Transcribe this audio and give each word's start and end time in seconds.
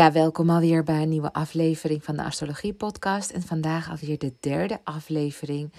Ja, 0.00 0.12
welkom 0.12 0.50
alweer 0.50 0.84
bij 0.84 1.02
een 1.02 1.08
nieuwe 1.08 1.32
aflevering 1.32 2.04
van 2.04 2.16
de 2.16 2.22
Astrologie 2.22 2.74
Podcast. 2.74 3.30
En 3.30 3.42
vandaag 3.42 3.90
alweer 3.90 4.18
de 4.18 4.32
derde 4.40 4.78
aflevering. 4.84 5.72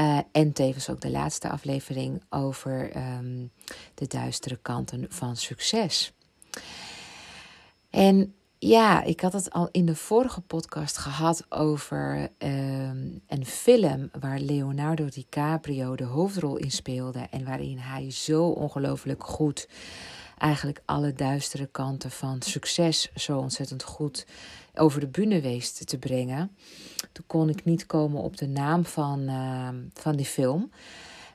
Uh, 0.00 0.18
en 0.32 0.52
tevens 0.52 0.90
ook 0.90 1.00
de 1.00 1.10
laatste 1.10 1.48
aflevering 1.48 2.22
over 2.28 2.96
um, 2.96 3.50
de 3.94 4.06
duistere 4.06 4.58
kanten 4.62 5.06
van 5.08 5.36
succes. 5.36 6.12
En 7.90 8.34
ja, 8.58 9.02
ik 9.02 9.20
had 9.20 9.32
het 9.32 9.50
al 9.50 9.68
in 9.72 9.86
de 9.86 9.96
vorige 9.96 10.40
podcast 10.40 10.98
gehad 10.98 11.46
over 11.48 12.30
um, 12.38 13.20
een 13.26 13.46
film 13.46 14.10
waar 14.20 14.38
Leonardo 14.38 15.08
DiCaprio 15.08 15.96
de 15.96 16.04
hoofdrol 16.04 16.56
in 16.56 16.70
speelde. 16.70 17.26
En 17.30 17.44
waarin 17.44 17.78
hij 17.78 18.10
zo 18.10 18.48
ongelooflijk 18.48 19.24
goed 19.24 19.68
eigenlijk 20.38 20.82
alle 20.84 21.12
duistere 21.12 21.66
kanten 21.66 22.10
van 22.10 22.42
succes 22.42 23.10
zo 23.14 23.38
ontzettend 23.38 23.82
goed 23.82 24.26
over 24.74 25.00
de 25.00 25.06
bühne 25.08 25.40
weest 25.40 25.86
te 25.86 25.98
brengen. 25.98 26.56
Toen 27.12 27.24
kon 27.26 27.48
ik 27.48 27.64
niet 27.64 27.86
komen 27.86 28.22
op 28.22 28.36
de 28.36 28.46
naam 28.46 28.84
van, 28.84 29.20
uh, 29.20 29.68
van 29.92 30.16
die 30.16 30.26
film. 30.26 30.70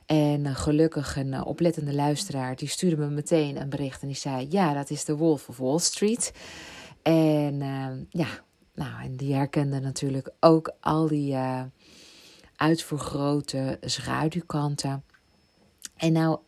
En 0.06 0.44
uh, 0.44 0.56
gelukkig 0.56 1.16
een 1.16 1.32
uh, 1.32 1.46
oplettende 1.46 1.94
luisteraar 1.94 2.56
die 2.56 2.68
stuurde 2.68 2.96
me 2.96 3.08
meteen 3.08 3.60
een 3.60 3.68
bericht 3.68 4.02
en 4.02 4.08
die 4.08 4.16
zei: 4.16 4.46
Ja, 4.50 4.72
dat 4.72 4.90
is 4.90 5.04
The 5.04 5.16
Wolf 5.16 5.48
of 5.48 5.56
Wall 5.56 5.78
Street. 5.78 6.32
En 7.02 7.58
ja, 8.10 8.28
nou, 8.74 9.02
en 9.02 9.16
die 9.16 9.34
herkende 9.34 9.80
natuurlijk 9.80 10.30
ook 10.40 10.72
al 10.80 11.08
die 11.08 11.36
uitvergrote 12.56 13.78
schaduwkanten. 13.80 15.04
En 15.96 16.12
nou, 16.12 16.38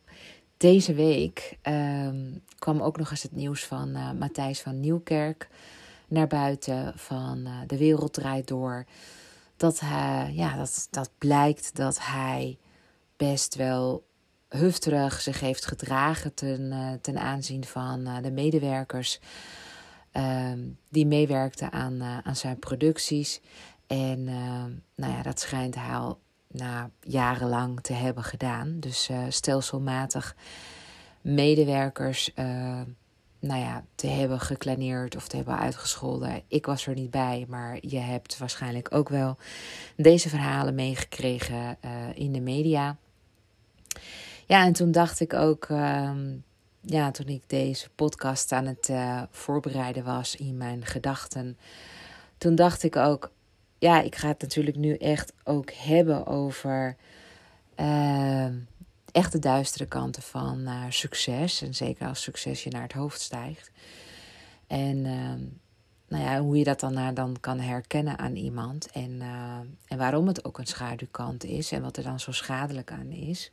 deze 0.57 0.93
week 0.93 1.57
um, 1.63 2.43
kwam 2.59 2.81
ook 2.81 2.97
nog 2.97 3.11
eens 3.11 3.23
het 3.23 3.31
nieuws 3.31 3.65
van 3.65 3.89
uh, 3.89 4.11
Matthijs 4.11 4.61
van 4.61 4.79
Nieuwkerk 4.79 5.49
naar 6.07 6.27
buiten 6.27 6.93
van 6.95 7.37
uh, 7.37 7.53
De 7.67 7.77
Wereld 7.77 8.13
Draait 8.13 8.47
Door. 8.47 8.85
Dat, 9.57 9.79
hij, 9.79 10.31
ja, 10.33 10.55
dat, 10.55 10.87
dat 10.91 11.09
blijkt 11.17 11.75
dat 11.75 11.99
hij 12.01 12.57
best 13.17 13.55
wel 13.55 14.05
hufterig 14.49 15.21
zich 15.21 15.39
heeft 15.39 15.65
gedragen 15.65 16.33
ten, 16.33 16.61
uh, 16.61 16.91
ten 17.01 17.17
aanzien 17.17 17.65
van 17.65 18.09
de 18.21 18.31
medewerkers 18.31 19.19
ehm, 20.11 20.59
die 20.89 21.05
meewerkten 21.05 21.71
aan, 21.71 22.01
aan 22.23 22.35
zijn 22.35 22.59
producties. 22.59 23.41
En 23.87 24.23
nou 24.95 25.13
ja, 25.13 25.21
dat 25.21 25.39
schijnt 25.39 25.75
hij 25.75 26.15
na 26.47 26.89
jarenlang 27.01 27.81
te 27.81 27.93
hebben 27.93 28.23
gedaan. 28.23 28.79
Dus 28.79 29.09
uh, 29.09 29.23
stelselmatig 29.29 30.35
medewerkers 31.21 32.31
uh, 32.35 32.81
nou 33.39 33.61
ja, 33.61 33.83
te 33.95 34.07
hebben 34.07 34.39
geklaneerd 34.39 35.15
of 35.15 35.27
te 35.27 35.35
hebben 35.35 35.57
uitgescholden. 35.57 36.41
Ik 36.47 36.65
was 36.65 36.87
er 36.87 36.93
niet 36.93 37.11
bij, 37.11 37.45
maar 37.47 37.77
je 37.81 37.99
hebt 37.99 38.37
waarschijnlijk 38.37 38.95
ook 38.95 39.09
wel 39.09 39.37
deze 39.95 40.29
verhalen 40.29 40.75
meegekregen 40.75 41.77
uh, 41.85 41.91
in 42.13 42.31
de 42.31 42.41
media. 42.41 42.97
Ja, 44.45 44.65
en 44.65 44.73
toen 44.73 44.91
dacht 44.91 45.19
ik 45.19 45.33
ook, 45.33 45.65
ehm, 45.65 46.35
ja, 46.81 47.11
toen 47.11 47.27
ik 47.27 47.43
deze 47.49 47.89
podcast 47.89 48.51
aan 48.51 48.65
het 48.65 48.91
voorbereiden 49.31 50.03
was 50.03 50.35
in 50.35 50.57
mijn 50.57 50.85
gedachten, 50.85 51.57
toen 52.37 52.55
dacht 52.55 52.83
ik 52.83 52.95
ook, 52.95 53.31
ja, 53.79 54.01
ik 54.01 54.15
ga 54.15 54.27
het 54.27 54.41
natuurlijk 54.41 54.77
nu 54.77 54.95
echt 54.95 55.33
ook 55.43 55.71
hebben 55.71 56.25
over 56.25 56.95
uh, 57.79 58.45
echt 59.11 59.31
de 59.31 59.39
duistere 59.39 59.85
kanten 59.85 60.21
van 60.21 60.69
succes. 60.89 61.61
En 61.61 61.75
zeker 61.75 62.07
als 62.07 62.21
succes 62.21 62.63
je 62.63 62.69
naar 62.69 62.81
het 62.81 62.93
hoofd 62.93 63.21
stijgt. 63.21 63.71
En 64.67 65.05
uh, 65.05 65.33
nou 66.07 66.23
ja, 66.23 66.39
hoe 66.39 66.57
je 66.57 66.63
dat 66.63 66.79
dan, 66.79 66.93
naar 66.93 67.13
dan 67.13 67.37
kan 67.39 67.59
herkennen 67.59 68.17
aan 68.17 68.35
iemand. 68.35 68.91
En, 68.91 69.21
eh, 69.21 69.59
en 69.87 69.97
waarom 69.97 70.27
het 70.27 70.45
ook 70.45 70.57
een 70.57 70.67
schaduwkant 70.67 71.43
is. 71.43 71.71
En 71.71 71.81
wat 71.81 71.97
er 71.97 72.03
dan 72.03 72.19
zo 72.19 72.31
schadelijk 72.31 72.91
aan 72.91 73.11
is. 73.11 73.51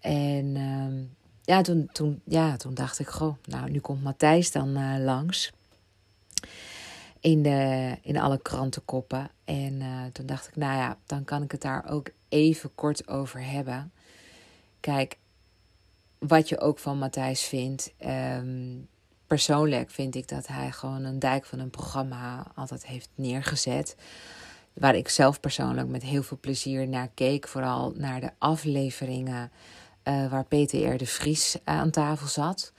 En 0.00 0.56
ehm, 0.56 1.02
ja, 1.42 1.62
toen, 1.62 1.88
toen, 1.92 2.20
ja, 2.24 2.56
toen 2.56 2.74
dacht 2.74 2.98
ik, 2.98 3.08
goh, 3.08 3.34
nou 3.44 3.70
nu 3.70 3.80
komt 3.80 4.02
Matthijs 4.02 4.52
dan 4.52 4.76
eh, 4.76 4.94
langs 4.98 5.52
in, 7.20 7.42
de, 7.42 7.96
in 8.02 8.18
alle 8.18 8.42
krantenkoppen. 8.42 9.30
En 9.44 9.80
uh, 9.80 10.04
toen 10.12 10.26
dacht 10.26 10.48
ik, 10.48 10.56
nou 10.56 10.76
ja, 10.78 10.98
dan 11.06 11.24
kan 11.24 11.42
ik 11.42 11.52
het 11.52 11.62
daar 11.62 11.90
ook 11.90 12.08
even 12.28 12.74
kort 12.74 13.08
over 13.08 13.44
hebben. 13.44 13.92
Kijk, 14.80 15.18
wat 16.18 16.48
je 16.48 16.60
ook 16.60 16.78
van 16.78 16.98
Matthijs 16.98 17.42
vindt. 17.42 17.92
Um, 18.06 18.88
persoonlijk 19.26 19.90
vind 19.90 20.14
ik 20.14 20.28
dat 20.28 20.46
hij 20.46 20.70
gewoon 20.70 21.04
een 21.04 21.18
dijk 21.18 21.44
van 21.44 21.58
een 21.58 21.70
programma 21.70 22.46
altijd 22.54 22.86
heeft 22.86 23.10
neergezet. 23.14 23.96
Waar 24.72 24.94
ik 24.94 25.08
zelf 25.08 25.40
persoonlijk 25.40 25.88
met 25.88 26.02
heel 26.02 26.22
veel 26.22 26.38
plezier 26.40 26.88
naar 26.88 27.10
keek. 27.14 27.48
Vooral 27.48 27.92
naar 27.96 28.20
de 28.20 28.30
afleveringen 28.38 29.50
uh, 30.04 30.30
waar 30.30 30.44
Peter 30.44 30.94
R. 30.94 30.96
de 30.96 31.06
Vries 31.06 31.56
aan 31.64 31.90
tafel 31.90 32.26
zat 32.26 32.72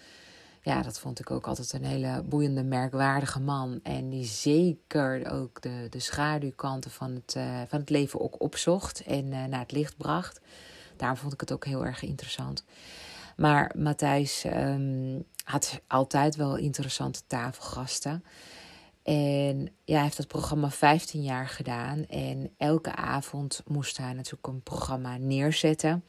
ja, 0.61 0.81
dat 0.81 0.99
vond 0.99 1.19
ik 1.19 1.31
ook 1.31 1.47
altijd 1.47 1.73
een 1.73 1.83
hele 1.83 2.23
boeiende, 2.23 2.63
merkwaardige 2.63 3.39
man. 3.39 3.79
En 3.83 4.09
die 4.09 4.25
zeker 4.25 5.31
ook 5.31 5.61
de, 5.61 5.87
de 5.89 5.99
schaduwkanten 5.99 6.91
van 6.91 7.11
het, 7.11 7.35
uh, 7.37 7.61
van 7.67 7.79
het 7.79 7.89
leven 7.89 8.21
ook 8.21 8.41
opzocht 8.41 9.03
en 9.03 9.25
uh, 9.25 9.45
naar 9.45 9.59
het 9.59 9.71
licht 9.71 9.97
bracht. 9.97 10.41
Daarom 10.95 11.17
vond 11.17 11.33
ik 11.33 11.39
het 11.39 11.51
ook 11.51 11.65
heel 11.65 11.85
erg 11.85 12.03
interessant. 12.03 12.63
Maar 13.37 13.75
Matthijs 13.77 14.43
um, 14.45 15.25
had 15.43 15.81
altijd 15.87 16.35
wel 16.35 16.55
interessante 16.55 17.21
tafelgasten. 17.27 18.23
En 19.03 19.69
ja, 19.83 19.93
hij 19.93 20.03
heeft 20.03 20.17
dat 20.17 20.27
programma 20.27 20.69
15 20.69 21.23
jaar 21.23 21.47
gedaan. 21.47 22.05
En 22.05 22.53
elke 22.57 22.95
avond 22.95 23.63
moest 23.67 23.97
hij 23.97 24.13
natuurlijk 24.13 24.47
een 24.47 24.61
programma 24.61 25.17
neerzetten. 25.17 26.03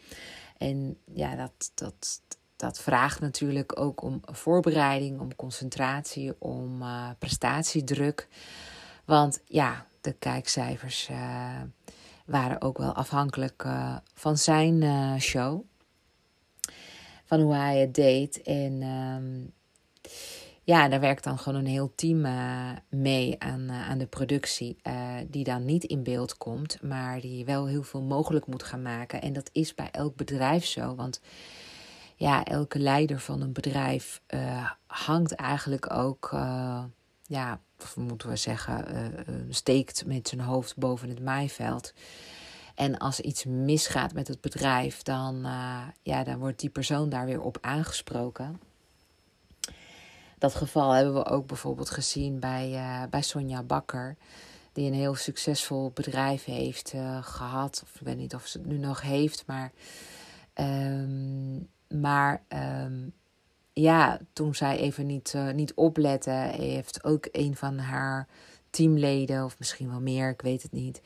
En 0.58 0.98
ja, 1.14 1.36
dat, 1.36 1.70
dat, 1.74 2.20
dat 2.62 2.78
vraagt 2.78 3.20
natuurlijk 3.20 3.80
ook 3.80 4.02
om 4.02 4.20
voorbereiding, 4.24 5.20
om 5.20 5.36
concentratie, 5.36 6.34
om 6.38 6.82
uh, 6.82 7.08
prestatiedruk. 7.18 8.28
Want 9.04 9.40
ja, 9.44 9.86
de 10.00 10.12
kijkcijfers 10.12 11.08
uh, 11.10 11.60
waren 12.26 12.60
ook 12.60 12.78
wel 12.78 12.92
afhankelijk 12.92 13.62
uh, 13.66 13.96
van 14.14 14.36
zijn 14.36 14.84
show. 15.20 15.60
Van 17.24 17.40
hoe 17.40 17.54
hij 17.54 17.78
het 17.78 17.94
deed. 17.94 18.42
En 18.42 18.82
um, 18.82 19.52
ja, 20.62 20.88
daar 20.88 21.00
werkt 21.00 21.24
dan 21.24 21.38
gewoon 21.38 21.58
een 21.58 21.70
heel 21.70 21.92
team 21.94 22.26
mee 22.88 23.36
aan, 23.38 23.70
aan 23.70 23.98
de 23.98 24.06
productie. 24.06 24.76
die 25.28 25.44
dan 25.44 25.64
niet 25.64 25.84
in 25.84 26.02
beeld 26.02 26.36
komt, 26.36 26.82
maar 26.82 27.20
die 27.20 27.44
wel 27.44 27.66
heel 27.66 27.82
veel 27.82 28.02
mogelijk 28.02 28.46
moet 28.46 28.62
gaan 28.62 28.82
maken. 28.82 29.22
En 29.22 29.32
dat 29.32 29.50
is 29.52 29.74
bij 29.74 29.88
elk 29.90 30.16
bedrijf 30.16 30.64
zo. 30.64 30.94
Want 30.94 31.20
ja, 32.22 32.44
elke 32.44 32.78
leider 32.78 33.20
van 33.20 33.40
een 33.40 33.52
bedrijf 33.52 34.20
uh, 34.28 34.70
hangt 34.86 35.32
eigenlijk 35.32 35.92
ook, 35.92 36.30
uh, 36.34 36.84
ja, 37.22 37.60
moeten 37.96 38.28
we 38.28 38.36
zeggen, 38.36 38.96
uh, 39.28 39.36
steekt 39.48 40.06
met 40.06 40.28
zijn 40.28 40.40
hoofd 40.40 40.76
boven 40.76 41.08
het 41.08 41.22
maaiveld. 41.22 41.94
En 42.74 42.98
als 42.98 43.20
iets 43.20 43.44
misgaat 43.44 44.12
met 44.12 44.28
het 44.28 44.40
bedrijf, 44.40 45.02
dan, 45.02 45.46
ja, 46.02 46.24
dan 46.24 46.38
wordt 46.38 46.60
die 46.60 46.70
persoon 46.70 47.08
daar 47.08 47.26
weer 47.26 47.40
op 47.40 47.58
aangesproken. 47.60 48.60
Dat 50.38 50.54
geval 50.54 50.90
hebben 50.90 51.14
we 51.14 51.24
ook 51.24 51.46
bijvoorbeeld 51.46 51.90
gezien 51.90 52.40
bij, 52.40 52.78
bij 53.10 53.22
Sonja 53.22 53.62
Bakker 53.62 54.16
die 54.72 54.86
een 54.86 54.96
heel 54.98 55.14
succesvol 55.14 55.90
bedrijf 55.94 56.44
heeft 56.44 56.94
gehad. 57.20 57.80
Of 57.84 57.94
ik 57.94 58.06
weet 58.06 58.16
niet 58.16 58.34
of 58.34 58.46
ze 58.46 58.58
het 58.58 58.66
nu 58.66 58.78
nog 58.78 59.00
heeft, 59.00 59.46
maar 59.46 59.72
um, 60.54 61.68
maar 62.00 62.42
um, 62.84 63.12
ja, 63.72 64.20
toen 64.32 64.54
zij 64.54 64.78
even 64.78 65.06
niet, 65.06 65.32
uh, 65.36 65.50
niet 65.50 65.74
oplette, 65.74 66.30
heeft 66.56 67.04
ook 67.04 67.28
een 67.32 67.56
van 67.56 67.78
haar 67.78 68.28
teamleden, 68.70 69.44
of 69.44 69.58
misschien 69.58 69.90
wel 69.90 70.00
meer, 70.00 70.30
ik 70.30 70.42
weet 70.42 70.62
het 70.62 70.72
niet. 70.72 71.00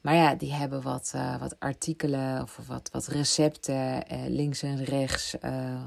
Maar 0.00 0.14
ja, 0.14 0.34
die 0.34 0.52
hebben 0.52 0.82
wat, 0.82 1.12
uh, 1.14 1.40
wat 1.40 1.60
artikelen 1.60 2.42
of 2.42 2.60
wat, 2.66 2.88
wat 2.92 3.06
recepten 3.06 4.12
uh, 4.12 4.28
links 4.28 4.62
en 4.62 4.84
rechts 4.84 5.36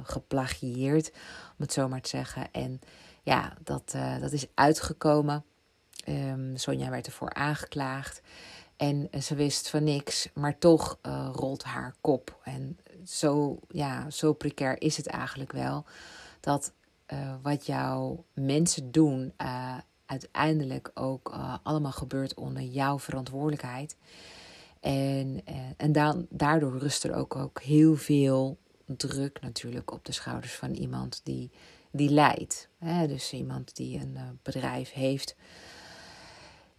geplagieerd, 0.04 1.12
om 1.58 1.58
het 1.58 1.74
zo 1.74 1.88
maar 1.88 2.02
te 2.02 2.10
zeggen. 2.10 2.52
En 2.52 2.80
ja, 3.24 3.54
dat, 3.64 3.96
dat 4.20 4.32
is 4.32 4.48
uitgekomen. 4.54 5.44
Um, 6.08 6.58
Sonja 6.58 6.90
werd 6.90 7.06
ervoor 7.06 7.34
aangeklaagd. 7.34 8.22
En 8.76 9.10
ze 9.22 9.36
wist 9.36 9.70
van 9.70 9.84
niks, 9.84 10.30
maar 10.34 10.58
toch 10.58 10.98
rolt 11.32 11.64
haar 11.64 11.96
kop. 12.02 12.40
En 12.44 12.78
zo, 13.06 13.60
ja, 13.70 14.10
zo 14.10 14.34
precair 14.34 14.82
is 14.82 14.98
het 14.98 15.08
eigenlijk 15.08 15.52
wel. 15.52 15.86
Dat 16.40 16.74
uh, 17.14 17.36
wat 17.42 17.66
jouw 17.66 18.26
mensen 18.34 18.92
doen, 18.92 19.34
uh, 19.42 19.78
uiteindelijk 20.06 20.92
ook 20.94 21.32
uh, 21.34 21.56
allemaal 21.64 21.92
gebeurt 21.92 22.34
onder 22.34 22.64
jouw 22.64 23.00
verantwoordelijkheid. 23.00 23.98
En, 24.80 25.42
en 25.78 25.92
dan, 25.92 26.28
daardoor 26.30 26.78
rust 26.78 27.04
er 27.04 27.14
ook, 27.14 27.36
ook 27.36 27.62
heel 27.62 27.96
veel 27.96 28.58
druk 28.86 29.42
natuurlijk 29.42 29.92
op 29.92 30.06
de 30.06 30.12
schouders 30.12 30.54
van 30.54 30.72
iemand 30.72 31.22
die 31.24 31.52
die 31.92 32.10
leidt. 32.10 32.70
Hè? 32.78 33.08
Dus 33.08 33.34
iemand 33.34 33.76
die 33.76 34.00
een 34.00 34.40
bedrijf 34.44 34.92
heeft. 34.92 35.36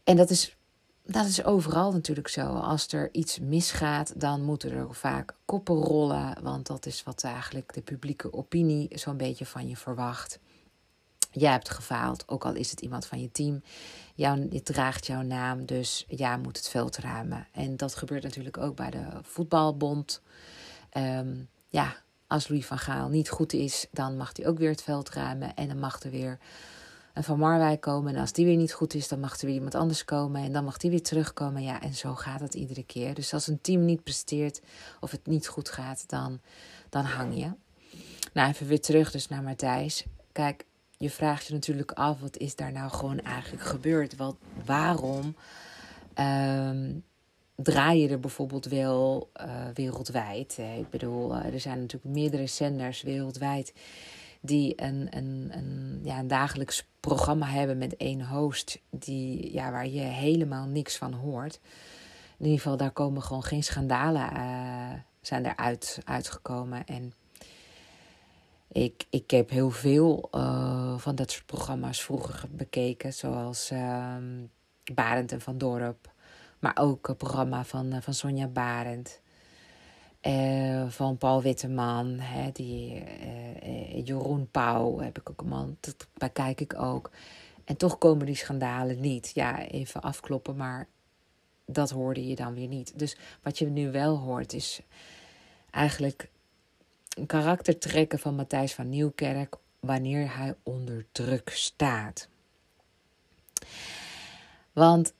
En 0.04 0.16
dat 0.16 0.30
is, 0.30 0.56
dat 1.04 1.26
is 1.26 1.44
overal 1.44 1.93
natuurlijk 1.93 2.28
zo. 2.28 2.46
Als 2.46 2.87
er 2.93 3.08
iets 3.12 3.38
misgaat, 3.38 4.20
dan 4.20 4.43
moeten 4.43 4.72
er 4.72 4.94
vaak 4.94 5.34
koppen 5.44 5.76
rollen. 5.76 6.43
Want 6.43 6.66
dat 6.66 6.87
is 6.87 7.02
wat 7.02 7.25
eigenlijk 7.25 7.75
de 7.75 7.81
publieke 7.81 8.32
opinie 8.32 8.99
zo'n 8.99 9.16
beetje 9.16 9.46
van 9.46 9.69
je 9.69 9.76
verwacht. 9.76 10.38
Jij 11.31 11.50
hebt 11.50 11.70
gefaald, 11.70 12.28
ook 12.28 12.44
al 12.44 12.54
is 12.54 12.70
het 12.70 12.81
iemand 12.81 13.06
van 13.06 13.20
je 13.20 13.31
team. 13.31 13.62
Jouw, 14.14 14.37
het 14.50 14.64
draagt 14.64 15.06
jouw 15.06 15.22
naam, 15.22 15.66
dus 15.66 16.04
jij 16.08 16.38
moet 16.38 16.56
het 16.56 16.69
veld 16.69 16.96
ruimen. 16.96 17.46
En 17.52 17.76
dat 17.76 17.94
gebeurt 17.94 18.22
natuurlijk 18.22 18.58
ook 18.58 18.76
bij 18.76 18.90
de 18.90 19.06
voetbalbond. 19.22 20.22
Um, 20.96 21.48
ja, 21.69 21.96
als 22.26 22.48
Louis 22.48 22.66
van 22.66 22.78
Gaal 22.78 23.08
niet 23.08 23.31
goed 23.31 23.52
is, 23.52 23.87
dan 23.90 24.16
mag 24.16 24.31
hij 24.37 24.46
ook 24.46 24.58
weer 24.58 24.70
het 24.70 24.82
veld 24.82 25.10
ruimen. 25.10 25.55
En 25.55 25.69
dan 25.69 25.78
mag 25.78 26.02
er 26.02 26.10
weer 26.10 26.38
een 27.12 27.24
Van 27.24 27.38
Marwijk 27.38 27.80
komen. 27.80 28.14
En 28.14 28.20
als 28.20 28.32
die 28.32 28.44
weer 28.44 28.56
niet 28.56 28.72
goed 28.72 28.94
is, 28.94 29.08
dan 29.08 29.20
mag 29.20 29.40
er 29.40 29.46
weer 29.46 29.54
iemand 29.54 29.74
anders 29.74 30.04
komen. 30.04 30.42
En 30.42 30.52
dan 30.52 30.64
mag 30.64 30.76
die 30.76 30.90
weer 30.90 31.02
terugkomen. 31.02 31.62
Ja, 31.62 31.82
en 31.82 31.94
zo 31.94 32.14
gaat 32.14 32.40
het 32.40 32.54
iedere 32.54 32.84
keer. 32.84 33.14
Dus 33.14 33.34
als 33.34 33.46
een 33.46 33.60
team 33.60 33.84
niet 33.84 34.02
presteert 34.02 34.60
of 35.00 35.10
het 35.10 35.26
niet 35.26 35.48
goed 35.48 35.68
gaat, 35.68 36.04
dan, 36.08 36.40
dan 36.88 37.04
hang 37.04 37.36
je. 37.36 37.50
Nou, 38.32 38.48
even 38.48 38.66
weer 38.66 38.80
terug 38.80 39.10
dus 39.10 39.28
naar 39.28 39.42
Matthijs. 39.42 40.04
Kijk, 40.32 40.64
je 40.96 41.10
vraagt 41.10 41.46
je 41.46 41.52
natuurlijk 41.52 41.92
af, 41.92 42.20
wat 42.20 42.36
is 42.36 42.56
daar 42.56 42.72
nou 42.72 42.90
gewoon 42.90 43.20
eigenlijk 43.20 43.64
gebeurd? 43.64 44.16
Wat, 44.16 44.36
waarom 44.64 45.36
um, 46.18 47.04
draai 47.56 48.00
je 48.00 48.08
er 48.08 48.20
bijvoorbeeld 48.20 48.64
wel 48.64 49.30
uh, 49.40 49.46
wereldwijd? 49.74 50.58
Ik 50.78 50.90
bedoel, 50.90 51.36
uh, 51.36 51.52
er 51.52 51.60
zijn 51.60 51.80
natuurlijk 51.80 52.14
meerdere 52.14 52.46
zenders 52.46 53.02
wereldwijd 53.02 53.72
die 54.44 54.82
een, 54.82 55.06
een, 55.10 55.50
een, 55.50 56.00
ja, 56.02 56.18
een 56.18 56.28
dagelijks 56.28 56.86
programma 57.00 57.46
hebben 57.46 57.78
met 57.78 57.96
één 57.96 58.28
host, 58.28 58.80
die, 58.90 59.52
ja, 59.52 59.70
waar 59.70 59.88
je 59.88 60.00
helemaal 60.00 60.66
niks 60.66 60.96
van 60.96 61.12
hoort. 61.12 61.60
In 62.38 62.44
ieder 62.44 62.60
geval, 62.60 62.76
daar 62.76 62.90
komen 62.90 63.22
gewoon 63.22 63.44
geen 63.44 63.62
schandalen 63.62 64.32
uh, 64.32 64.92
zijn 65.20 65.46
eruit 65.46 65.98
uitgekomen. 66.04 66.86
En 66.86 67.12
ik, 68.68 69.06
ik 69.10 69.30
heb 69.30 69.50
heel 69.50 69.70
veel 69.70 70.28
uh, 70.34 70.98
van 70.98 71.14
dat 71.14 71.30
soort 71.30 71.46
programma's 71.46 72.02
vroeger 72.02 72.48
bekeken, 72.50 73.12
zoals 73.12 73.70
uh, 73.70 74.16
Barend 74.94 75.32
en 75.32 75.40
Van 75.40 75.58
Dorp. 75.58 76.12
Maar 76.58 76.76
ook 76.80 77.08
een 77.08 77.16
programma 77.16 77.64
van, 77.64 77.94
uh, 77.94 78.00
van 78.00 78.14
Sonja 78.14 78.46
Barend. 78.46 79.20
Uh, 80.26 80.88
van 80.88 81.16
Paul 81.19 81.42
Witteman, 81.42 82.19
hè, 82.19 82.50
die, 82.52 83.02
Jeroen 84.04 84.48
Pauw 84.50 84.98
heb 84.98 85.19
ik 85.19 85.30
ook 85.30 85.40
een 85.40 85.48
man, 85.48 85.76
dat 85.80 86.06
bekijk 86.14 86.60
ik 86.60 86.74
ook. 86.74 87.10
En 87.64 87.76
toch 87.76 87.98
komen 87.98 88.26
die 88.26 88.36
schandalen 88.36 89.00
niet. 89.00 89.30
Ja, 89.34 89.66
even 89.66 90.00
afkloppen, 90.00 90.56
maar 90.56 90.86
dat 91.66 91.90
hoorde 91.90 92.26
je 92.26 92.34
dan 92.34 92.54
weer 92.54 92.69
niet. 92.69 92.98
Dus 92.98 93.16
wat 93.42 93.58
je 93.58 93.66
nu 93.66 93.90
wel 93.90 94.16
hoort 94.16 94.52
is 94.52 94.80
eigenlijk 95.70 96.28
een 97.16 97.26
karaktertrekken 97.26 98.19
van 98.19 98.34
Matthijs 98.34 98.74
van 98.74 98.88
Nieuwkerk 98.88 99.56
wanneer 99.80 100.36
hij 100.36 100.54
onder 100.62 101.06
druk 101.12 101.50
staat. 101.50 102.28
Want 104.72 105.14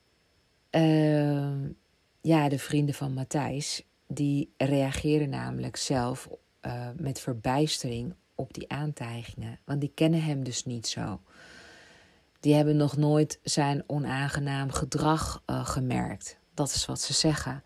uh, 0.71 1.53
ja, 2.21 2.49
de 2.49 2.59
vrienden 2.59 2.95
van 2.95 3.13
Matthijs, 3.13 3.85
die 4.15 4.53
reageren 4.57 5.29
namelijk 5.29 5.77
zelf 5.77 6.29
uh, 6.63 6.89
met 6.97 7.21
verbijstering 7.21 8.15
op 8.35 8.55
die 8.55 8.71
aantijgingen. 8.71 9.59
Want 9.65 9.81
die 9.81 9.93
kennen 9.95 10.23
hem 10.23 10.45
dus 10.45 10.65
niet 10.65 10.87
zo. 10.87 11.21
Die 12.41 12.55
hebben 12.55 12.77
nog 12.77 12.97
nooit 12.97 13.39
zijn 13.43 13.85
onaangenaam 13.87 14.71
gedrag 14.71 15.43
uh, 15.47 15.67
gemerkt. 15.67 16.39
Dat 16.55 16.75
is 16.75 16.87
wat 16.87 17.01
ze 17.01 17.13
zeggen. 17.13 17.63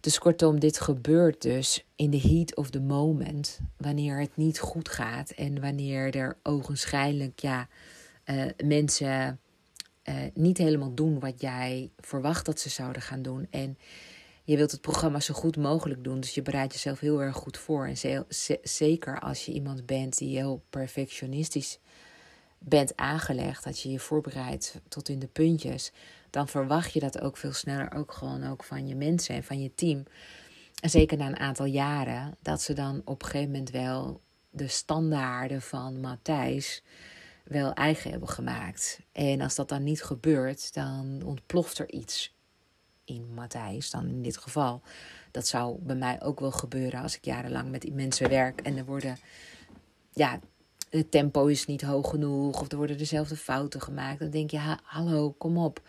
Dus 0.00 0.18
kortom, 0.18 0.60
dit 0.60 0.80
gebeurt 0.80 1.42
dus 1.42 1.84
in 1.96 2.10
the 2.10 2.28
heat 2.28 2.56
of 2.56 2.70
the 2.70 2.80
moment, 2.80 3.60
wanneer 3.76 4.20
het 4.20 4.36
niet 4.36 4.58
goed 4.58 4.88
gaat 4.88 5.30
en 5.30 5.60
wanneer 5.60 6.16
er 6.16 6.38
ogenschijnlijk 6.42 7.38
ja, 7.38 7.68
uh, 8.24 8.44
mensen 8.64 9.40
niet 10.34 10.58
helemaal 10.58 10.94
doen 10.94 11.20
wat 11.20 11.40
jij 11.40 11.90
verwacht 11.98 12.46
dat 12.46 12.60
ze 12.60 12.68
zouden 12.68 13.02
gaan 13.02 13.22
doen. 13.22 13.46
En 13.50 13.78
je 14.48 14.56
wilt 14.56 14.70
het 14.70 14.80
programma 14.80 15.20
zo 15.20 15.34
goed 15.34 15.56
mogelijk 15.56 16.04
doen, 16.04 16.20
dus 16.20 16.34
je 16.34 16.42
bereidt 16.42 16.72
jezelf 16.72 17.00
heel 17.00 17.22
erg 17.22 17.36
goed 17.36 17.58
voor. 17.58 17.86
En 17.86 18.26
zeker 18.62 19.20
als 19.20 19.44
je 19.44 19.52
iemand 19.52 19.86
bent 19.86 20.18
die 20.18 20.36
heel 20.36 20.62
perfectionistisch 20.70 21.78
bent 22.58 22.96
aangelegd, 22.96 23.64
dat 23.64 23.80
je 23.80 23.90
je 23.90 23.98
voorbereidt 23.98 24.80
tot 24.88 25.08
in 25.08 25.18
de 25.18 25.26
puntjes, 25.26 25.92
dan 26.30 26.48
verwacht 26.48 26.92
je 26.92 27.00
dat 27.00 27.20
ook 27.20 27.36
veel 27.36 27.52
sneller 27.52 27.94
ook 27.94 28.12
gewoon 28.12 28.46
ook 28.46 28.64
van 28.64 28.86
je 28.86 28.94
mensen 28.94 29.34
en 29.34 29.44
van 29.44 29.62
je 29.62 29.74
team. 29.74 30.04
En 30.80 30.90
zeker 30.90 31.16
na 31.16 31.26
een 31.26 31.38
aantal 31.38 31.66
jaren, 31.66 32.36
dat 32.42 32.62
ze 32.62 32.72
dan 32.72 33.02
op 33.04 33.22
een 33.22 33.28
gegeven 33.28 33.50
moment 33.50 33.70
wel 33.70 34.20
de 34.50 34.68
standaarden 34.68 35.62
van 35.62 36.00
Matthijs 36.00 36.82
wel 37.44 37.72
eigen 37.72 38.10
hebben 38.10 38.28
gemaakt. 38.28 39.00
En 39.12 39.40
als 39.40 39.54
dat 39.54 39.68
dan 39.68 39.84
niet 39.84 40.02
gebeurt, 40.02 40.74
dan 40.74 41.22
ontploft 41.24 41.78
er 41.78 41.90
iets 41.90 42.36
in 43.08 43.34
Matthijs, 43.34 43.90
dan 43.90 44.08
in 44.08 44.22
dit 44.22 44.36
geval. 44.36 44.82
Dat 45.30 45.46
zou 45.46 45.78
bij 45.80 45.96
mij 45.96 46.22
ook 46.22 46.40
wel 46.40 46.52
gebeuren 46.52 47.02
als 47.02 47.16
ik 47.16 47.24
jarenlang 47.24 47.70
met 47.70 47.80
die 47.80 47.92
mensen 47.92 48.28
werk 48.28 48.60
en 48.60 48.76
er 48.76 48.84
worden, 48.84 49.16
ja, 50.12 50.40
het 50.90 51.10
tempo 51.10 51.46
is 51.46 51.66
niet 51.66 51.82
hoog 51.82 52.10
genoeg 52.10 52.60
of 52.60 52.70
er 52.70 52.76
worden 52.76 52.98
dezelfde 52.98 53.36
fouten 53.36 53.80
gemaakt. 53.80 54.18
Dan 54.18 54.30
denk 54.30 54.50
je, 54.50 54.58
ha, 54.58 54.78
hallo, 54.82 55.30
kom 55.30 55.58
op 55.58 55.82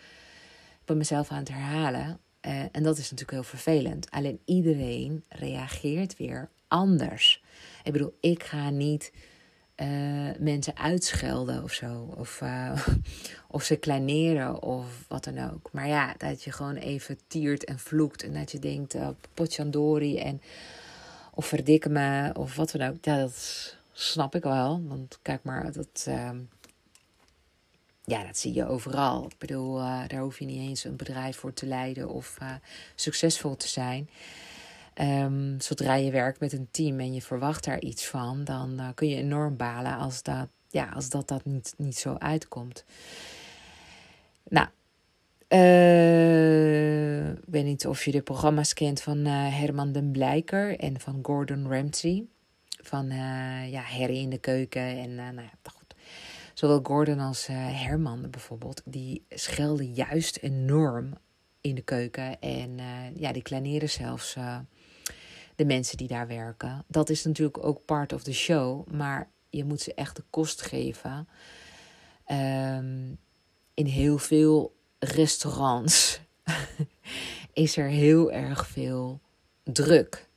ben 0.90 0.98
mezelf 0.98 1.30
aan 1.30 1.38
het 1.38 1.48
herhalen. 1.48 2.20
Uh, 2.46 2.62
en 2.72 2.82
dat 2.82 2.98
is 2.98 3.02
natuurlijk 3.02 3.30
heel 3.30 3.42
vervelend. 3.42 4.10
Alleen 4.10 4.40
iedereen 4.44 5.24
reageert 5.28 6.16
weer 6.16 6.50
anders. 6.68 7.42
Ik 7.82 7.92
bedoel, 7.92 8.16
ik 8.20 8.44
ga 8.44 8.70
niet 8.70 9.12
uh, 9.80 10.30
mensen 10.38 10.76
uitschelden 10.76 11.62
of 11.62 11.72
zo. 11.72 12.14
Of, 12.16 12.40
uh, 12.40 12.86
of 13.48 13.62
ze 13.62 13.76
kleineren 13.76 14.62
of 14.62 15.04
wat 15.08 15.24
dan 15.24 15.50
ook. 15.50 15.68
Maar 15.72 15.88
ja, 15.88 16.14
dat 16.18 16.42
je 16.42 16.52
gewoon 16.52 16.76
even 16.76 17.18
tiert 17.26 17.64
en 17.64 17.78
vloekt. 17.78 18.22
En 18.22 18.32
dat 18.32 18.50
je 18.50 18.58
denkt, 18.58 18.94
uh, 18.94 19.08
potjandori 19.34 20.18
en... 20.18 20.42
Of 21.34 21.46
verdikken 21.46 21.92
me 21.92 22.30
of 22.34 22.56
wat 22.56 22.70
dan 22.70 22.88
ook. 22.88 23.04
Ja, 23.04 23.18
dat 23.18 23.76
snap 23.92 24.34
ik 24.34 24.42
wel. 24.42 24.82
Want 24.86 25.18
kijk 25.22 25.42
maar, 25.42 25.72
dat... 25.72 26.04
Uh, 26.08 26.30
ja, 28.04 28.24
dat 28.24 28.38
zie 28.38 28.54
je 28.54 28.66
overal. 28.66 29.24
Ik 29.24 29.38
bedoel, 29.38 29.76
daar 29.76 30.20
hoef 30.20 30.38
je 30.38 30.44
niet 30.44 30.68
eens 30.68 30.84
een 30.84 30.96
bedrijf 30.96 31.36
voor 31.36 31.52
te 31.52 31.66
leiden 31.66 32.08
of 32.08 32.38
succesvol 32.94 33.56
te 33.56 33.68
zijn. 33.68 34.08
Um, 34.94 35.60
zodra 35.60 35.94
je 35.94 36.10
werkt 36.10 36.40
met 36.40 36.52
een 36.52 36.68
team 36.70 37.00
en 37.00 37.14
je 37.14 37.22
verwacht 37.22 37.64
daar 37.64 37.80
iets 37.80 38.06
van, 38.06 38.44
dan 38.44 38.80
uh, 38.80 38.88
kun 38.94 39.08
je 39.08 39.16
enorm 39.16 39.56
balen 39.56 39.96
als 39.96 40.22
dat, 40.22 40.48
ja, 40.68 40.88
als 40.88 41.08
dat, 41.08 41.28
dat 41.28 41.44
niet, 41.44 41.74
niet 41.76 41.96
zo 41.96 42.14
uitkomt. 42.14 42.84
Nou, 44.48 44.66
ik 47.36 47.44
weet 47.46 47.64
niet 47.64 47.86
of 47.86 48.04
je 48.04 48.10
de 48.10 48.22
programma's 48.22 48.72
kent 48.72 49.02
van 49.02 49.24
Herman 49.24 49.92
den 49.92 50.10
Blijker 50.10 50.78
en 50.78 51.00
van 51.00 51.18
Gordon 51.22 51.68
Ramsay. 51.68 52.24
Van 52.82 53.06
ja, 53.70 53.82
Harry 53.82 54.16
in 54.16 54.30
de 54.30 54.38
keuken 54.38 54.82
en 54.82 55.14
nou 55.14 55.34
ja, 55.34 55.50
Zowel 56.54 56.80
Gordon 56.82 57.18
als 57.18 57.46
Herman 57.50 58.30
bijvoorbeeld, 58.30 58.82
die 58.84 59.24
schelden 59.28 59.92
juist 59.92 60.36
enorm 60.36 61.12
in 61.60 61.74
de 61.74 61.82
keuken. 61.82 62.40
En 62.40 62.78
ja, 63.14 63.32
die 63.32 63.42
kleineren 63.42 63.90
zelfs 63.90 64.36
de 65.60 65.66
mensen 65.66 65.96
die 65.96 66.08
daar 66.08 66.26
werken. 66.26 66.84
Dat 66.86 67.10
is 67.10 67.24
natuurlijk 67.24 67.64
ook 67.64 67.84
part 67.84 68.12
of 68.12 68.22
the 68.22 68.32
show, 68.32 68.86
maar 68.86 69.30
je 69.48 69.64
moet 69.64 69.80
ze 69.80 69.94
echt 69.94 70.16
de 70.16 70.22
kost 70.30 70.62
geven. 70.62 71.28
Um, 72.30 73.18
in 73.74 73.86
heel 73.86 74.18
veel 74.18 74.76
restaurants 74.98 76.20
is 77.52 77.76
er 77.76 77.88
heel 77.88 78.32
erg 78.32 78.66
veel 78.66 79.20
druk. 79.62 80.28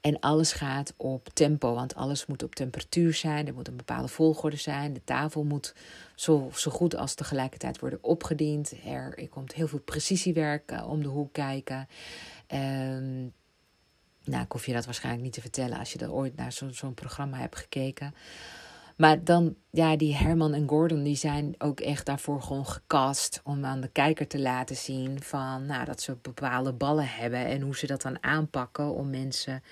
En 0.00 0.20
alles 0.20 0.52
gaat 0.52 0.94
op 0.96 1.28
tempo, 1.32 1.74
want 1.74 1.94
alles 1.94 2.26
moet 2.26 2.42
op 2.42 2.54
temperatuur 2.54 3.14
zijn. 3.14 3.46
Er 3.46 3.54
moet 3.54 3.68
een 3.68 3.76
bepaalde 3.76 4.08
volgorde 4.08 4.56
zijn. 4.56 4.92
De 4.92 5.04
tafel 5.04 5.44
moet 5.44 5.74
zo, 6.14 6.50
zo 6.54 6.70
goed 6.70 6.96
als 6.96 7.14
tegelijkertijd 7.14 7.78
worden 7.78 8.02
opgediend. 8.02 8.72
Er, 8.86 9.28
komt 9.28 9.54
heel 9.54 9.68
veel 9.68 9.80
precisiewerk 9.80 10.72
uh, 10.72 10.90
om 10.90 11.02
de 11.02 11.08
hoek 11.08 11.32
kijken. 11.32 11.88
Um, 12.54 13.32
nou, 14.28 14.44
ik 14.44 14.52
hoef 14.52 14.66
je 14.66 14.72
dat 14.72 14.84
waarschijnlijk 14.84 15.24
niet 15.24 15.32
te 15.32 15.40
vertellen 15.40 15.78
als 15.78 15.92
je 15.92 15.98
er 15.98 16.12
ooit 16.12 16.36
naar 16.36 16.52
zo'n 16.52 16.94
programma 16.94 17.38
hebt 17.38 17.56
gekeken. 17.56 18.14
Maar 18.96 19.24
dan, 19.24 19.56
ja, 19.70 19.96
die 19.96 20.14
Herman 20.14 20.54
en 20.54 20.68
Gordon, 20.68 21.02
die 21.02 21.16
zijn 21.16 21.54
ook 21.58 21.80
echt 21.80 22.06
daarvoor 22.06 22.42
gewoon 22.42 22.66
gecast 22.66 23.40
om 23.44 23.64
aan 23.64 23.80
de 23.80 23.88
kijker 23.88 24.26
te 24.26 24.38
laten 24.38 24.76
zien 24.76 25.22
van, 25.22 25.66
nou, 25.66 25.84
dat 25.84 26.00
ze 26.00 26.16
bepaalde 26.22 26.72
ballen 26.72 27.08
hebben 27.08 27.46
en 27.46 27.60
hoe 27.60 27.76
ze 27.76 27.86
dat 27.86 28.02
dan 28.02 28.22
aanpakken 28.22 28.94
om 28.94 29.10
mensen 29.10 29.62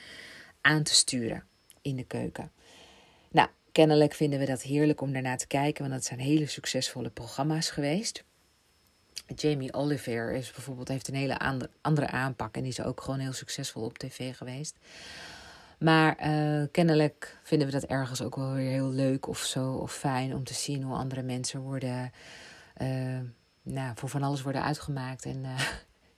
aan 0.61 0.83
te 0.83 0.95
sturen 0.95 1.45
in 1.83 1.97
de 1.97 2.05
keuken. 2.05 2.53
Nou, 3.31 3.49
kennelijk 3.73 4.15
vinden 4.15 4.39
we 4.39 4.47
dat 4.47 4.63
heerlijk 4.63 5.01
om 5.01 5.13
daarna 5.13 5.37
te 5.37 5.47
kijken, 5.47 5.83
want 5.83 5.95
dat 5.95 6.05
zijn 6.05 6.21
hele 6.21 6.47
succesvolle 6.47 7.11
programma's 7.11 7.71
geweest. 7.71 8.25
Jamie 9.35 9.75
Oliver 9.75 10.33
is 10.33 10.53
bijvoorbeeld, 10.53 10.89
heeft 10.89 11.09
een 11.09 11.15
hele 11.15 11.39
andere 11.81 12.07
aanpak 12.07 12.57
en 12.57 12.65
is 12.65 12.81
ook 12.81 13.01
gewoon 13.01 13.19
heel 13.19 13.33
succesvol 13.33 13.83
op 13.83 13.99
tv 13.99 14.37
geweest. 14.37 14.77
Maar 15.79 16.27
uh, 16.27 16.63
kennelijk 16.71 17.39
vinden 17.43 17.67
we 17.67 17.73
dat 17.73 17.85
ergens 17.85 18.23
ook 18.23 18.37
wel 18.37 18.53
weer 18.53 18.71
heel 18.71 18.91
leuk 18.91 19.29
of 19.29 19.39
zo, 19.39 19.73
of 19.73 19.93
fijn 19.93 20.35
om 20.35 20.45
te 20.45 20.55
zien 20.55 20.83
hoe 20.83 20.97
andere 20.97 21.23
mensen 21.23 21.61
worden, 21.61 22.13
uh, 22.83 23.19
nou, 23.63 23.93
voor 23.95 24.09
van 24.09 24.23
alles 24.23 24.43
worden 24.43 24.63
uitgemaakt 24.63 25.25
en, 25.25 25.45
uh, 25.45 25.61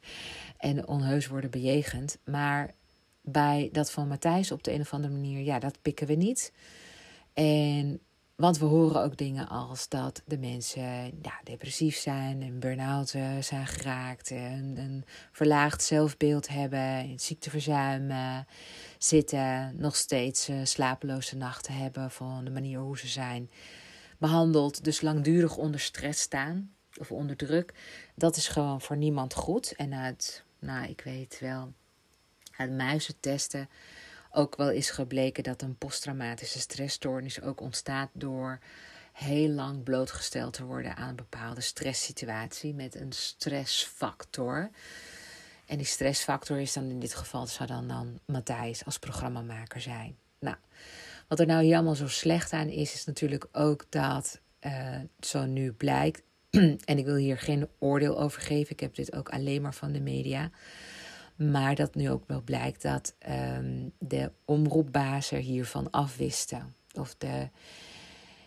en 0.70 0.88
onheus 0.88 1.26
worden 1.26 1.50
bejegend. 1.50 2.18
Maar 2.24 2.74
bij 3.20 3.68
dat 3.72 3.90
van 3.90 4.08
Matthijs 4.08 4.52
op 4.52 4.62
de 4.62 4.72
een 4.72 4.80
of 4.80 4.92
andere 4.92 5.14
manier, 5.14 5.40
ja, 5.40 5.58
dat 5.58 5.82
pikken 5.82 6.06
we 6.06 6.14
niet. 6.14 6.52
En 7.34 8.00
want 8.38 8.58
we 8.58 8.64
horen 8.64 9.02
ook 9.02 9.16
dingen 9.16 9.48
als 9.48 9.88
dat 9.88 10.22
de 10.26 10.38
mensen 10.38 10.82
ja, 11.22 11.40
depressief 11.44 11.96
zijn, 11.96 12.42
een 12.42 12.58
burn-out 12.58 13.12
eh, 13.12 13.38
zijn 13.40 13.66
geraakt, 13.66 14.30
een, 14.30 14.74
een 14.76 15.04
verlaagd 15.32 15.82
zelfbeeld 15.82 16.48
hebben, 16.48 17.20
ziekteverzuim 17.20 18.10
uh, 18.10 18.38
zitten, 18.98 19.74
nog 19.76 19.96
steeds 19.96 20.48
uh, 20.48 20.56
slapeloze 20.62 21.36
nachten 21.36 21.74
hebben 21.74 22.10
van 22.10 22.44
de 22.44 22.50
manier 22.50 22.78
hoe 22.78 22.98
ze 22.98 23.08
zijn 23.08 23.50
behandeld, 24.18 24.84
dus 24.84 25.00
langdurig 25.00 25.56
onder 25.56 25.80
stress 25.80 26.20
staan 26.20 26.72
of 26.98 27.12
onder 27.12 27.36
druk. 27.36 27.74
Dat 28.14 28.36
is 28.36 28.48
gewoon 28.48 28.80
voor 28.80 28.96
niemand 28.96 29.34
goed. 29.34 29.74
En 29.76 29.94
uit, 29.94 30.44
nou, 30.58 30.88
ik 30.88 31.00
weet 31.00 31.38
wel, 31.40 31.72
uit 32.56 32.70
muizentesten 32.70 33.68
ook 34.30 34.56
wel 34.56 34.70
is 34.70 34.90
gebleken 34.90 35.42
dat 35.42 35.62
een 35.62 35.78
posttraumatische 35.78 36.58
stressstoornis 36.60 37.42
ook 37.42 37.60
ontstaat 37.60 38.10
door 38.12 38.58
heel 39.12 39.48
lang 39.48 39.82
blootgesteld 39.82 40.52
te 40.52 40.64
worden 40.64 40.96
aan 40.96 41.08
een 41.08 41.16
bepaalde 41.16 41.60
stresssituatie 41.60 42.74
met 42.74 42.94
een 42.94 43.12
stressfactor. 43.12 44.70
En 45.66 45.76
die 45.76 45.86
stressfactor 45.86 46.58
is 46.58 46.72
dan 46.72 46.90
in 46.90 47.00
dit 47.00 47.14
geval, 47.14 47.46
zou 47.46 47.68
dan, 47.68 47.88
dan 47.88 48.18
Matthijs 48.24 48.84
als 48.84 48.98
programmamaker 48.98 49.80
zijn. 49.80 50.16
Nou, 50.38 50.56
wat 51.28 51.40
er 51.40 51.46
nou 51.46 51.74
allemaal 51.74 51.94
zo 51.94 52.08
slecht 52.08 52.52
aan 52.52 52.68
is, 52.68 52.94
is 52.94 53.04
natuurlijk 53.04 53.46
ook 53.52 53.86
dat 53.88 54.40
uh, 54.60 54.96
zo 55.20 55.44
nu 55.44 55.72
blijkt. 55.72 56.22
en 56.90 56.98
ik 56.98 57.04
wil 57.04 57.16
hier 57.16 57.38
geen 57.38 57.68
oordeel 57.78 58.20
over 58.20 58.42
geven. 58.42 58.72
Ik 58.72 58.80
heb 58.80 58.94
dit 58.94 59.12
ook 59.12 59.28
alleen 59.28 59.62
maar 59.62 59.74
van 59.74 59.92
de 59.92 60.00
media. 60.00 60.50
Maar 61.38 61.74
dat 61.74 61.94
nu 61.94 62.10
ook 62.10 62.24
wel 62.26 62.42
blijkt 62.42 62.82
dat 62.82 63.14
um, 63.58 63.92
de 63.98 64.32
omroepbazen 64.44 65.38
hiervan 65.38 65.90
afwisten. 65.90 66.74
Of 66.94 67.14
de, 67.18 67.48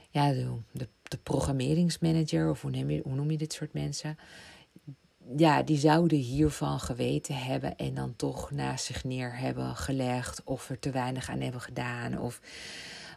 ja, 0.09 0.31
de, 0.31 0.53
de, 0.71 0.87
de 1.03 1.17
programmeringsmanager, 1.17 2.49
of 2.49 2.61
hoe, 2.61 2.71
je, 2.71 3.01
hoe 3.03 3.15
noem 3.15 3.31
je 3.31 3.37
dit 3.37 3.53
soort 3.53 3.73
mensen? 3.73 4.17
Ja, 5.37 5.63
die 5.63 5.77
zouden 5.77 6.17
hiervan 6.17 6.79
geweten 6.79 7.35
hebben 7.35 7.77
en 7.77 7.93
dan 7.93 8.15
toch 8.15 8.51
naast 8.51 8.85
zich 8.85 9.03
neer 9.03 9.37
hebben 9.37 9.75
gelegd. 9.75 10.43
Of 10.43 10.69
er 10.69 10.79
te 10.79 10.91
weinig 10.91 11.29
aan 11.29 11.41
hebben 11.41 11.61
gedaan. 11.61 12.19
Of 12.19 12.41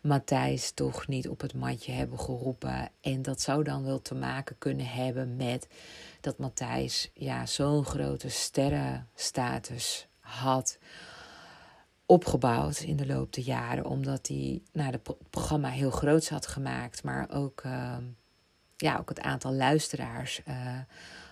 Matthijs 0.02 0.70
toch 0.70 1.06
niet 1.08 1.28
op 1.28 1.40
het 1.40 1.54
matje 1.54 1.92
hebben 1.92 2.18
geroepen. 2.18 2.88
En 3.00 3.22
dat 3.22 3.40
zou 3.40 3.64
dan 3.64 3.84
wel 3.84 4.02
te 4.02 4.14
maken 4.14 4.58
kunnen 4.58 4.86
hebben 4.86 5.36
met 5.36 5.66
dat 6.24 6.38
Matthijs 6.38 7.10
ja, 7.14 7.46
zo'n 7.46 7.84
grote 7.84 8.28
sterrenstatus 8.28 10.06
had 10.20 10.78
opgebouwd 12.06 12.78
in 12.80 12.96
de 12.96 13.06
loop 13.06 13.32
der 13.32 13.44
jaren. 13.44 13.84
Omdat 13.84 14.26
hij 14.28 14.62
nou, 14.72 14.90
het 14.90 15.30
programma 15.30 15.68
heel 15.68 15.90
groot 15.90 16.28
had 16.28 16.46
gemaakt. 16.46 17.02
Maar 17.02 17.30
ook, 17.30 17.62
uh, 17.66 17.96
ja, 18.76 18.98
ook 18.98 19.08
het 19.08 19.20
aantal 19.20 19.52
luisteraars 19.52 20.40
uh, 20.48 20.78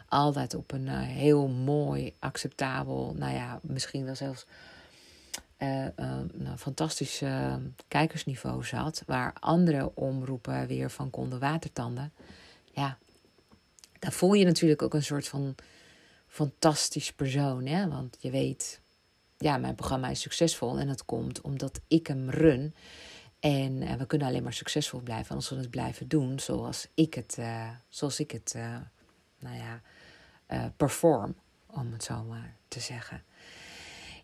altijd 0.08 0.54
op 0.54 0.72
een 0.72 0.86
uh, 0.86 1.00
heel 1.00 1.48
mooi, 1.48 2.14
acceptabel, 2.18 3.14
nou 3.18 3.34
ja, 3.34 3.60
misschien 3.62 4.04
wel 4.04 4.14
zelfs 4.14 4.46
uh, 5.58 5.86
een 5.94 6.58
fantastisch 6.58 7.22
kijkersniveau 7.88 8.64
zat. 8.64 9.02
Waar 9.06 9.32
andere 9.40 9.94
omroepen 9.94 10.66
weer 10.66 10.90
van 10.90 11.10
konden 11.10 11.38
watertanden. 11.38 12.12
Ja, 12.72 12.98
daar 14.02 14.12
voel 14.12 14.32
je 14.32 14.44
natuurlijk 14.44 14.82
ook 14.82 14.94
een 14.94 15.02
soort 15.02 15.28
van 15.28 15.54
fantastisch 16.26 17.12
persoon. 17.12 17.66
Hè? 17.66 17.88
Want 17.88 18.16
je 18.20 18.30
weet, 18.30 18.80
ja, 19.36 19.56
mijn 19.56 19.74
programma 19.74 20.08
is 20.08 20.20
succesvol. 20.20 20.78
En 20.78 20.86
dat 20.86 21.04
komt 21.04 21.40
omdat 21.40 21.80
ik 21.88 22.06
hem 22.06 22.30
run. 22.30 22.74
En 23.40 23.82
uh, 23.82 23.94
we 23.94 24.06
kunnen 24.06 24.26
alleen 24.26 24.42
maar 24.42 24.52
succesvol 24.52 25.00
blijven 25.00 25.34
als 25.34 25.48
we 25.48 25.56
het 25.56 25.70
blijven 25.70 26.08
doen 26.08 26.40
zoals 26.40 26.88
ik 26.94 27.14
het, 27.14 27.36
uh, 27.38 27.68
zoals 27.88 28.20
ik 28.20 28.30
het 28.30 28.52
uh, 28.56 28.76
nou 29.38 29.56
ja, 29.56 29.82
perform, 30.76 31.34
om 31.66 31.92
het 31.92 32.04
zo 32.04 32.22
maar 32.22 32.56
te 32.68 32.80
zeggen. 32.80 33.22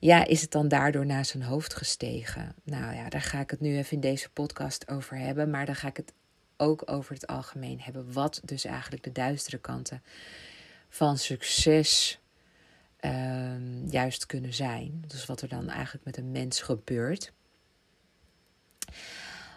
Ja, 0.00 0.24
is 0.24 0.40
het 0.40 0.50
dan 0.50 0.68
daardoor 0.68 1.06
naar 1.06 1.24
zijn 1.24 1.42
hoofd 1.42 1.74
gestegen? 1.74 2.54
Nou 2.64 2.94
ja, 2.94 3.08
daar 3.08 3.22
ga 3.22 3.40
ik 3.40 3.50
het 3.50 3.60
nu 3.60 3.76
even 3.76 3.92
in 3.92 4.00
deze 4.00 4.30
podcast 4.30 4.88
over 4.88 5.16
hebben. 5.16 5.50
Maar 5.50 5.66
daar 5.66 5.76
ga 5.76 5.88
ik 5.88 5.96
het 5.96 6.12
ook 6.58 6.82
over 6.90 7.14
het 7.14 7.26
algemeen 7.26 7.80
hebben. 7.80 8.12
Wat 8.12 8.40
dus 8.44 8.64
eigenlijk 8.64 9.02
de 9.02 9.12
duistere 9.12 9.58
kanten 9.58 10.02
van 10.88 11.18
succes 11.18 12.18
um, 13.00 13.86
juist 13.86 14.26
kunnen 14.26 14.54
zijn. 14.54 15.04
Dus 15.06 15.26
wat 15.26 15.40
er 15.40 15.48
dan 15.48 15.68
eigenlijk 15.68 16.04
met 16.04 16.16
een 16.16 16.30
mens 16.30 16.60
gebeurt. 16.60 17.32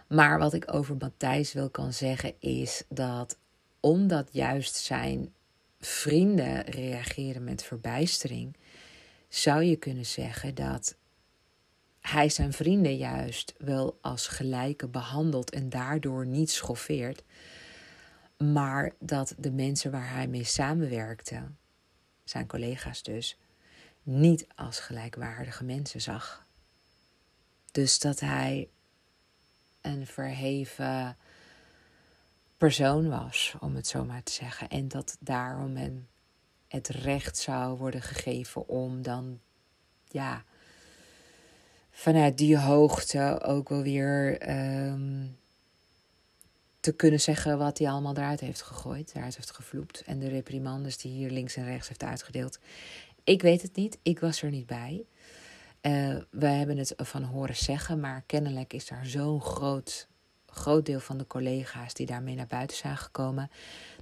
Maar 0.08 0.40
wat 0.40 0.54
ik 0.54 0.74
over 0.74 0.96
Matthijs 0.98 1.54
wil 1.54 1.70
kan 1.70 1.94
zeggen 1.94 2.34
is 2.40 2.84
dat 2.90 3.38
omdat 3.80 4.30
juist 4.32 4.76
zijn 4.76 5.34
vrienden 5.80 6.62
reageren 6.62 7.44
met 7.44 7.64
verbijstering, 7.64 8.58
zou 9.30 9.64
je 9.64 9.76
kunnen 9.76 10.06
zeggen 10.06 10.56
dat 10.56 10.96
hij 12.02 12.30
zijn 12.30 12.54
vrienden 12.54 12.98
juist 12.98 13.54
wel 13.58 13.98
als 14.02 14.28
gelijke 14.28 14.88
behandelt 14.88 15.52
en 15.52 15.70
daardoor 15.70 16.26
niet 16.26 16.52
schoffeert, 16.52 17.24
maar 18.38 18.94
dat 19.00 19.36
de 19.38 19.52
mensen 19.52 19.92
waar 19.92 20.14
hij 20.14 20.28
mee 20.28 20.44
samenwerkte, 20.44 21.44
zijn 22.24 22.48
collega's 22.48 23.04
dus, 23.04 23.38
niet 24.04 24.48
als 24.56 24.80
gelijkwaardige 24.80 25.64
mensen 25.64 26.02
zag. 26.02 26.46
Dus 27.72 28.00
dat 28.00 28.20
hij 28.20 28.70
een 29.82 30.08
verheven 30.08 31.18
persoon 32.58 33.10
was, 33.10 33.56
om 33.60 33.76
het 33.76 33.88
zo 33.88 34.06
maar 34.06 34.24
te 34.24 34.32
zeggen. 34.32 34.70
En 34.70 34.88
dat 34.88 35.18
daarom 35.20 35.76
hem 35.76 36.08
het 36.68 36.88
recht 36.88 37.38
zou 37.38 37.78
worden 37.78 38.02
gegeven 38.02 38.68
om 38.68 39.02
dan, 39.02 39.40
ja, 40.06 40.44
vanuit 42.02 42.38
die 42.38 42.58
hoogte 42.58 43.42
ook 43.44 43.70
wel 43.70 43.82
weer 43.82 44.50
um, 44.50 45.38
te 46.80 46.92
kunnen 46.92 47.20
zeggen 47.20 47.58
wat 47.58 47.78
hij 47.78 47.90
allemaal 47.90 48.16
eruit 48.16 48.40
heeft 48.40 48.62
gegooid, 48.62 49.12
eruit 49.16 49.36
heeft 49.36 49.52
gevloept. 49.52 50.04
En 50.04 50.20
de 50.20 50.28
reprimandes 50.28 50.98
die 50.98 51.12
hier 51.12 51.30
links 51.30 51.56
en 51.56 51.66
rechts 51.66 51.88
heeft 51.88 52.04
uitgedeeld. 52.04 52.60
Ik 53.24 53.42
weet 53.42 53.62
het 53.62 53.76
niet, 53.76 53.98
ik 54.02 54.20
was 54.20 54.42
er 54.42 54.50
niet 54.50 54.66
bij. 54.66 55.04
Uh, 55.82 56.18
we 56.30 56.46
hebben 56.46 56.78
het 56.78 56.94
van 56.98 57.24
horen 57.24 57.56
zeggen, 57.56 58.00
maar 58.00 58.24
kennelijk 58.26 58.74
is 58.74 58.88
daar 58.88 59.06
zo'n 59.06 59.42
groot, 59.42 60.08
groot 60.46 60.86
deel 60.86 61.00
van 61.00 61.18
de 61.18 61.28
collega's 61.28 61.94
die 61.94 62.06
daarmee 62.06 62.36
naar 62.36 62.48
buiten 62.48 62.78
zijn 62.78 62.98
gekomen, 62.98 63.52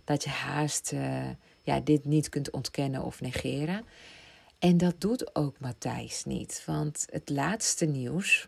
dat 0.04 0.24
je 0.24 0.30
haast 0.30 0.92
uh, 0.92 1.30
ja, 1.64 1.80
dit 1.80 2.06
niet 2.06 2.30
kunt 2.30 2.52
ontkennen 2.52 3.04
of 3.04 3.22
negeren. 3.22 3.86
En 4.60 4.78
dat 4.78 5.02
doet 5.02 5.36
ook 5.36 5.60
Matthijs 5.60 6.26
niet. 6.26 6.64
Want 6.66 7.06
het 7.12 7.30
laatste 7.30 7.86
nieuws. 7.86 8.48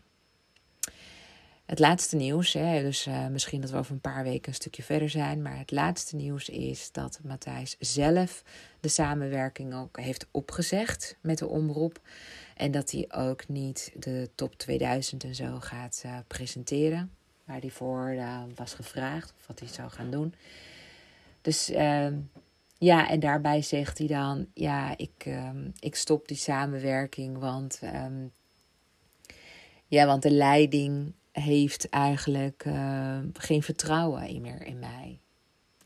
Het 1.66 1.78
laatste 1.78 2.16
nieuws, 2.16 2.52
hè, 2.52 2.82
dus 2.82 3.06
uh, 3.06 3.26
misschien 3.26 3.60
dat 3.60 3.70
we 3.70 3.76
over 3.76 3.92
een 3.92 4.00
paar 4.00 4.22
weken 4.22 4.48
een 4.48 4.54
stukje 4.54 4.82
verder 4.82 5.10
zijn. 5.10 5.42
Maar 5.42 5.58
het 5.58 5.70
laatste 5.70 6.16
nieuws 6.16 6.48
is 6.48 6.92
dat 6.92 7.20
Matthijs 7.22 7.76
zelf 7.78 8.42
de 8.80 8.88
samenwerking 8.88 9.74
ook 9.74 10.00
heeft 10.00 10.26
opgezegd 10.30 11.16
met 11.20 11.38
de 11.38 11.46
omroep. 11.46 12.00
En 12.56 12.70
dat 12.70 12.90
hij 12.90 13.08
ook 13.14 13.48
niet 13.48 13.92
de 13.94 14.30
top 14.34 14.54
2000 14.54 15.24
en 15.24 15.34
zo 15.34 15.56
gaat 15.60 16.02
uh, 16.06 16.18
presenteren. 16.26 17.10
Waar 17.44 17.60
hij 17.60 17.70
voor 17.70 18.12
uh, 18.12 18.42
was 18.54 18.74
gevraagd, 18.74 19.32
of 19.38 19.46
wat 19.46 19.58
hij 19.58 19.68
zou 19.68 19.90
gaan 19.90 20.10
doen. 20.10 20.34
Dus 21.42 21.70
ehm, 21.70 22.14
ja, 22.82 23.08
en 23.08 23.20
daarbij 23.20 23.62
zegt 23.62 23.98
hij 23.98 24.06
dan: 24.06 24.46
Ja, 24.54 24.96
ik, 24.96 25.24
um, 25.26 25.72
ik 25.78 25.94
stop 25.94 26.28
die 26.28 26.36
samenwerking, 26.36 27.38
want, 27.38 27.80
um, 27.82 28.32
ja, 29.86 30.06
want 30.06 30.22
de 30.22 30.30
leiding 30.30 31.12
heeft 31.32 31.88
eigenlijk 31.88 32.64
uh, 32.64 33.18
geen 33.32 33.62
vertrouwen 33.62 34.40
meer 34.40 34.62
in 34.62 34.78
mij. 34.78 35.20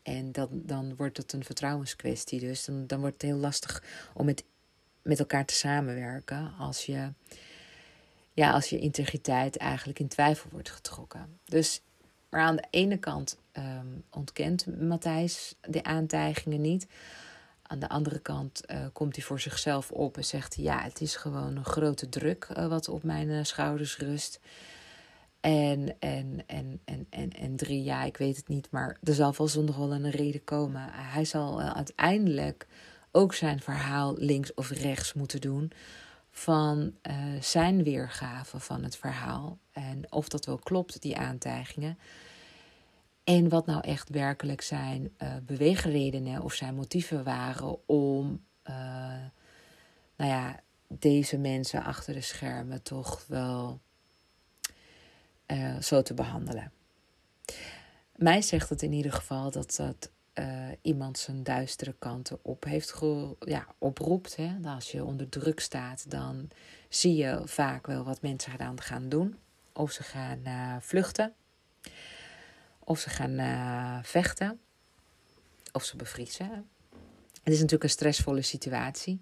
En 0.03 0.31
dan, 0.31 0.49
dan 0.51 0.95
wordt 0.95 1.17
het 1.17 1.33
een 1.33 1.43
vertrouwenskwestie. 1.43 2.39
Dus 2.39 2.65
dan, 2.65 2.87
dan 2.87 2.99
wordt 2.99 3.21
het 3.21 3.31
heel 3.31 3.39
lastig 3.39 3.83
om 4.13 4.25
met, 4.25 4.43
met 5.01 5.19
elkaar 5.19 5.45
te 5.45 5.53
samenwerken 5.53 6.53
als 6.59 6.85
je, 6.85 7.13
ja, 8.33 8.51
als 8.51 8.69
je 8.69 8.79
integriteit 8.79 9.57
eigenlijk 9.57 9.99
in 9.99 10.07
twijfel 10.07 10.49
wordt 10.51 10.69
getrokken. 10.69 11.39
Dus 11.45 11.81
Maar 12.29 12.41
aan 12.41 12.55
de 12.55 12.67
ene 12.69 12.97
kant 12.97 13.37
ehm, 13.57 13.87
ontkent 14.11 14.81
Matthijs 14.81 15.55
de 15.61 15.83
aantijgingen 15.83 16.61
niet. 16.61 16.87
Aan 17.61 17.79
de 17.79 17.89
andere 17.89 18.19
kant 18.19 18.61
uh, 18.71 18.85
komt 18.93 19.15
hij 19.15 19.25
voor 19.25 19.39
zichzelf 19.39 19.91
op 19.91 20.17
en 20.17 20.25
zegt 20.25 20.55
Ja, 20.55 20.81
het 20.81 21.01
is 21.01 21.15
gewoon 21.15 21.55
een 21.55 21.65
grote 21.65 22.09
druk 22.09 22.47
uh, 22.57 22.67
wat 22.67 22.89
op 22.89 23.03
mijn 23.03 23.27
uh, 23.27 23.43
schouders 23.43 23.97
rust. 23.97 24.39
En, 25.39 25.95
en, 25.99 26.43
en, 26.45 26.81
en, 26.85 27.07
en, 27.09 27.29
en 27.29 27.55
drie, 27.55 27.83
ja, 27.83 28.03
ik 28.03 28.17
weet 28.17 28.37
het 28.37 28.47
niet, 28.47 28.71
maar 28.71 28.97
er 29.03 29.13
zal 29.13 29.33
wel 29.37 29.47
zondag 29.47 29.75
wel 29.75 29.93
een 29.93 30.09
reden 30.09 30.43
komen. 30.43 30.89
Hij 30.91 31.25
zal 31.25 31.61
uiteindelijk 31.61 32.67
ook 33.11 33.33
zijn 33.33 33.59
verhaal 33.59 34.15
links 34.17 34.53
of 34.53 34.69
rechts 34.69 35.13
moeten 35.13 35.41
doen 35.41 35.71
van 36.31 36.93
zijn 37.39 37.83
weergave 37.83 38.59
van 38.59 38.83
het 38.83 38.97
verhaal. 38.97 39.57
En 39.71 40.11
of 40.11 40.29
dat 40.29 40.45
wel 40.45 40.57
klopt, 40.57 41.01
die 41.01 41.17
aantijgingen. 41.17 41.97
En 43.27 43.49
wat 43.49 43.65
nou 43.65 43.81
echt 43.81 44.09
werkelijk 44.09 44.61
zijn 44.61 45.13
uh, 45.17 45.35
beweegredenen 45.43 46.41
of 46.41 46.53
zijn 46.53 46.75
motieven 46.75 47.23
waren 47.23 47.87
om, 47.87 48.43
uh, 48.69 48.75
nou 50.15 50.31
ja, 50.31 50.59
deze 50.87 51.37
mensen 51.37 51.83
achter 51.83 52.13
de 52.13 52.21
schermen 52.21 52.81
toch 52.81 53.25
wel 53.27 53.79
uh, 55.47 55.79
zo 55.79 56.01
te 56.01 56.13
behandelen. 56.13 56.71
Mij 58.15 58.41
zegt 58.41 58.69
het 58.69 58.81
in 58.81 58.93
ieder 58.93 59.11
geval 59.11 59.51
dat 59.51 59.75
dat 59.75 60.11
iemand 60.81 61.17
zijn 61.17 61.43
duistere 61.43 61.95
kanten 61.99 62.39
op 62.41 62.63
heeft 62.63 63.01
ja, 63.39 63.67
oproept. 63.77 64.35
Hè? 64.35 64.55
Als 64.63 64.91
je 64.91 65.03
onder 65.03 65.29
druk 65.29 65.59
staat, 65.59 66.09
dan 66.11 66.49
zie 66.89 67.15
je 67.15 67.41
vaak 67.45 67.87
wel 67.87 68.03
wat 68.03 68.21
mensen 68.21 68.51
gaan 68.75 69.09
doen. 69.09 69.37
Of 69.73 69.91
ze 69.91 70.03
gaan 70.03 70.41
vluchten 70.81 71.33
of 72.87 72.99
ze 72.99 73.09
gaan 73.09 73.39
uh, 73.39 73.97
vechten. 74.01 74.59
Of 75.71 75.83
ze 75.83 75.95
bevriezen. 75.95 76.69
Het 77.43 77.53
is 77.53 77.55
natuurlijk 77.55 77.83
een 77.83 77.89
stressvolle 77.89 78.41
situatie. 78.41 79.21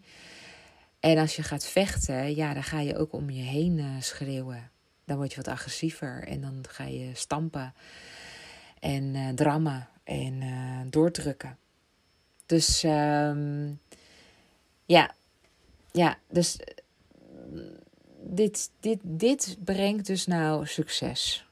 En 0.99 1.17
als 1.17 1.35
je 1.35 1.43
gaat 1.43 1.65
vechten, 1.65 2.35
ja, 2.35 2.53
dan 2.53 2.63
ga 2.63 2.79
je 2.79 2.97
ook 2.97 3.13
om 3.13 3.29
je 3.29 3.41
heen 3.41 3.77
uh, 3.77 4.01
schreeuwen. 4.01 4.71
Dan 5.05 5.17
word 5.17 5.29
je 5.29 5.35
wat 5.35 5.47
agressiever 5.47 6.27
en 6.27 6.41
dan 6.41 6.63
ga 6.69 6.83
je 6.83 7.09
stampen 7.13 7.73
en 8.79 9.03
uh, 9.03 9.29
drammen 9.29 9.87
en 10.03 10.43
doordrukken. 10.89 11.57
Dus 12.45 12.83
um, 12.83 13.79
ja, 14.85 15.15
ja, 15.91 16.17
dus 16.29 16.59
dit, 18.21 18.71
dit, 18.79 18.99
dit 19.03 19.57
brengt 19.63 20.05
dus 20.05 20.25
nou 20.25 20.65
succes 20.65 21.47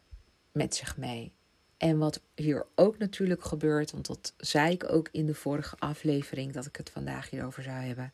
met 0.51 0.75
zich 0.75 0.98
mee. 0.98 1.32
En 1.84 1.98
wat 1.98 2.22
hier 2.36 2.66
ook 2.75 2.98
natuurlijk 2.98 3.46
gebeurt, 3.46 3.92
want 3.92 4.08
dat 4.08 4.34
zei 4.38 4.72
ik 4.72 4.92
ook 4.92 5.10
in 5.12 5.25
de 5.25 5.34
vorige 5.34 5.75
aflevering 5.80 6.54
dat 6.54 6.66
ik 6.66 6.75
het 6.75 6.90
vandaag 6.90 7.30
hierover 7.30 7.63
zou 7.63 7.78
hebben, 7.78 8.13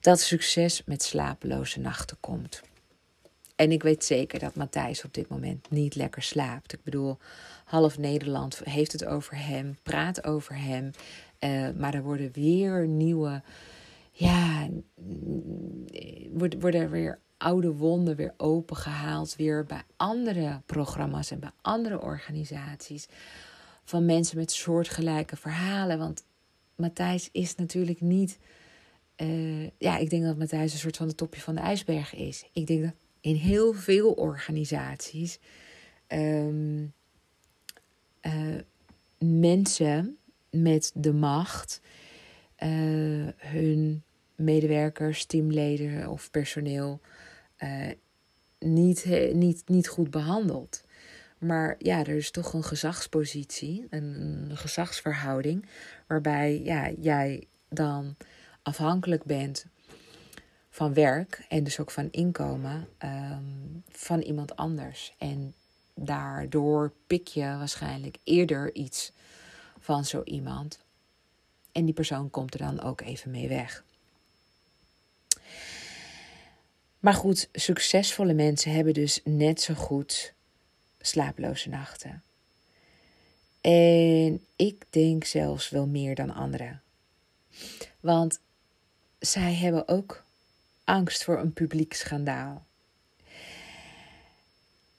dat 0.00 0.20
succes 0.20 0.84
met 0.84 1.02
slapeloze 1.02 1.80
nachten 1.80 2.16
komt. 2.20 2.62
En 3.56 3.72
ik 3.72 3.82
weet 3.82 4.04
zeker 4.04 4.38
dat 4.38 4.54
Matthijs 4.54 5.04
op 5.04 5.14
dit 5.14 5.28
moment 5.28 5.70
niet 5.70 5.94
lekker 5.94 6.22
slaapt. 6.22 6.72
Ik 6.72 6.82
bedoel, 6.82 7.18
half 7.64 7.98
Nederland 7.98 8.60
heeft 8.64 8.92
het 8.92 9.04
over 9.04 9.36
hem, 9.36 9.78
praat 9.82 10.24
over 10.24 10.56
hem. 10.58 10.90
Uh, 11.40 11.68
maar 11.76 11.94
er 11.94 12.02
worden 12.02 12.30
weer 12.32 12.86
nieuwe, 12.86 13.42
ja, 14.12 14.68
worden 16.32 16.80
er 16.80 16.90
weer 16.90 17.18
oude 17.44 17.72
wonden 17.72 18.16
weer 18.16 18.34
opengehaald. 18.36 19.36
Weer 19.36 19.64
bij 19.64 19.82
andere 19.96 20.60
programma's 20.66 21.30
en 21.30 21.40
bij 21.40 21.50
andere 21.60 22.00
organisaties. 22.00 23.08
Van 23.84 24.04
mensen 24.04 24.36
met 24.36 24.52
soortgelijke 24.52 25.36
verhalen. 25.36 25.98
Want 25.98 26.24
Matthijs 26.76 27.28
is 27.32 27.54
natuurlijk 27.54 28.00
niet. 28.00 28.38
Uh, 29.16 29.70
ja, 29.78 29.96
ik 29.96 30.10
denk 30.10 30.24
dat 30.24 30.36
Matthijs 30.36 30.72
een 30.72 30.78
soort 30.78 30.96
van 30.96 31.08
de 31.08 31.14
topje 31.14 31.40
van 31.40 31.54
de 31.54 31.60
ijsberg 31.60 32.14
is. 32.14 32.44
Ik 32.52 32.66
denk 32.66 32.82
dat 32.82 32.94
in 33.20 33.34
heel 33.34 33.72
veel 33.72 34.12
organisaties. 34.12 35.38
Um, 36.08 36.92
uh, 38.22 38.60
mensen 39.18 40.16
met 40.50 40.90
de 40.94 41.12
macht. 41.12 41.80
Uh, 42.58 43.28
hun 43.36 44.02
medewerkers, 44.36 45.24
teamleden 45.24 46.08
of 46.08 46.30
personeel 46.30 47.00
uh, 47.64 47.90
niet, 48.58 49.04
niet, 49.32 49.62
niet 49.66 49.88
goed 49.88 50.10
behandeld. 50.10 50.84
Maar 51.38 51.74
ja, 51.78 51.98
er 51.98 52.16
is 52.16 52.30
toch 52.30 52.52
een 52.52 52.64
gezagspositie, 52.64 53.86
een, 53.90 54.50
gezagsverhouding, 54.54 55.66
waarbij 56.06 56.60
ja, 56.62 56.90
jij 56.90 57.46
dan 57.68 58.16
afhankelijk 58.62 59.24
bent 59.24 59.66
van 60.70 60.94
werk 60.94 61.44
en 61.48 61.64
dus 61.64 61.80
ook 61.80 61.90
van 61.90 62.08
inkomen 62.10 62.88
um, 63.04 63.82
van 63.88 64.20
iemand 64.20 64.56
anders. 64.56 65.14
En 65.18 65.54
daardoor 65.94 66.92
pik 67.06 67.26
je 67.26 67.40
waarschijnlijk 67.40 68.18
eerder 68.24 68.74
iets 68.74 69.12
van 69.78 70.04
zo 70.04 70.22
iemand. 70.24 70.84
En 71.72 71.84
die 71.84 71.94
persoon 71.94 72.30
komt 72.30 72.54
er 72.54 72.60
dan 72.60 72.80
ook 72.80 73.00
even 73.00 73.30
mee 73.30 73.48
weg. 73.48 73.84
Maar 77.04 77.14
goed, 77.14 77.48
succesvolle 77.52 78.32
mensen 78.32 78.72
hebben 78.72 78.94
dus 78.94 79.20
net 79.24 79.60
zo 79.60 79.74
goed 79.74 80.32
slaaploze 81.00 81.68
nachten. 81.68 82.22
En 83.60 84.44
ik 84.56 84.84
denk 84.90 85.24
zelfs 85.24 85.70
wel 85.70 85.86
meer 85.86 86.14
dan 86.14 86.34
anderen. 86.34 86.82
Want 88.00 88.40
zij 89.18 89.54
hebben 89.54 89.88
ook 89.88 90.24
angst 90.84 91.24
voor 91.24 91.38
een 91.38 91.52
publiek 91.52 91.94
schandaal. 91.94 92.66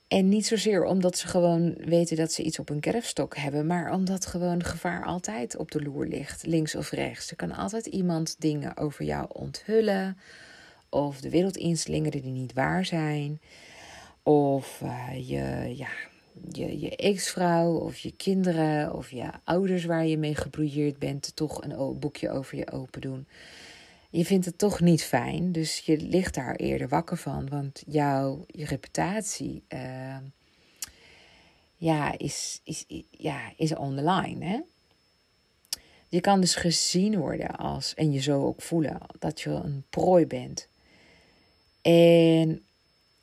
En 0.07 0.29
niet 0.29 0.45
zozeer 0.45 0.83
omdat 0.83 1.17
ze 1.17 1.27
gewoon 1.27 1.73
weten 1.73 2.17
dat 2.17 2.31
ze 2.31 2.43
iets 2.43 2.59
op 2.59 2.69
een 2.69 2.79
kerfstok 2.79 3.35
hebben, 3.37 3.67
maar 3.67 3.93
omdat 3.93 4.25
gewoon 4.25 4.63
gevaar 4.63 5.05
altijd 5.05 5.55
op 5.55 5.71
de 5.71 5.81
loer 5.81 6.07
ligt, 6.07 6.45
links 6.45 6.75
of 6.75 6.91
rechts. 6.91 7.29
Er 7.29 7.35
kan 7.35 7.51
altijd 7.51 7.85
iemand 7.85 8.35
dingen 8.39 8.77
over 8.77 9.05
jou 9.05 9.25
onthullen 9.33 10.17
of 10.95 11.21
de 11.21 11.29
wereld 11.29 11.57
inslingeren 11.57 12.21
die 12.21 12.31
niet 12.31 12.53
waar 12.53 12.85
zijn. 12.85 13.41
Of 14.23 14.81
uh, 14.83 15.29
je, 15.29 15.73
ja, 15.75 15.89
je, 16.51 16.79
je 16.79 16.95
ex-vrouw 16.95 17.75
of 17.75 17.97
je 17.97 18.11
kinderen 18.11 18.93
of 18.93 19.11
je 19.11 19.29
ouders 19.43 19.85
waar 19.85 20.05
je 20.05 20.17
mee 20.17 20.35
gebrouilleerd 20.35 20.99
bent, 20.99 21.35
toch 21.35 21.63
een 21.63 21.99
boekje 21.99 22.29
over 22.29 22.57
je 22.57 22.71
open 22.71 23.01
doen. 23.01 23.27
Je 24.09 24.25
vindt 24.25 24.45
het 24.45 24.57
toch 24.57 24.79
niet 24.79 25.03
fijn, 25.03 25.51
dus 25.51 25.79
je 25.79 25.97
ligt 25.97 26.33
daar 26.33 26.55
eerder 26.55 26.87
wakker 26.87 27.17
van, 27.17 27.49
want 27.49 27.83
jouw 27.87 28.45
je 28.47 28.65
reputatie 28.65 29.63
uh, 29.73 30.17
ja, 31.75 32.17
is, 32.17 32.61
is, 32.63 32.85
ja, 33.09 33.39
is 33.57 33.75
on 33.75 33.95
the 33.95 34.03
line. 34.03 34.45
Hè? 34.45 34.59
Je 36.07 36.21
kan 36.21 36.41
dus 36.41 36.55
gezien 36.55 37.17
worden 37.17 37.55
als, 37.55 37.93
en 37.93 38.11
je 38.11 38.21
zo 38.21 38.45
ook 38.45 38.61
voelen, 38.61 38.97
dat 39.19 39.41
je 39.41 39.49
een 39.49 39.83
prooi 39.89 40.25
bent. 40.25 40.67
En 41.91 42.65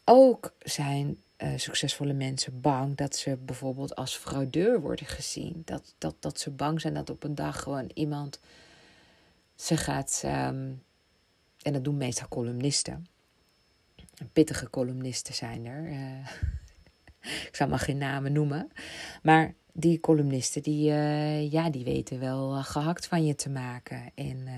ook 0.04 0.52
zijn 0.58 1.16
uh, 1.38 1.48
succesvolle 1.56 2.12
mensen 2.12 2.60
bang 2.60 2.96
dat 2.96 3.16
ze 3.16 3.36
bijvoorbeeld 3.36 3.94
als 3.94 4.16
fraudeur 4.16 4.80
worden 4.80 5.06
gezien. 5.06 5.62
Dat, 5.64 5.94
dat, 5.98 6.14
dat 6.20 6.40
ze 6.40 6.50
bang 6.50 6.80
zijn 6.80 6.94
dat 6.94 7.10
op 7.10 7.24
een 7.24 7.34
dag 7.34 7.62
gewoon 7.62 7.90
iemand 7.94 8.40
ze 9.54 9.76
gaat. 9.76 10.22
Um, 10.24 10.82
en 11.62 11.72
dat 11.72 11.84
doen 11.84 11.96
meestal 11.96 12.28
columnisten. 12.28 13.06
Pittige 14.32 14.70
columnisten 14.70 15.34
zijn 15.34 15.66
er. 15.66 15.90
Uh, 15.90 16.26
ik 17.48 17.56
zal 17.56 17.68
maar 17.68 17.78
geen 17.78 17.98
namen 17.98 18.32
noemen. 18.32 18.70
Maar 19.22 19.54
die 19.72 20.00
columnisten, 20.00 20.62
die, 20.62 20.90
uh, 20.90 21.52
ja, 21.52 21.70
die 21.70 21.84
weten 21.84 22.20
wel 22.20 22.62
gehakt 22.62 23.06
van 23.06 23.26
je 23.26 23.34
te 23.34 23.50
maken. 23.50 24.10
En 24.14 24.48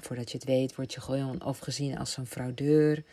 voordat 0.00 0.30
je 0.30 0.38
het 0.38 0.46
weet, 0.46 0.74
word 0.74 0.92
je 0.92 1.00
gewoon 1.00 1.44
of 1.44 1.58
gezien 1.58 1.98
als 1.98 2.16
een 2.16 2.26
fraudeur. 2.26 3.04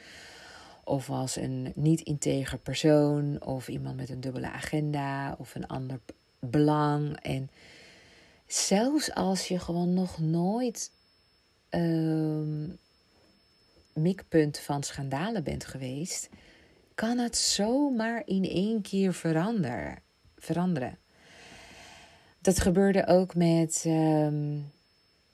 Of 0.83 1.09
als 1.09 1.35
een 1.35 1.71
niet-integer 1.75 2.57
persoon. 2.57 3.41
Of 3.41 3.67
iemand 3.67 3.95
met 3.95 4.09
een 4.09 4.21
dubbele 4.21 4.51
agenda. 4.51 5.35
Of 5.39 5.55
een 5.55 5.67
ander 5.67 5.99
belang. 6.39 7.19
En 7.21 7.49
zelfs 8.47 9.13
als 9.13 9.47
je 9.47 9.59
gewoon 9.59 9.93
nog 9.93 10.19
nooit 10.19 10.91
um, 11.69 12.77
mikpunt 13.93 14.59
van 14.59 14.83
schandalen 14.83 15.43
bent 15.43 15.65
geweest. 15.65 16.29
Kan 16.95 17.17
het 17.17 17.37
zomaar 17.37 18.21
in 18.25 18.43
één 18.43 18.81
keer 18.81 19.13
veranderen. 19.13 19.99
veranderen. 20.37 20.97
Dat 22.41 22.59
gebeurde 22.59 23.07
ook 23.07 23.35
met 23.35 23.83
um, 23.87 24.71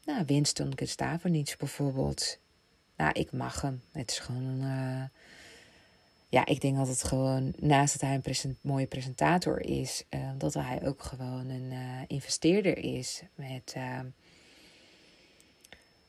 nou, 0.06 0.24
Winston 0.26 0.74
Gustavanic 0.76 1.56
bijvoorbeeld. 1.58 2.38
Nou, 2.98 3.12
ik 3.12 3.32
mag 3.32 3.62
hem. 3.62 3.82
Het 3.92 4.12
is 4.12 4.20
gewoon. 4.20 4.62
Uh, 4.62 5.04
ja, 6.30 6.46
ik 6.46 6.62
denk 6.62 6.78
dat 6.78 6.88
het 6.88 7.04
gewoon, 7.04 7.54
naast 7.58 8.00
dat 8.00 8.10
hij 8.10 8.22
een 8.44 8.58
mooie 8.62 8.86
presentator 8.86 9.62
is, 9.62 10.04
uh, 10.10 10.30
dat 10.38 10.54
hij 10.54 10.86
ook 10.86 11.04
gewoon 11.04 11.50
een 11.50 11.72
uh, 11.72 12.02
investeerder 12.08 12.78
is 12.78 13.22
met, 13.36 13.76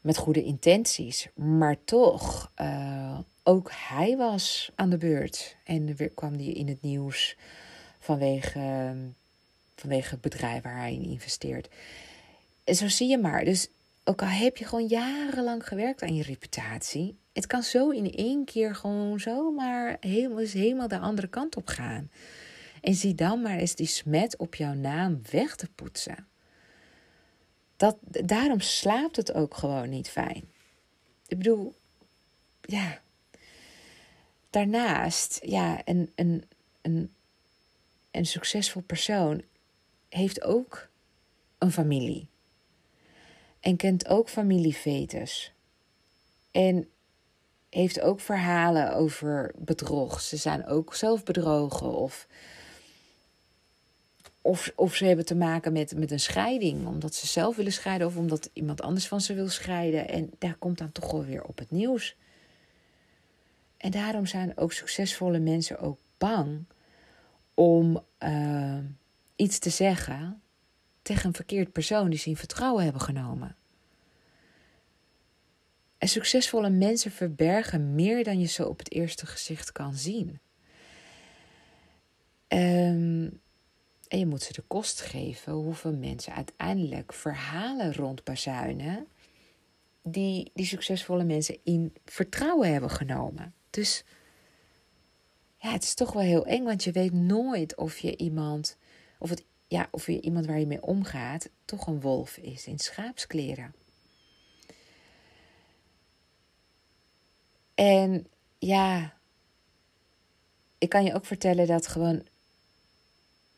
met 0.01 0.17
goede 0.17 0.43
intenties. 0.43 1.29
Maar 1.35 1.77
toch, 1.85 2.51
ook 3.43 3.71
hij 3.75 4.17
was 4.17 4.73
aan 4.75 4.91
de 4.91 4.97
beurt. 4.97 5.57
En 5.65 5.97
weer 5.97 6.11
kwam 6.11 6.35
hij 6.35 6.47
in 6.47 6.69
het 6.69 6.83
nieuws 6.83 7.37
vanwege, 7.99 8.95
vanwege 9.77 10.11
het 10.11 10.21
bedrijf 10.21 10.63
waar 10.63 10.79
hij 10.79 10.95
in 10.95 11.05
investeert. 11.05 11.69
En 12.65 12.75
zo 12.75 12.89
zie 12.89 13.09
je 13.09 13.19
maar. 13.19 13.45
Dus 13.45 13.69
ook 14.05 14.23
al 14.23 14.29
heb 14.29 14.57
je 14.57 14.65
gewoon 14.65 14.87
jarenlang 14.87 15.67
gewerkt 15.67 16.03
aan 16.03 16.15
je 16.15 16.23
reputatie, 16.23 17.19
het 17.33 17.47
kan 17.47 17.63
zo 17.63 17.91
in 17.91 18.13
één 18.13 18.45
keer 18.45 18.75
gewoon 18.75 19.21
zomaar 19.21 19.97
helemaal, 20.01 20.45
helemaal 20.45 20.89
de 20.89 20.99
andere 20.99 21.29
kant 21.29 21.57
op 21.57 21.69
gaan. 21.69 22.11
En 22.81 22.95
zie 22.95 23.15
dan 23.15 23.43
maar 23.43 23.57
eens 23.57 23.75
die 23.75 23.87
smet 23.87 24.37
op 24.37 24.55
jouw 24.55 24.75
naam 24.75 25.21
weg 25.31 25.57
te 25.57 25.69
poetsen. 25.75 26.27
Dat, 27.77 27.97
daarom 28.03 28.61
slaapt 28.61 29.17
het 29.17 29.33
ook 29.33 29.55
gewoon 29.55 29.89
niet 29.89 30.09
fijn. 30.09 30.51
Ik 31.27 31.39
bedoel, 31.39 31.75
ja. 32.61 33.01
Daarnaast, 34.51 35.41
ja, 35.43 35.81
een, 35.85 36.13
een, 36.15 36.45
een, 36.83 37.13
een 38.11 38.27
succesvol 38.27 38.83
persoon 38.83 39.43
heeft 40.09 40.43
ook 40.43 40.89
een 41.59 41.73
familie. 41.73 42.29
En 43.65 43.77
kent 43.77 44.09
ook 44.09 44.29
familievetes. 44.29 45.53
En 46.51 46.89
heeft 47.71 48.01
ook 48.01 48.21
verhalen 48.21 48.95
over 48.95 49.53
bedrog. 49.57 50.21
Ze 50.21 50.37
zijn 50.37 50.67
ook 50.67 50.95
zelf 50.95 51.23
bedrogen 51.23 51.95
of, 51.95 52.27
of, 54.41 54.73
of 54.75 54.95
ze 54.95 55.05
hebben 55.05 55.25
te 55.25 55.35
maken 55.35 55.73
met, 55.73 55.97
met 55.97 56.11
een 56.11 56.21
scheiding, 56.21 56.87
omdat 56.87 57.15
ze 57.15 57.27
zelf 57.27 57.57
willen 57.57 57.73
scheiden 57.73 58.07
of 58.07 58.17
omdat 58.17 58.51
iemand 58.53 58.83
anders 58.83 59.09
van 59.09 59.21
ze 59.21 59.35
wil 59.35 59.49
scheiden. 59.49 60.09
En 60.09 60.31
daar 60.39 60.57
komt 60.59 60.79
dan 60.79 60.93
toch 60.93 61.11
wel 61.11 61.25
weer 61.25 61.45
op 61.45 61.59
het 61.59 61.71
nieuws. 61.71 62.17
En 63.77 63.91
daarom 63.91 64.27
zijn 64.27 64.57
ook 64.57 64.73
succesvolle 64.73 65.39
mensen 65.39 65.79
ook 65.79 65.99
bang 66.19 66.65
om 67.55 68.03
uh, 68.19 68.79
iets 69.37 69.59
te 69.59 69.71
zeggen 69.71 70.43
tegen 71.05 71.27
een 71.27 71.35
verkeerd 71.35 71.73
persoon 71.73 72.11
die 72.11 72.19
ze 72.19 72.29
in 72.29 72.37
vertrouwen 72.37 72.85
hebben 72.85 73.03
genomen. 73.03 73.57
En 75.99 76.09
succesvolle 76.09 76.71
mensen 76.71 77.11
verbergen 77.11 77.95
meer 77.95 78.25
dan 78.25 78.41
je 78.41 78.47
zo 78.47 78.65
op 78.65 78.79
het 78.79 78.93
eerste 78.93 79.27
gezicht 79.27 79.73
kan 79.73 79.95
zien. 79.95 80.41
Um, 82.49 83.41
en 84.09 84.19
je 84.19 84.27
moet 84.27 84.43
ze 84.43 84.53
de 84.53 84.63
kost 84.67 85.01
geven 85.01 85.53
hoeveel 85.53 85.95
mensen 85.95 86.35
uiteindelijk 86.35 87.13
verhalen 87.13 87.95
rondbazuinen 87.95 89.07
die 90.03 90.51
die 90.55 90.67
succesvolle 90.67 91.25
mensen 91.25 91.59
in 91.63 91.93
vertrouwen 92.05 92.73
hebben 92.73 92.91
genomen. 92.91 93.55
Dus 93.71 94.05
ja, 95.57 95.73
het 95.73 95.83
is 95.83 95.95
toch 95.95 96.13
wel 96.13 96.23
heel 96.23 96.47
eng, 96.47 96.65
want 96.65 96.85
je 96.85 96.93
weet 96.93 97.13
nooit 97.13 97.77
of 97.77 97.99
je 97.99 98.17
iemand, 98.17 98.77
of, 99.19 99.31
het, 99.31 99.45
ja, 99.67 99.89
of 99.91 100.07
je 100.07 100.21
iemand 100.21 100.47
waar 100.47 100.59
je 100.59 100.67
mee 100.67 100.83
omgaat, 100.83 101.49
toch 101.65 101.87
een 101.87 102.01
wolf 102.01 102.37
is 102.37 102.67
in 102.67 102.79
schaapskleren. 102.79 103.75
En 107.75 108.27
ja, 108.59 109.15
ik 110.79 110.89
kan 110.89 111.05
je 111.05 111.15
ook 111.15 111.27
vertellen 111.27 111.67
dat 111.67 111.87
gewoon 111.87 112.23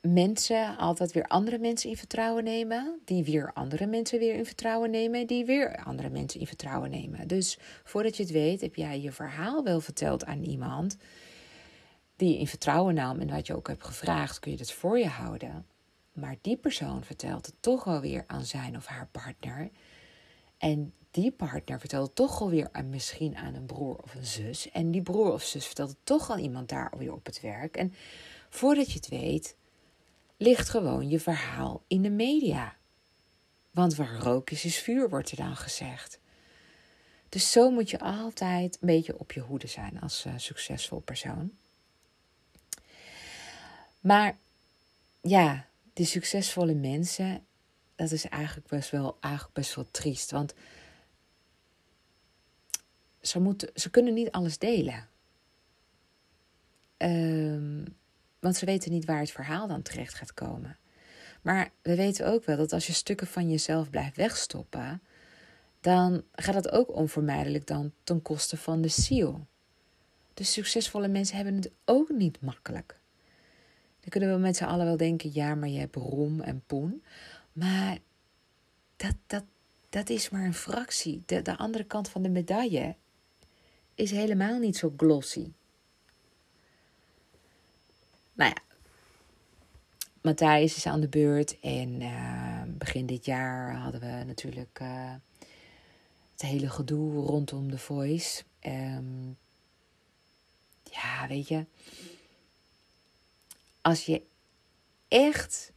mensen 0.01 0.77
altijd 0.77 1.13
weer 1.13 1.27
andere 1.27 1.59
mensen 1.59 1.91
in 1.91 1.97
vertrouwen 1.97 2.45
nemen, 2.45 3.01
die 3.05 3.25
weer 3.25 3.53
andere 3.53 3.87
mensen 3.87 4.19
weer 4.19 4.35
in 4.35 4.47
vertrouwen 4.47 4.91
nemen, 4.91 5.27
die 5.27 5.45
weer 5.45 5.85
andere 5.85 6.11
mensen 6.11 6.41
in 6.41 6.47
vertrouwen 6.47 6.91
nemen. 6.91 7.29
Dus 7.29 7.59
voordat 7.85 8.17
je 8.17 8.23
het 8.23 8.33
weet, 8.33 8.61
heb 8.61 8.75
jij 8.75 9.01
je 9.01 9.13
verhaal 9.13 9.65
wel 9.65 9.81
verteld 9.81 10.25
aan 10.25 10.43
iemand 10.43 10.97
die 12.17 12.33
je 12.33 12.39
in 12.39 12.47
vertrouwen 12.47 12.95
nam 12.95 13.21
en 13.21 13.31
wat 13.31 13.47
je 13.47 13.57
ook 13.57 13.69
hebt 13.69 13.85
gevraagd, 13.85 14.39
kun 14.39 14.53
je 14.53 14.59
het 14.59 14.73
voor 14.73 14.99
je 14.99 15.09
houden. 15.09 15.67
Maar 16.17 16.37
die 16.41 16.57
persoon 16.57 17.05
vertelt 17.05 17.47
het 17.47 17.55
toch 17.61 17.85
wel 17.85 18.01
weer 18.01 18.25
aan 18.27 18.45
zijn 18.45 18.77
of 18.77 18.87
haar 18.87 19.09
partner. 19.11 19.71
En 20.59 20.95
die 21.11 21.33
partner 21.33 21.81
vertelt 21.81 22.07
het 22.07 22.15
toch 22.15 22.41
alweer 22.41 22.69
aan 22.73 22.89
misschien 22.89 23.37
aan 23.37 23.55
een 23.55 23.67
broer 23.67 23.97
of 23.97 24.15
een 24.15 24.25
zus. 24.25 24.71
En 24.71 24.91
die 24.91 25.03
broer 25.03 25.33
of 25.33 25.43
zus 25.43 25.67
vertelt 25.67 25.89
het 25.89 25.99
toch 26.05 26.31
aan 26.31 26.39
iemand 26.39 26.69
daar 26.69 26.91
alweer 26.91 27.13
op 27.13 27.27
het 27.27 27.41
werk. 27.41 27.77
En 27.77 27.95
voordat 28.49 28.87
je 28.87 28.99
het 28.99 29.09
weet, 29.09 29.57
ligt 30.37 30.69
gewoon 30.69 31.09
je 31.09 31.21
verhaal 31.21 31.83
in 31.87 32.03
de 32.03 32.11
media. 32.11 32.77
Want 33.71 33.95
waar 33.95 34.19
rook 34.19 34.51
is, 34.51 34.65
is 34.65 34.79
vuur, 34.79 35.09
wordt 35.09 35.31
er 35.31 35.37
dan 35.37 35.57
gezegd. 35.57 36.19
Dus 37.29 37.53
zo 37.53 37.71
moet 37.71 37.91
je 37.91 37.99
altijd 37.99 38.79
een 38.81 38.87
beetje 38.87 39.19
op 39.19 39.33
je 39.33 39.41
hoede 39.41 39.67
zijn 39.67 40.01
als 40.01 40.25
uh, 40.27 40.33
succesvol 40.37 41.01
persoon. 41.01 41.51
Maar 44.01 44.37
ja, 45.21 45.66
die 45.97 46.07
succesvolle 46.07 46.75
mensen, 46.75 47.47
dat 47.95 48.11
is 48.11 48.29
eigenlijk 48.29 48.69
best 48.69 48.91
wel, 48.91 49.17
eigenlijk 49.21 49.55
best 49.55 49.75
wel 49.75 49.91
triest. 49.91 50.31
Want 50.31 50.55
ze, 53.21 53.41
moeten, 53.41 53.71
ze 53.75 53.91
kunnen 53.91 54.15
niet 54.15 54.31
alles 54.31 54.59
delen. 54.59 55.09
Um, 56.97 57.97
want 58.39 58.57
ze 58.57 58.65
weten 58.65 58.91
niet 58.91 59.05
waar 59.05 59.19
het 59.19 59.31
verhaal 59.31 59.67
dan 59.67 59.83
terecht 59.83 60.15
gaat 60.15 60.35
komen. 60.35 60.77
Maar 61.43 61.71
we 61.83 61.95
weten 61.95 62.27
ook 62.27 62.45
wel 62.45 62.57
dat 62.57 62.73
als 62.73 62.87
je 62.87 62.93
stukken 62.93 63.27
van 63.27 63.51
jezelf 63.51 63.91
blijft 63.91 64.17
wegstoppen, 64.17 65.03
dan 65.81 66.25
gaat 66.33 66.55
dat 66.55 66.71
ook 66.71 66.95
onvermijdelijk 66.95 67.67
dan 67.67 67.93
ten 68.05 68.23
koste 68.23 68.57
van 68.57 68.81
de 68.81 68.89
ziel. 68.89 69.47
Dus 70.35 70.53
succesvolle 70.53 71.09
mensen 71.09 71.37
hebben 71.37 71.55
het 71.55 71.71
ook 71.85 72.09
niet 72.09 72.41
makkelijk. 72.41 72.96
Dan 74.07 74.19
kunnen 74.19 74.37
we 74.37 74.47
met 74.47 74.57
z'n 74.57 74.65
allen 74.65 74.87
wel 74.87 74.97
denken, 74.97 75.31
ja, 75.33 75.55
maar 75.55 75.69
je 75.69 75.79
hebt 75.79 75.97
roem 75.97 76.41
en 76.41 76.63
poen. 76.67 77.03
Maar 77.53 77.99
dat, 78.97 79.15
dat, 79.27 79.45
dat 79.89 80.09
is 80.09 80.29
maar 80.29 80.45
een 80.45 80.55
fractie. 80.55 81.23
De, 81.27 81.43
de 81.43 81.57
andere 81.57 81.85
kant 81.85 82.09
van 82.09 82.23
de 82.23 82.29
medaille 82.29 82.95
is 83.95 84.11
helemaal 84.11 84.59
niet 84.59 84.77
zo 84.77 84.95
glossy. 84.97 85.53
Nou 88.33 88.51
ja, 88.51 88.63
Matthijs 90.21 90.77
is 90.77 90.87
aan 90.87 91.01
de 91.01 91.09
beurt. 91.09 91.61
En 91.61 92.01
uh, 92.01 92.63
begin 92.67 93.07
dit 93.07 93.25
jaar 93.25 93.75
hadden 93.75 94.01
we 94.01 94.25
natuurlijk 94.27 94.79
uh, 94.83 95.15
het 96.33 96.43
hele 96.43 96.71
gedoe 96.71 97.25
rondom 97.25 97.71
The 97.71 97.79
Voice. 97.79 98.43
Um, 98.67 99.37
ja, 100.83 101.27
weet 101.29 101.49
je. 101.49 101.65
Als 103.87 104.05
je 104.05 104.23
echt 105.09 105.73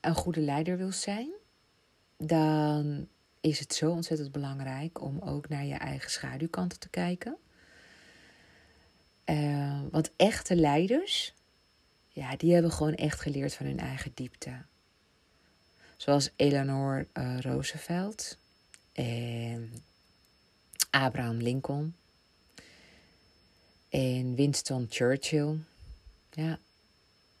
een 0.00 0.14
goede 0.14 0.40
leider 0.40 0.76
wil 0.76 0.92
zijn, 0.92 1.30
dan 2.16 3.08
is 3.40 3.58
het 3.58 3.74
zo 3.74 3.90
ontzettend 3.90 4.32
belangrijk 4.32 5.00
om 5.00 5.18
ook 5.20 5.48
naar 5.48 5.64
je 5.64 5.74
eigen 5.74 6.10
schaduwkanten 6.10 6.78
te 6.78 6.88
kijken. 6.88 7.36
Uh, 9.24 9.80
want 9.90 10.10
echte 10.16 10.56
leiders, 10.56 11.34
ja, 12.08 12.36
die 12.36 12.52
hebben 12.52 12.72
gewoon 12.72 12.94
echt 12.94 13.20
geleerd 13.20 13.54
van 13.54 13.66
hun 13.66 13.80
eigen 13.80 14.10
diepte. 14.14 14.62
Zoals 15.96 16.30
Eleanor 16.36 17.06
uh, 17.14 17.40
Roosevelt 17.40 18.38
en 18.92 19.72
Abraham 20.90 21.36
Lincoln 21.36 21.94
en 23.88 24.34
Winston 24.34 24.86
Churchill, 24.90 25.58
ja, 26.30 26.58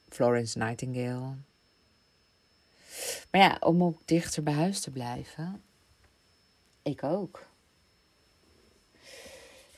Florence 0.08 0.58
Nightingale. 0.58 1.34
Maar 3.30 3.40
ja, 3.40 3.56
om 3.60 3.84
ook 3.84 4.00
dichter 4.04 4.42
bij 4.42 4.54
huis 4.54 4.80
te 4.80 4.90
blijven, 4.90 5.62
ik 6.82 7.02
ook. 7.02 7.48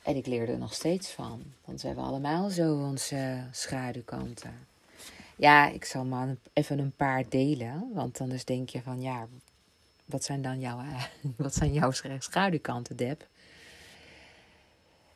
En 0.02 0.16
ik 0.16 0.26
leerde 0.26 0.52
er 0.52 0.58
nog 0.58 0.74
steeds 0.74 1.10
van. 1.10 1.42
Want 1.64 1.80
we 1.80 1.86
hebben 1.86 2.04
allemaal 2.04 2.50
zo 2.50 2.74
onze 2.74 3.44
schaduwkanten. 3.50 4.66
Ja, 5.36 5.68
ik 5.68 5.84
zal 5.84 6.04
maar 6.04 6.36
even 6.52 6.78
een 6.78 6.96
paar 6.96 7.28
delen. 7.28 7.90
Want 7.92 8.20
anders 8.20 8.44
denk 8.44 8.68
je 8.68 8.82
van 8.82 9.00
ja, 9.00 9.26
wat 10.04 10.24
zijn 10.24 10.42
dan 10.42 10.60
jouw, 10.60 10.82
wat 11.36 11.54
zijn 11.54 11.72
jouw 11.72 11.90
schaduwkanten, 12.18 12.96
Deb? 12.96 13.26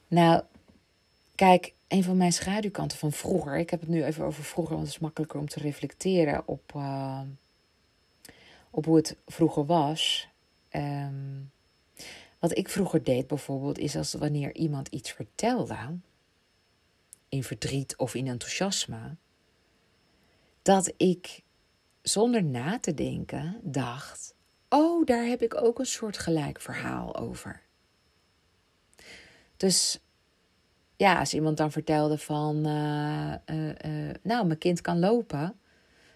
Nou, 0.09 0.43
kijk, 1.35 1.73
een 1.89 2.05
van 2.05 2.17
mijn 2.17 2.33
schaduwkanten 2.33 2.99
van 2.99 3.13
vroeger. 3.13 3.59
Ik 3.59 3.71
heb 3.71 3.81
het 3.81 3.89
nu 3.89 4.05
even 4.05 4.25
over 4.25 4.45
vroeger, 4.45 4.75
want 4.75 4.87
het 4.87 4.97
is 4.97 5.03
makkelijker 5.03 5.41
om 5.41 5.49
te 5.49 5.61
reflecteren 5.61 6.43
op, 6.49 6.73
uh, 6.77 7.21
op 8.71 8.85
hoe 8.85 8.97
het 8.97 9.17
vroeger 9.27 9.67
was. 9.67 10.29
Um, 10.73 11.51
wat 12.39 12.59
ik 12.59 12.69
vroeger 12.69 13.05
deed 13.05 13.27
bijvoorbeeld, 13.27 13.79
is 13.79 13.97
als 13.97 14.15
wanneer 14.15 14.55
iemand 14.55 14.89
iets 14.89 15.13
vertelde, 15.13 15.99
in 17.29 17.45
verdriet 17.45 17.97
of 17.97 18.15
in 18.15 18.27
enthousiasme, 18.27 19.17
dat 20.63 20.93
ik 20.97 21.43
zonder 22.03 22.45
na 22.45 22.79
te 22.81 22.95
denken 22.95 23.61
dacht: 23.63 24.35
Oh, 24.69 25.07
daar 25.07 25.25
heb 25.25 25.43
ik 25.43 25.63
ook 25.63 25.79
een 25.79 25.87
soort 25.87 26.19
gelijk 26.19 26.61
verhaal 26.61 27.17
over. 27.17 27.63
Dus 29.57 30.01
ja, 30.97 31.19
als 31.19 31.35
iemand 31.35 31.57
dan 31.57 31.73
vertelde 31.73 32.19
van, 32.19 32.67
uh, 32.67 33.35
uh, 33.47 34.15
nou, 34.23 34.47
mijn 34.47 34.59
kind 34.59 34.81
kan 34.81 34.99
lopen, 34.99 35.55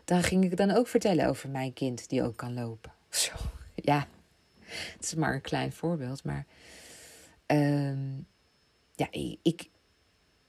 dan 0.05 0.23
ging 0.23 0.45
ik 0.45 0.57
dan 0.57 0.71
ook 0.71 0.87
vertellen 0.87 1.29
over 1.29 1.51
mijn 1.51 1.73
kind 1.73 2.09
die 2.09 2.23
ook 2.23 2.37
kan 2.37 2.55
lopen. 2.55 2.93
Zo, 3.09 3.33
ja, 3.75 4.07
het 4.65 5.03
is 5.03 5.15
maar 5.15 5.35
een 5.35 5.41
klein 5.41 5.73
voorbeeld, 5.73 6.25
maar 6.25 6.47
uh, 7.47 8.17
ja, 8.95 9.09
ik, 9.43 9.69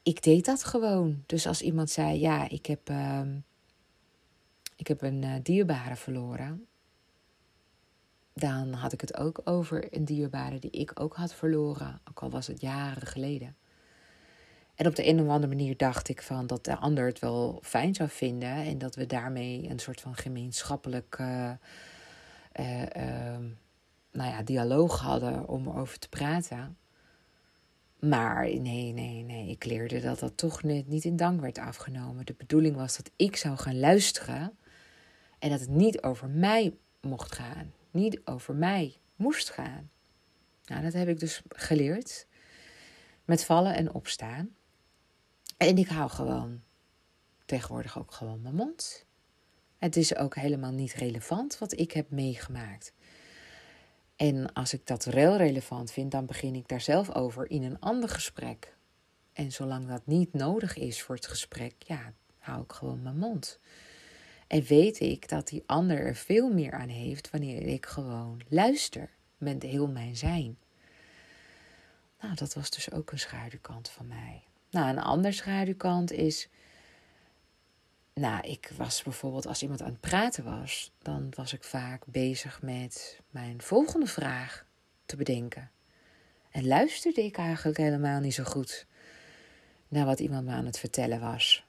ik 0.03 0.23
deed 0.23 0.45
dat 0.45 0.63
gewoon. 0.63 1.23
Dus 1.25 1.47
als 1.47 1.61
iemand 1.61 1.89
zei, 1.89 2.19
ja, 2.19 2.49
ik 2.49 2.65
heb, 2.65 2.89
uh, 2.89 3.21
ik 4.75 4.87
heb 4.87 5.01
een 5.01 5.39
dierbare 5.43 5.95
verloren, 5.95 6.65
dan 8.33 8.73
had 8.73 8.93
ik 8.93 9.01
het 9.01 9.17
ook 9.17 9.41
over 9.43 9.95
een 9.95 10.05
dierbare 10.05 10.59
die 10.59 10.71
ik 10.71 10.99
ook 10.99 11.15
had 11.15 11.33
verloren, 11.33 12.01
ook 12.09 12.19
al 12.19 12.29
was 12.29 12.47
het 12.47 12.61
jaren 12.61 13.07
geleden. 13.07 13.55
En 14.81 14.87
op 14.87 14.95
de 14.95 15.07
een 15.07 15.21
of 15.21 15.27
andere 15.27 15.55
manier 15.55 15.77
dacht 15.77 16.09
ik 16.09 16.21
van 16.21 16.47
dat 16.47 16.65
de 16.65 16.75
ander 16.75 17.05
het 17.05 17.19
wel 17.19 17.59
fijn 17.63 17.95
zou 17.95 18.09
vinden 18.09 18.49
en 18.49 18.77
dat 18.77 18.95
we 18.95 19.05
daarmee 19.05 19.69
een 19.69 19.79
soort 19.79 20.01
van 20.01 20.15
gemeenschappelijk 20.15 21.17
uh, 21.19 21.51
uh, 22.59 23.37
nou 24.11 24.29
ja, 24.29 24.43
dialoog 24.43 24.99
hadden 24.99 25.47
om 25.47 25.67
erover 25.67 25.99
te 25.99 26.09
praten. 26.09 26.77
Maar 27.99 28.43
nee, 28.59 28.93
nee, 28.93 29.23
nee, 29.23 29.49
ik 29.49 29.65
leerde 29.65 29.99
dat 29.99 30.19
dat 30.19 30.37
toch 30.37 30.63
net 30.63 30.87
niet 30.87 31.03
in 31.03 31.15
dank 31.15 31.41
werd 31.41 31.57
afgenomen. 31.57 32.25
De 32.25 32.35
bedoeling 32.37 32.75
was 32.75 32.97
dat 32.97 33.11
ik 33.15 33.35
zou 33.35 33.57
gaan 33.57 33.79
luisteren 33.79 34.57
en 35.39 35.49
dat 35.49 35.59
het 35.59 35.69
niet 35.69 36.01
over 36.01 36.29
mij 36.29 36.73
mocht 37.01 37.35
gaan, 37.35 37.73
niet 37.91 38.21
over 38.25 38.55
mij 38.55 38.97
moest 39.15 39.49
gaan. 39.49 39.89
Nou, 40.65 40.81
dat 40.81 40.93
heb 40.93 41.07
ik 41.07 41.19
dus 41.19 41.41
geleerd 41.49 42.27
met 43.25 43.45
vallen 43.45 43.75
en 43.75 43.93
opstaan. 43.93 44.55
En 45.61 45.77
ik 45.77 45.87
hou 45.87 46.09
gewoon 46.09 46.61
tegenwoordig 47.45 47.99
ook 47.99 48.11
gewoon 48.11 48.41
mijn 48.41 48.55
mond. 48.55 49.05
Het 49.77 49.95
is 49.95 50.15
ook 50.15 50.35
helemaal 50.35 50.71
niet 50.71 50.93
relevant 50.93 51.57
wat 51.57 51.79
ik 51.79 51.91
heb 51.91 52.09
meegemaakt. 52.09 52.93
En 54.15 54.53
als 54.53 54.73
ik 54.73 54.87
dat 54.87 55.05
wel 55.05 55.37
relevant 55.37 55.91
vind, 55.91 56.11
dan 56.11 56.25
begin 56.25 56.55
ik 56.55 56.67
daar 56.67 56.81
zelf 56.81 57.15
over 57.15 57.49
in 57.49 57.63
een 57.63 57.79
ander 57.79 58.09
gesprek. 58.09 58.75
En 59.33 59.51
zolang 59.51 59.87
dat 59.87 60.05
niet 60.05 60.33
nodig 60.33 60.77
is 60.77 61.01
voor 61.01 61.15
het 61.15 61.27
gesprek, 61.27 61.73
ja, 61.77 62.13
hou 62.37 62.63
ik 62.63 62.71
gewoon 62.71 63.01
mijn 63.01 63.17
mond. 63.17 63.59
En 64.47 64.63
weet 64.63 64.99
ik 64.99 65.29
dat 65.29 65.47
die 65.47 65.63
ander 65.65 65.99
er 65.99 66.15
veel 66.15 66.53
meer 66.53 66.73
aan 66.73 66.89
heeft 66.89 67.29
wanneer 67.29 67.61
ik 67.61 67.85
gewoon 67.85 68.41
luister 68.47 69.09
met 69.37 69.63
heel 69.63 69.87
mijn 69.87 70.17
zijn. 70.17 70.57
Nou, 72.21 72.35
dat 72.35 72.53
was 72.53 72.69
dus 72.69 72.91
ook 72.91 73.11
een 73.11 73.19
schaduwkant 73.19 73.89
van 73.89 74.07
mij. 74.07 74.43
Nou, 74.71 74.89
een 74.89 74.99
andere 74.99 75.33
schaduwkant 75.33 76.11
is. 76.11 76.49
Nou, 78.13 78.47
ik 78.47 78.71
was 78.77 79.03
bijvoorbeeld 79.03 79.47
als 79.47 79.61
iemand 79.61 79.81
aan 79.81 79.91
het 79.91 79.99
praten 79.99 80.43
was, 80.43 80.91
dan 81.01 81.33
was 81.35 81.53
ik 81.53 81.63
vaak 81.63 82.05
bezig 82.05 82.61
met 82.61 83.19
mijn 83.29 83.61
volgende 83.61 84.05
vraag 84.05 84.65
te 85.05 85.15
bedenken. 85.15 85.71
En 86.49 86.67
luisterde 86.67 87.23
ik 87.23 87.37
eigenlijk 87.37 87.77
helemaal 87.77 88.19
niet 88.19 88.33
zo 88.33 88.43
goed 88.43 88.85
naar 89.87 90.05
wat 90.05 90.19
iemand 90.19 90.45
me 90.45 90.51
aan 90.51 90.65
het 90.65 90.79
vertellen 90.79 91.19
was. 91.19 91.65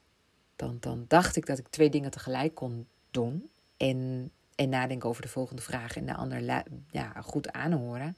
Dan, 0.55 0.77
dan 0.79 1.05
dacht 1.07 1.35
ik 1.35 1.45
dat 1.45 1.57
ik 1.57 1.67
twee 1.67 1.89
dingen 1.89 2.11
tegelijk 2.11 2.55
kon 2.55 2.87
doen. 3.11 3.49
En, 3.77 4.31
en 4.55 4.69
nadenken 4.69 5.09
over 5.09 5.21
de 5.21 5.27
volgende 5.27 5.61
vraag 5.61 5.95
en 5.95 6.05
de 6.05 6.13
ander 6.15 6.63
ja, 6.91 7.21
goed 7.21 7.51
aanhoren. 7.51 8.17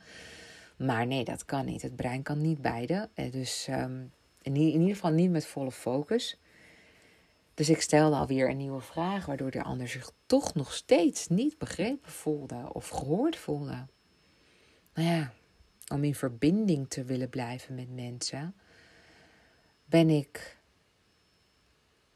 Maar 0.77 1.07
nee, 1.07 1.23
dat 1.23 1.45
kan 1.45 1.65
niet. 1.65 1.81
Het 1.81 1.95
brein 1.95 2.23
kan 2.23 2.41
niet 2.41 2.61
beide. 2.61 3.09
Eh, 3.13 3.31
dus 3.31 3.67
um, 3.69 4.11
in, 4.45 4.55
in 4.55 4.79
ieder 4.79 4.95
geval 4.95 5.11
niet 5.11 5.31
met 5.31 5.45
volle 5.45 5.71
focus. 5.71 6.39
Dus 7.53 7.69
ik 7.69 7.81
stelde 7.81 8.15
alweer 8.15 8.49
een 8.49 8.57
nieuwe 8.57 8.81
vraag, 8.81 9.25
waardoor 9.25 9.51
de 9.51 9.63
ander 9.63 9.87
zich 9.87 10.11
toch 10.25 10.53
nog 10.53 10.73
steeds 10.73 11.27
niet 11.27 11.57
begrepen 11.57 12.11
voelde 12.11 12.73
of 12.73 12.89
gehoord 12.89 13.35
voelde. 13.35 13.85
Nou 14.93 15.07
ja, 15.07 15.33
om 15.87 16.03
in 16.03 16.15
verbinding 16.15 16.89
te 16.89 17.03
willen 17.03 17.29
blijven 17.29 17.75
met 17.75 17.89
mensen, 17.89 18.55
ben 19.85 20.09
ik, 20.09 20.57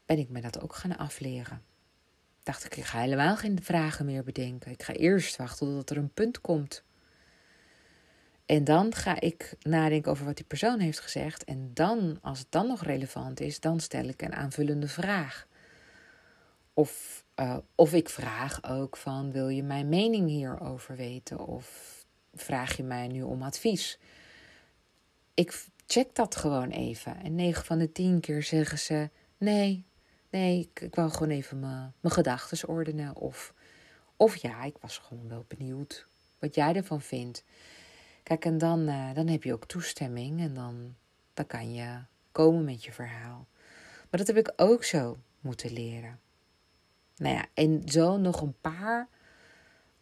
ben 0.06 0.18
ik 0.18 0.28
me 0.28 0.40
dat 0.40 0.60
ook 0.60 0.74
gaan 0.74 0.96
afleren. 0.96 1.62
Dacht 2.42 2.64
ik, 2.64 2.76
ik 2.76 2.84
ga 2.84 3.00
helemaal 3.00 3.36
geen 3.36 3.62
vragen 3.62 4.06
meer 4.06 4.24
bedenken. 4.24 4.70
Ik 4.70 4.82
ga 4.82 4.92
eerst 4.92 5.36
wachten 5.36 5.66
totdat 5.66 5.90
er 5.90 5.96
een 5.96 6.12
punt 6.12 6.40
komt. 6.40 6.84
En 8.50 8.64
dan 8.64 8.94
ga 8.94 9.20
ik 9.20 9.54
nadenken 9.62 10.10
over 10.10 10.24
wat 10.24 10.36
die 10.36 10.44
persoon 10.44 10.78
heeft 10.78 11.00
gezegd. 11.00 11.44
En 11.44 11.70
dan, 11.74 12.18
als 12.22 12.38
het 12.38 12.50
dan 12.50 12.66
nog 12.66 12.82
relevant 12.82 13.40
is, 13.40 13.60
dan 13.60 13.80
stel 13.80 14.04
ik 14.04 14.22
een 14.22 14.34
aanvullende 14.34 14.88
vraag. 14.88 15.46
Of, 16.74 17.24
uh, 17.36 17.56
of 17.74 17.92
ik 17.92 18.08
vraag 18.08 18.64
ook 18.70 18.96
van, 18.96 19.32
wil 19.32 19.48
je 19.48 19.62
mijn 19.62 19.88
mening 19.88 20.28
hierover 20.28 20.96
weten? 20.96 21.46
Of 21.46 21.96
vraag 22.34 22.76
je 22.76 22.82
mij 22.82 23.08
nu 23.08 23.22
om 23.22 23.42
advies? 23.42 23.98
Ik 25.34 25.64
check 25.86 26.14
dat 26.14 26.36
gewoon 26.36 26.70
even. 26.70 27.22
En 27.22 27.34
9 27.34 27.64
van 27.64 27.78
de 27.78 27.92
10 27.92 28.20
keer 28.20 28.42
zeggen 28.42 28.78
ze, 28.78 29.10
nee, 29.38 29.84
nee, 30.30 30.60
ik, 30.60 30.80
ik 30.80 30.94
wou 30.94 31.10
gewoon 31.10 31.30
even 31.30 31.60
mijn 31.60 31.92
gedachten 32.02 32.68
ordenen. 32.68 33.16
Of, 33.16 33.54
of 34.16 34.36
ja, 34.36 34.62
ik 34.62 34.76
was 34.80 34.98
gewoon 34.98 35.28
wel 35.28 35.44
benieuwd 35.48 36.06
wat 36.38 36.54
jij 36.54 36.74
ervan 36.74 37.00
vindt. 37.00 37.44
Kijk, 38.30 38.44
en 38.44 38.58
dan, 38.58 38.88
uh, 38.88 39.14
dan 39.14 39.26
heb 39.26 39.42
je 39.42 39.52
ook 39.52 39.66
toestemming 39.66 40.40
en 40.40 40.54
dan, 40.54 40.94
dan 41.34 41.46
kan 41.46 41.74
je 41.74 41.98
komen 42.32 42.64
met 42.64 42.84
je 42.84 42.92
verhaal. 42.92 43.46
Maar 44.10 44.24
dat 44.24 44.26
heb 44.26 44.36
ik 44.36 44.52
ook 44.56 44.84
zo 44.84 45.18
moeten 45.40 45.72
leren. 45.72 46.20
Nou 47.16 47.34
ja, 47.34 47.46
en 47.54 47.82
zo 47.84 48.16
nog 48.16 48.40
een 48.40 48.54
paar, 48.60 49.08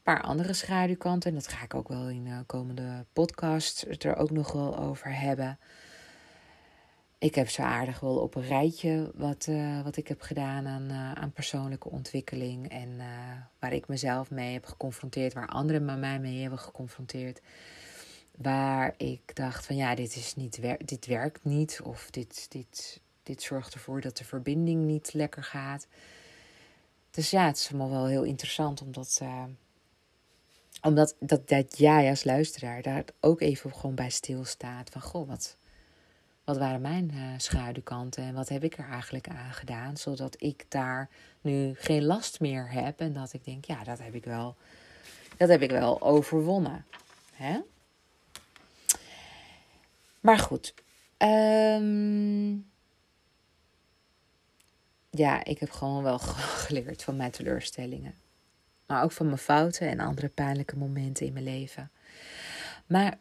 paar 0.02 0.22
andere 0.22 0.52
schaduwkanten. 0.52 1.30
En 1.30 1.36
dat 1.36 1.48
ga 1.48 1.64
ik 1.64 1.74
ook 1.74 1.88
wel 1.88 2.08
in 2.08 2.24
de 2.24 2.42
komende 2.46 3.04
podcast 3.12 3.86
er 3.98 4.16
ook 4.16 4.30
nog 4.30 4.52
wel 4.52 4.78
over 4.78 5.20
hebben. 5.20 5.58
Ik 7.18 7.34
heb 7.34 7.48
zo 7.48 7.62
aardig 7.62 8.00
wel 8.00 8.16
op 8.16 8.34
een 8.34 8.46
rijtje 8.46 9.10
wat, 9.14 9.46
uh, 9.46 9.82
wat 9.82 9.96
ik 9.96 10.08
heb 10.08 10.20
gedaan 10.20 10.66
aan, 10.66 10.90
uh, 10.90 11.12
aan 11.12 11.32
persoonlijke 11.32 11.88
ontwikkeling. 11.88 12.70
En 12.70 13.00
waar 13.58 13.72
ik 13.72 13.88
mezelf 13.88 14.30
mee 14.30 14.52
heb 14.52 14.64
geconfronteerd, 14.64 15.32
waar 15.32 15.48
anderen 15.48 16.00
mij 16.00 16.18
mee 16.20 16.40
hebben 16.40 16.58
geconfronteerd 16.58 17.40
waar 18.38 18.94
ik 18.96 19.36
dacht 19.36 19.66
van 19.66 19.76
ja, 19.76 19.94
dit, 19.94 20.16
is 20.16 20.34
niet, 20.34 20.60
dit 20.84 21.06
werkt 21.06 21.44
niet 21.44 21.80
of 21.82 22.10
dit, 22.10 22.46
dit, 22.48 23.00
dit 23.22 23.42
zorgt 23.42 23.74
ervoor 23.74 24.00
dat 24.00 24.16
de 24.16 24.24
verbinding 24.24 24.84
niet 24.84 25.12
lekker 25.12 25.44
gaat. 25.44 25.86
Dus 27.10 27.30
ja, 27.30 27.46
het 27.46 27.56
is 27.56 27.68
allemaal 27.68 27.90
wel 27.90 28.06
heel 28.06 28.22
interessant 28.22 28.82
omdat, 28.82 29.18
uh, 29.22 29.44
omdat 30.82 31.16
dat, 31.20 31.48
dat 31.48 31.78
jij 31.78 32.08
als 32.08 32.24
luisteraar 32.24 32.82
daar 32.82 33.04
ook 33.20 33.40
even 33.40 33.74
gewoon 33.74 33.94
bij 33.94 34.10
stilstaat 34.10 34.90
van 34.90 35.02
goh, 35.02 35.28
wat, 35.28 35.56
wat 36.44 36.58
waren 36.58 36.80
mijn 36.80 37.10
uh, 37.14 37.22
schaduwkanten 37.36 38.24
en 38.24 38.34
wat 38.34 38.48
heb 38.48 38.64
ik 38.64 38.78
er 38.78 38.88
eigenlijk 38.90 39.28
aan 39.28 39.52
gedaan, 39.52 39.96
zodat 39.96 40.36
ik 40.38 40.64
daar 40.68 41.08
nu 41.40 41.74
geen 41.74 42.04
last 42.04 42.40
meer 42.40 42.70
heb 42.70 43.00
en 43.00 43.12
dat 43.12 43.32
ik 43.32 43.44
denk 43.44 43.64
ja, 43.64 43.84
dat 43.84 43.98
heb 43.98 44.14
ik 44.14 44.24
wel, 44.24 44.56
dat 45.36 45.48
heb 45.48 45.62
ik 45.62 45.70
wel 45.70 46.02
overwonnen. 46.02 46.84
Hè? 47.32 47.60
Maar 50.20 50.38
goed. 50.38 50.74
Um, 51.18 52.66
ja, 55.10 55.44
ik 55.44 55.58
heb 55.58 55.70
gewoon 55.70 56.02
wel 56.02 56.18
geleerd 56.64 57.02
van 57.02 57.16
mijn 57.16 57.30
teleurstellingen. 57.30 58.14
Maar 58.86 59.02
ook 59.02 59.12
van 59.12 59.26
mijn 59.26 59.38
fouten 59.38 59.88
en 59.88 60.00
andere 60.00 60.28
pijnlijke 60.28 60.76
momenten 60.76 61.26
in 61.26 61.32
mijn 61.32 61.44
leven. 61.44 61.90
Maar 62.86 63.18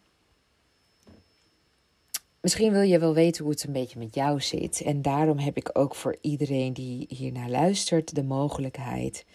misschien 2.41 2.71
wil 2.71 2.81
je 2.81 2.99
wel 2.99 3.13
weten 3.13 3.43
hoe 3.43 3.53
het 3.53 3.63
een 3.63 3.73
beetje 3.73 3.99
met 3.99 4.15
jou 4.15 4.41
zit. 4.41 4.81
En 4.81 5.01
daarom 5.01 5.38
heb 5.38 5.57
ik 5.57 5.69
ook 5.73 5.95
voor 5.95 6.17
iedereen 6.21 6.73
die 6.73 7.05
hiernaar 7.10 7.49
luistert 7.49 8.15
de 8.15 8.23
mogelijkheid 8.23 9.25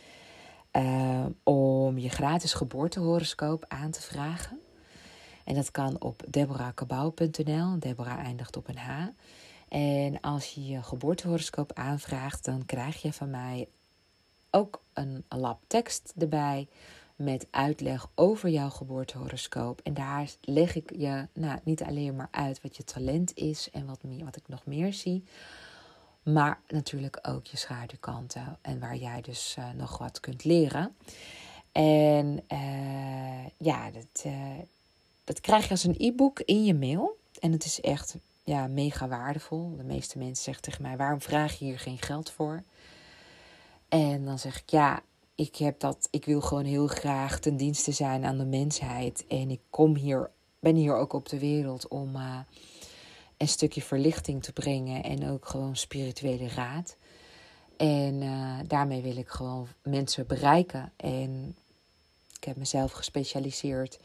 uh, 0.72 1.26
om 1.42 1.98
je 1.98 2.08
gratis 2.08 2.52
geboortehoroscoop 2.52 3.64
aan 3.68 3.90
te 3.90 4.02
vragen. 4.02 4.61
En 5.44 5.54
dat 5.54 5.70
kan 5.70 6.00
op 6.00 6.22
deborahkabau.nl. 6.28 7.78
Deborah 7.78 8.18
eindigt 8.18 8.56
op 8.56 8.68
een 8.68 8.78
H. 8.78 9.06
En 9.68 10.20
als 10.20 10.54
je 10.54 10.66
je 10.66 10.82
geboortehoroscoop 10.82 11.72
aanvraagt, 11.72 12.44
dan 12.44 12.66
krijg 12.66 13.02
je 13.02 13.12
van 13.12 13.30
mij 13.30 13.68
ook 14.50 14.82
een 14.92 15.24
lab 15.28 15.60
tekst 15.66 16.12
erbij 16.18 16.68
met 17.16 17.46
uitleg 17.50 18.08
over 18.14 18.48
jouw 18.48 18.70
geboortehoroscoop. 18.70 19.80
En 19.82 19.94
daar 19.94 20.30
leg 20.40 20.74
ik 20.74 20.92
je 20.96 21.26
nou, 21.32 21.58
niet 21.62 21.82
alleen 21.82 22.16
maar 22.16 22.28
uit 22.30 22.62
wat 22.62 22.76
je 22.76 22.84
talent 22.84 23.34
is 23.34 23.70
en 23.70 23.86
wat, 23.86 23.98
wat 24.24 24.36
ik 24.36 24.48
nog 24.48 24.66
meer 24.66 24.92
zie. 24.92 25.24
Maar 26.22 26.60
natuurlijk 26.68 27.18
ook 27.22 27.46
je 27.46 27.56
schaduwkanten 27.56 28.58
en 28.60 28.80
waar 28.80 28.96
jij 28.96 29.20
dus 29.20 29.56
uh, 29.58 29.70
nog 29.70 29.98
wat 29.98 30.20
kunt 30.20 30.44
leren. 30.44 30.96
En 31.72 32.44
uh, 32.52 33.46
ja, 33.56 33.90
dat, 33.90 34.24
uh, 34.26 34.32
dat 35.24 35.40
krijg 35.40 35.64
je 35.64 35.70
als 35.70 35.84
een 35.84 35.94
e-book 35.98 36.40
in 36.40 36.64
je 36.64 36.74
mail. 36.74 37.18
En 37.40 37.52
het 37.52 37.64
is 37.64 37.80
echt 37.80 38.16
ja, 38.44 38.66
mega 38.66 39.08
waardevol. 39.08 39.76
De 39.76 39.84
meeste 39.84 40.18
mensen 40.18 40.44
zeggen 40.44 40.62
tegen 40.62 40.82
mij: 40.82 40.96
waarom 40.96 41.20
vraag 41.20 41.58
je 41.58 41.64
hier 41.64 41.78
geen 41.78 41.98
geld 41.98 42.30
voor? 42.30 42.62
En 43.88 44.24
dan 44.24 44.38
zeg 44.38 44.60
ik 44.60 44.70
ja, 44.70 45.02
ik, 45.34 45.56
heb 45.56 45.80
dat, 45.80 46.08
ik 46.10 46.24
wil 46.24 46.40
gewoon 46.40 46.64
heel 46.64 46.86
graag 46.86 47.40
ten 47.40 47.56
dienste 47.56 47.92
zijn 47.92 48.24
aan 48.24 48.38
de 48.38 48.44
mensheid. 48.44 49.24
En 49.28 49.50
ik 49.50 49.60
kom 49.70 49.96
hier, 49.96 50.30
ben 50.58 50.74
hier 50.74 50.96
ook 50.96 51.12
op 51.12 51.28
de 51.28 51.38
wereld 51.38 51.88
om 51.88 52.16
uh, 52.16 52.38
een 53.36 53.48
stukje 53.48 53.82
verlichting 53.82 54.42
te 54.42 54.52
brengen 54.52 55.02
en 55.02 55.28
ook 55.30 55.48
gewoon 55.48 55.76
spirituele 55.76 56.48
raad. 56.48 56.96
En 57.76 58.22
uh, 58.22 58.58
daarmee 58.66 59.02
wil 59.02 59.16
ik 59.16 59.28
gewoon 59.28 59.68
mensen 59.82 60.26
bereiken. 60.26 60.92
En 60.96 61.56
ik 62.36 62.44
heb 62.44 62.56
mezelf 62.56 62.92
gespecialiseerd 62.92 63.98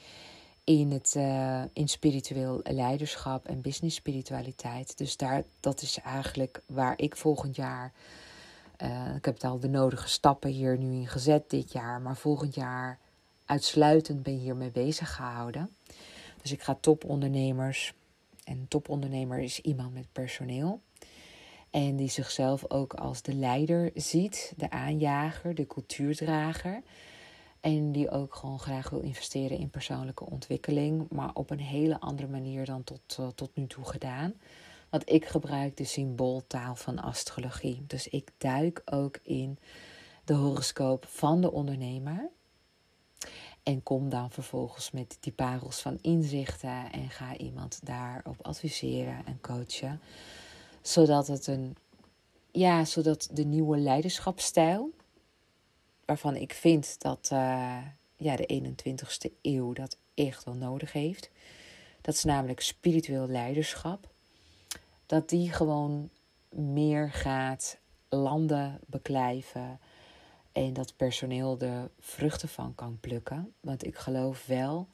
in, 0.67 0.91
het, 0.91 1.13
uh, 1.17 1.62
in 1.73 1.89
spiritueel 1.89 2.60
leiderschap 2.63 3.47
en 3.47 3.62
business 3.62 3.95
spiritualiteit. 3.95 4.97
Dus 4.97 5.17
daar, 5.17 5.43
dat 5.60 5.82
is 5.82 5.99
eigenlijk 5.99 6.62
waar 6.65 6.93
ik 6.97 7.15
volgend 7.15 7.56
jaar 7.56 7.93
uh, 8.84 9.15
ik 9.15 9.25
heb 9.25 9.43
al 9.43 9.60
de 9.60 9.69
nodige 9.69 10.08
stappen 10.08 10.49
hier 10.49 10.77
nu 10.77 10.93
in 10.93 11.08
gezet 11.08 11.49
dit 11.49 11.71
jaar, 11.71 12.01
maar 12.01 12.17
volgend 12.17 12.56
jaar 12.56 12.99
uitsluitend 13.45 14.23
ben 14.23 14.38
hiermee 14.38 14.71
bezig 14.71 15.15
gehouden. 15.15 15.69
Dus 16.41 16.51
ik 16.51 16.62
ga 16.62 16.77
topondernemers, 16.80 17.93
en 18.43 18.65
topondernemer 18.67 19.39
is 19.39 19.62
iemand 19.62 19.93
met 19.93 20.06
personeel. 20.12 20.82
En 21.69 21.95
die 21.95 22.10
zichzelf 22.10 22.69
ook 22.71 22.93
als 22.93 23.21
de 23.21 23.34
leider 23.34 23.91
ziet, 23.95 24.53
de 24.58 24.69
aanjager, 24.69 25.56
de 25.56 25.67
cultuurdrager. 25.67 26.82
En 27.67 27.91
die 27.91 28.10
ook 28.10 28.36
gewoon 28.36 28.60
graag 28.60 28.89
wil 28.89 28.99
investeren 28.99 29.58
in 29.58 29.69
persoonlijke 29.69 30.25
ontwikkeling, 30.25 31.10
maar 31.10 31.34
op 31.34 31.49
een 31.49 31.60
hele 31.60 31.99
andere 31.99 32.27
manier 32.27 32.65
dan 32.65 32.84
tot, 32.84 33.17
uh, 33.19 33.27
tot 33.27 33.49
nu 33.53 33.67
toe 33.67 33.86
gedaan. 33.86 34.34
Want 34.89 35.10
ik 35.10 35.25
gebruik 35.25 35.77
de 35.77 35.84
symbooltaal 35.84 36.75
van 36.75 36.99
astrologie. 36.99 37.84
Dus 37.88 38.08
ik 38.08 38.32
duik 38.38 38.82
ook 38.86 39.19
in 39.23 39.58
de 40.23 40.34
horoscoop 40.34 41.06
van 41.06 41.41
de 41.41 41.51
ondernemer. 41.51 42.30
En 43.63 43.84
kom 43.84 44.10
dan 44.10 44.32
vervolgens 44.32 44.91
met 44.91 45.17
die 45.19 45.34
parels 45.34 45.82
van 45.82 45.97
inzichten 46.01 46.91
en 46.91 47.10
ga 47.10 47.38
iemand 47.38 47.80
daarop 47.84 48.45
adviseren 48.45 49.25
en 49.25 49.41
coachen. 49.41 50.01
Zodat 50.82 51.27
het 51.27 51.47
een, 51.47 51.75
ja, 52.51 52.86
zodat 52.86 53.30
de 53.32 53.43
nieuwe 53.43 53.77
leiderschapstijl, 53.77 54.91
waarvan 56.08 56.36
ik 56.36 56.54
vind 56.54 57.02
dat 57.02 57.30
uh, 57.34 57.78
ja, 58.15 58.36
de 58.36 58.62
21ste 58.63 59.32
eeuw 59.41 59.74
dat 59.74 59.98
echt 60.13 60.43
wel 60.43 60.54
nodig 60.54 60.93
heeft. 60.93 61.30
Dat 62.02 62.13
is 62.13 62.24
namelijk 62.24 62.62
spiritueel 62.62 63.28
leiderschap 63.28 64.08
dat 65.06 65.30
die 65.30 65.52
gewoon 65.52 66.10
meer 66.50 67.12
gaat 67.12 67.78
landen 68.10 68.80
beklijven 68.86 69.80
en 70.52 70.74
dat 70.74 70.96
personeel 70.96 71.58
de 71.58 71.89
vruchten 72.00 72.50
van 72.50 72.76
kan 72.76 72.98
plukken. 73.00 73.54
Want 73.60 73.86
ik 73.86 73.96
geloof 73.96 74.46
wel 74.46 74.88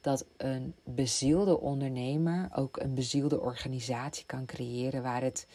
dat 0.00 0.24
een 0.36 0.74
bezielde 0.84 1.60
ondernemer 1.60 2.48
ook 2.54 2.76
een 2.76 2.94
bezielde 2.94 3.40
organisatie 3.40 4.26
kan 4.26 4.46
creëren 4.46 5.02
waar 5.02 5.22
het 5.22 5.46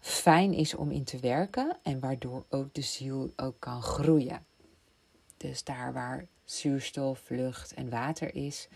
fijn 0.00 0.54
is 0.54 0.74
om 0.74 0.90
in 0.90 1.04
te 1.04 1.18
werken 1.18 1.76
en 1.82 2.00
waardoor 2.00 2.44
ook 2.48 2.74
de 2.74 2.82
ziel 2.82 3.32
ook 3.36 3.56
kan 3.58 3.82
groeien. 3.82 4.46
Dus 5.36 5.64
daar 5.64 5.92
waar 5.92 6.26
zuurstof, 6.44 7.28
lucht 7.28 7.74
en 7.74 7.90
water 7.90 8.34
is, 8.34 8.68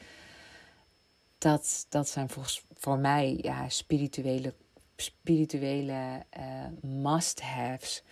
dat, 1.39 1.87
dat 1.89 2.09
zijn 2.09 2.29
volgens, 2.29 2.65
voor 2.75 2.99
mij 2.99 3.39
ja, 3.43 3.69
spirituele, 3.69 4.55
spirituele 4.97 6.23
uh, 6.39 6.91
must-haves 6.91 8.03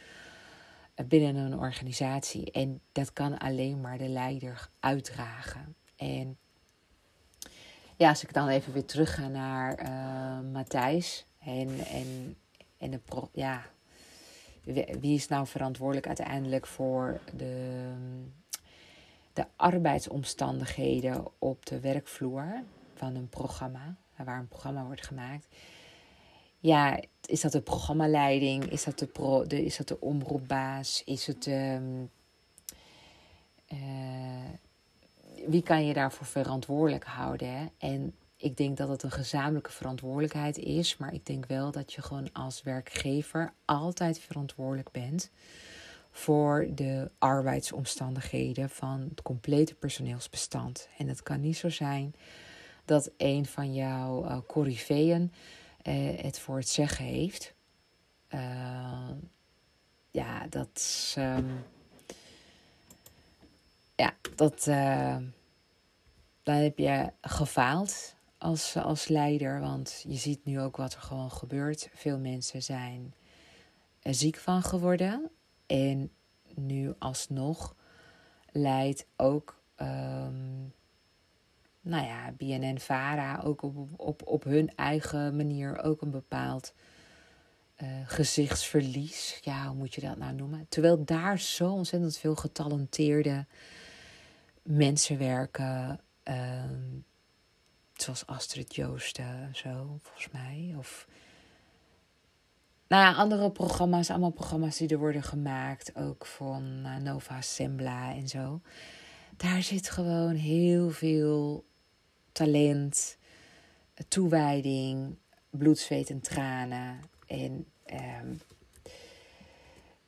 binnen 1.09 1.37
een 1.37 1.59
organisatie. 1.59 2.51
En 2.51 2.81
dat 2.93 3.13
kan 3.13 3.39
alleen 3.39 3.81
maar 3.81 3.99
de 3.99 4.09
leider 4.09 4.69
uitdragen. 4.81 5.75
En 5.97 6.39
ja, 7.97 8.09
als 8.09 8.23
ik 8.23 8.33
dan 8.33 8.49
even 8.49 8.73
weer 8.73 8.85
terug 8.85 9.15
ga 9.15 9.29
naar 9.29 9.83
uh, 9.83 10.53
Matthijs 10.53 11.27
en, 11.39 11.79
en, 11.79 12.37
en 12.81 12.91
de 12.91 13.01
ja, 13.33 13.63
wie 15.01 15.15
is 15.15 15.29
nou 15.29 15.47
verantwoordelijk 15.47 16.07
uiteindelijk 16.07 16.67
voor 16.67 17.21
de, 17.37 17.85
de 19.33 19.47
arbeidsomstandigheden 19.57 21.27
op 21.39 21.67
de 21.67 21.81
werkvloer? 21.81 22.63
van 23.01 23.15
een 23.15 23.29
programma, 23.29 23.97
waar 24.17 24.39
een 24.39 24.49
programma 24.49 24.85
wordt 24.85 25.07
gemaakt. 25.07 25.47
Ja, 26.59 27.01
is 27.27 27.41
dat 27.41 27.53
de 27.53 27.61
programmaleiding? 27.61 28.65
Is 28.65 28.85
dat 28.85 28.99
de, 28.99 29.07
pro, 29.07 29.47
de, 29.47 29.65
is 29.65 29.77
dat 29.77 29.89
de 29.89 30.01
omroepbaas? 30.01 31.03
Is 31.05 31.27
het. 31.27 31.47
Um, 31.47 32.11
uh, 33.73 33.79
wie 35.47 35.63
kan 35.63 35.87
je 35.87 35.95
daarvoor 35.95 36.27
verantwoordelijk 36.27 37.05
houden? 37.05 37.71
En 37.79 38.15
ik 38.41 38.57
denk 38.57 38.77
dat 38.77 38.89
het 38.89 39.03
een 39.03 39.11
gezamenlijke 39.11 39.73
verantwoordelijkheid 39.73 40.59
is. 40.59 40.97
Maar 40.97 41.15
ik 41.15 41.27
denk 41.27 41.47
wel 41.47 41.71
dat 41.71 41.93
je 41.93 42.03
gewoon 42.03 42.33
als 42.33 42.63
werkgever 42.63 43.53
altijd 43.65 44.19
verantwoordelijk 44.19 44.91
bent 44.91 45.31
voor 46.11 46.67
de 46.75 47.11
arbeidsomstandigheden 47.19 48.71
van 48.71 49.07
het 49.11 49.23
complete 49.23 49.75
personeelsbestand. 49.75 50.89
En 50.99 51.09
het 51.09 51.23
kan 51.23 51.41
niet 51.41 51.57
zo 51.57 51.69
zijn 51.69 52.15
dat 52.85 53.11
een 53.17 53.47
van 53.47 53.75
jouw 53.75 54.25
uh, 54.25 55.19
uh, 55.19 55.29
het 56.23 56.39
voor 56.39 56.57
het 56.57 56.69
zeggen 56.69 57.05
heeft. 57.05 57.55
Uh, 58.35 59.11
ja, 60.11 60.47
dat. 60.47 61.15
Um, 61.19 61.65
ja, 63.95 64.15
dat. 64.35 64.65
dan 66.43 66.55
heb 66.55 66.79
je 66.79 67.13
gefaald 67.21 68.15
als, 68.41 68.77
als 68.77 69.09
leider. 69.09 69.61
Want 69.61 70.05
je 70.09 70.17
ziet 70.17 70.45
nu 70.45 70.61
ook 70.61 70.77
wat 70.77 70.95
er 70.95 71.01
gewoon 71.01 71.31
gebeurt. 71.31 71.89
Veel 71.95 72.19
mensen 72.19 72.63
zijn 72.63 73.15
ziek 74.03 74.37
van 74.37 74.63
geworden. 74.63 75.31
En 75.67 76.11
nu 76.55 76.95
alsnog 76.99 77.77
leidt 78.53 79.07
ook. 79.17 79.63
Um, 79.77 80.73
nou 81.81 82.07
ja, 82.07 82.33
BNN 82.37 82.79
Vara 82.79 83.41
ook 83.45 83.63
op, 83.63 83.77
op, 83.97 84.23
op 84.27 84.45
hun 84.45 84.75
eigen 84.75 85.37
manier 85.37 85.83
ook 85.83 86.03
een 86.03 86.11
bepaald 86.11 86.75
uh, 87.83 87.89
gezichtsverlies. 88.05 89.39
Ja, 89.43 89.67
hoe 89.67 89.77
moet 89.77 89.95
je 89.95 90.01
dat 90.01 90.17
nou 90.17 90.35
noemen? 90.35 90.67
Terwijl 90.69 91.05
daar 91.05 91.39
zo 91.39 91.71
ontzettend 91.71 92.17
veel 92.17 92.37
getalenteerde 92.37 93.47
mensen 94.63 95.19
werken. 95.19 96.01
Uh, 96.25 96.65
zoals 98.03 98.27
Astrid 98.27 98.75
Joosten, 98.75 99.51
zo 99.53 99.99
volgens 100.03 100.29
mij. 100.33 100.75
Of 100.79 101.07
nou 102.89 103.03
ja, 103.03 103.13
andere 103.13 103.51
programma's, 103.51 104.11
allemaal 104.11 104.31
programma's 104.31 104.77
die 104.77 104.89
er 104.89 104.99
worden 104.99 105.23
gemaakt. 105.23 105.97
Ook 105.97 106.27
van 106.27 106.63
uh, 106.85 106.97
Nova 106.97 107.41
Sembla 107.41 108.15
en 108.15 108.29
zo. 108.29 108.61
Daar 109.37 109.63
zit 109.63 109.91
gewoon 109.91 110.35
heel 110.35 110.91
veel 110.91 111.65
talent, 112.33 113.17
toewijding, 114.09 115.17
bloed, 115.51 115.79
zweet 115.79 116.11
en 116.11 116.21
tranen. 116.21 117.01
En 117.27 117.67
um, 118.21 118.41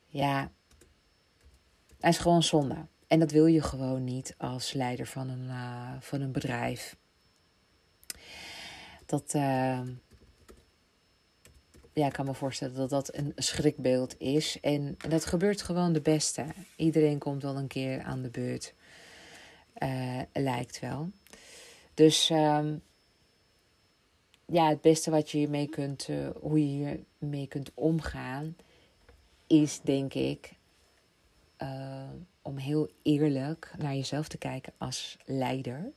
ja, 0.07 0.51
hij 1.99 2.09
is 2.09 2.17
gewoon 2.17 2.43
zonde. 2.43 2.85
En 3.07 3.19
dat 3.19 3.31
wil 3.31 3.45
je 3.45 3.61
gewoon 3.61 4.03
niet 4.03 4.35
als 4.37 4.73
leider 4.73 5.07
van 5.07 5.29
een, 5.29 5.51
van 6.01 6.21
een 6.21 6.31
bedrijf. 6.31 6.95
Dat, 9.13 9.33
uh, 9.35 9.79
ja, 11.93 12.05
ik 12.05 12.13
kan 12.13 12.25
me 12.25 12.33
voorstellen 12.33 12.75
dat 12.75 12.89
dat 12.89 13.15
een 13.15 13.33
schrikbeeld 13.35 14.19
is. 14.19 14.59
En 14.61 14.97
dat 15.07 15.25
gebeurt 15.25 15.61
gewoon 15.61 15.93
de 15.93 16.01
beste. 16.01 16.45
Iedereen 16.75 17.17
komt 17.17 17.41
wel 17.41 17.57
een 17.57 17.67
keer 17.67 18.01
aan 18.01 18.21
de 18.21 18.29
beurt. 18.29 18.73
Uh, 19.77 20.21
lijkt 20.33 20.79
wel. 20.79 21.09
Dus 21.93 22.29
um, 22.29 22.81
ja, 24.45 24.69
het 24.69 24.81
beste 24.81 25.11
wat 25.11 25.31
je 25.31 25.37
hiermee 25.37 25.67
kunt, 25.67 26.07
uh, 26.07 26.29
hoe 26.39 26.59
je 26.59 26.99
hiermee 27.19 27.47
kunt 27.47 27.71
omgaan, 27.73 28.55
is 29.47 29.81
denk 29.81 30.13
ik 30.13 30.53
om 32.41 32.57
heel 32.57 32.89
eerlijk 33.01 33.73
naar 33.77 33.95
jezelf 33.95 34.27
te 34.27 34.37
kijken 34.37 34.73
als 34.77 35.17
leider. 35.25 35.91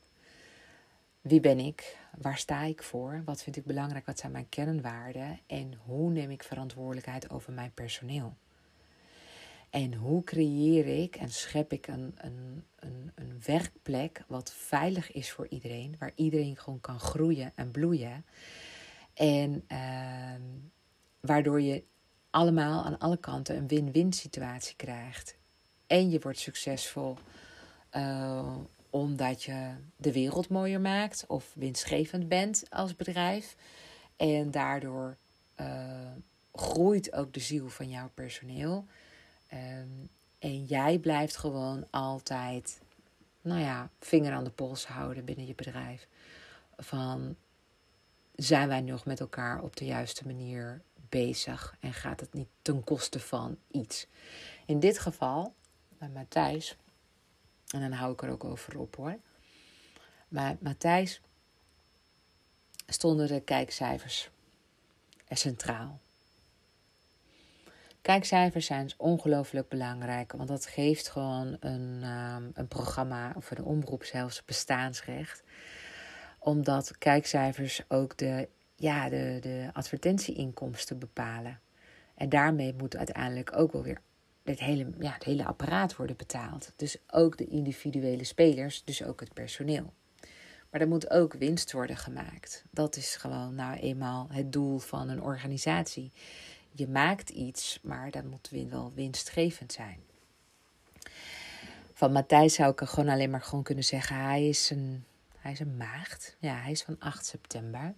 Wie 1.29 1.41
ben 1.41 1.59
ik? 1.59 1.97
Waar 2.18 2.39
sta 2.39 2.62
ik 2.62 2.83
voor? 2.83 3.22
Wat 3.24 3.43
vind 3.43 3.57
ik 3.57 3.64
belangrijk? 3.64 4.07
Wat 4.07 4.18
zijn 4.18 4.33
mijn 4.33 4.49
kernwaarden? 4.49 5.41
En 5.47 5.74
hoe 5.85 6.11
neem 6.11 6.31
ik 6.31 6.43
verantwoordelijkheid 6.43 7.31
over 7.31 7.53
mijn 7.53 7.72
personeel? 7.74 8.37
En 9.70 9.95
hoe 9.95 10.24
creëer 10.24 11.03
ik 11.03 11.16
en 11.16 11.31
schep 11.31 11.72
ik 11.72 11.87
een, 11.87 12.14
een, 12.16 12.64
een, 12.77 13.12
een 13.14 13.41
werkplek 13.47 14.24
wat 14.27 14.53
veilig 14.53 15.12
is 15.12 15.31
voor 15.31 15.47
iedereen, 15.49 15.97
waar 15.99 16.12
iedereen 16.14 16.57
gewoon 16.57 16.81
kan 16.81 17.01
groeien 17.01 17.53
en 17.55 17.70
bloeien. 17.70 18.24
En 19.14 19.64
uh, 19.68 20.35
waardoor 21.20 21.61
je 21.61 21.85
allemaal 22.31 22.85
aan 22.85 22.99
alle 22.99 23.16
kanten 23.16 23.57
een 23.57 23.68
win-win 23.68 24.12
situatie 24.12 24.77
krijgt. 24.77 25.37
En 25.87 26.11
je 26.11 26.18
wordt 26.18 26.39
succesvol 26.39 27.16
uh, 27.97 28.57
omdat 29.01 29.42
je 29.42 29.74
de 29.97 30.12
wereld 30.12 30.49
mooier 30.49 30.80
maakt 30.80 31.24
of 31.26 31.53
winstgevend 31.55 32.28
bent 32.28 32.64
als 32.70 32.97
bedrijf. 32.97 33.57
En 34.16 34.51
daardoor 34.51 35.16
uh, 35.61 36.11
groeit 36.53 37.12
ook 37.12 37.32
de 37.32 37.40
ziel 37.40 37.68
van 37.68 37.88
jouw 37.88 38.11
personeel. 38.14 38.86
Um, 39.53 40.09
en 40.38 40.64
jij 40.64 40.99
blijft 40.99 41.36
gewoon 41.36 41.86
altijd, 41.90 42.80
nou 43.40 43.61
ja, 43.61 43.90
vinger 44.01 44.32
aan 44.32 44.44
de 44.44 44.51
pols 44.51 44.86
houden 44.86 45.24
binnen 45.24 45.47
je 45.47 45.55
bedrijf. 45.55 46.09
Van 46.76 47.36
zijn 48.34 48.68
wij 48.68 48.80
nog 48.80 49.05
met 49.05 49.20
elkaar 49.20 49.62
op 49.62 49.76
de 49.76 49.84
juiste 49.84 50.26
manier 50.26 50.82
bezig 51.09 51.76
en 51.80 51.92
gaat 51.92 52.20
het 52.20 52.32
niet 52.32 52.49
ten 52.62 52.84
koste 52.84 53.20
van 53.20 53.57
iets? 53.70 54.07
In 54.66 54.80
dit 54.80 54.99
geval, 54.99 55.55
bij 55.99 56.09
Matthijs, 56.09 56.76
en 57.70 57.80
dan 57.80 57.92
hou 57.92 58.12
ik 58.12 58.22
er 58.22 58.30
ook 58.30 58.44
over 58.44 58.78
op 58.78 58.96
hoor. 58.96 59.18
Maar 60.28 60.56
Matthijs 60.60 61.20
stonden 62.86 63.28
de 63.28 63.40
kijkcijfers 63.40 64.30
er 65.28 65.36
centraal. 65.36 66.00
Kijkcijfers 68.06 68.66
zijn 68.66 68.90
ongelooflijk 68.96 69.68
belangrijk, 69.68 70.32
want 70.32 70.48
dat 70.48 70.66
geeft 70.66 71.08
gewoon 71.08 71.56
een, 71.60 72.04
um, 72.04 72.50
een 72.54 72.68
programma 72.68 73.32
of 73.36 73.50
een 73.50 73.64
omroep 73.64 74.04
zelfs 74.04 74.44
bestaansrecht. 74.44 75.42
Omdat 76.38 76.98
kijkcijfers 76.98 77.82
ook 77.88 78.16
de, 78.16 78.48
ja, 78.76 79.08
de, 79.08 79.38
de 79.40 79.70
advertentieinkomsten 79.72 80.98
bepalen. 80.98 81.60
En 82.14 82.28
daarmee 82.28 82.74
moet 82.74 82.96
uiteindelijk 82.96 83.56
ook 83.56 83.72
wel 83.72 83.82
weer 83.82 84.00
het 84.47 84.61
hele, 84.61 84.86
ja, 84.99 85.12
het 85.12 85.24
hele 85.24 85.44
apparaat 85.44 85.97
worden 85.97 86.16
betaald. 86.16 86.72
Dus 86.76 86.97
ook 87.11 87.36
de 87.36 87.47
individuele 87.47 88.24
spelers, 88.24 88.84
dus 88.84 89.05
ook 89.05 89.20
het 89.20 89.34
personeel. 89.34 89.92
Maar 90.70 90.80
er 90.80 90.88
moet 90.88 91.11
ook 91.11 91.32
winst 91.32 91.72
worden 91.72 91.97
gemaakt. 91.97 92.64
Dat 92.70 92.97
is 92.97 93.16
gewoon 93.16 93.55
nou 93.55 93.76
eenmaal 93.76 94.26
het 94.30 94.53
doel 94.53 94.78
van 94.78 95.09
een 95.09 95.22
organisatie. 95.22 96.12
Je 96.72 96.88
maakt 96.88 97.30
iets, 97.30 97.78
maar 97.82 98.11
dat 98.11 98.24
moet 98.24 98.51
wel 98.68 98.92
winstgevend 98.94 99.72
zijn. 99.72 100.01
Van 101.92 102.12
Matthijs 102.12 102.55
zou 102.55 102.72
ik 102.72 102.80
gewoon 102.88 103.09
alleen 103.09 103.30
maar 103.30 103.42
gewoon 103.42 103.64
kunnen 103.64 103.84
zeggen: 103.84 104.16
hij 104.16 104.49
is 104.49 104.70
een, 104.70 105.05
hij 105.38 105.53
is 105.53 105.61
een 105.61 105.76
maagd. 105.76 106.36
Ja, 106.40 106.55
hij 106.55 106.70
is 106.70 106.82
van 106.82 106.97
8 106.99 107.26
september. 107.26 107.94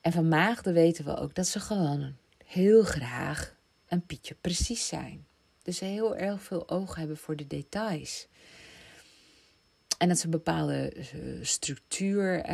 En 0.00 0.12
van 0.12 0.28
maagden 0.28 0.72
weten 0.72 1.04
we 1.04 1.16
ook 1.16 1.34
dat 1.34 1.46
ze 1.46 1.60
gewoon 1.60 2.14
heel 2.44 2.82
graag 2.82 3.56
een 3.88 4.06
pietje 4.06 4.34
precies 4.40 4.86
zijn. 4.86 5.26
Dus 5.62 5.80
heel 5.80 6.16
erg 6.16 6.42
veel 6.42 6.68
oog 6.68 6.94
hebben 6.94 7.16
voor 7.16 7.36
de 7.36 7.46
details. 7.46 8.28
En 9.98 10.08
dat 10.08 10.18
ze 10.18 10.24
een 10.24 10.30
bepaalde 10.30 10.90
eh, 10.90 11.18
structuur 11.42 12.36
uh, 12.38 12.44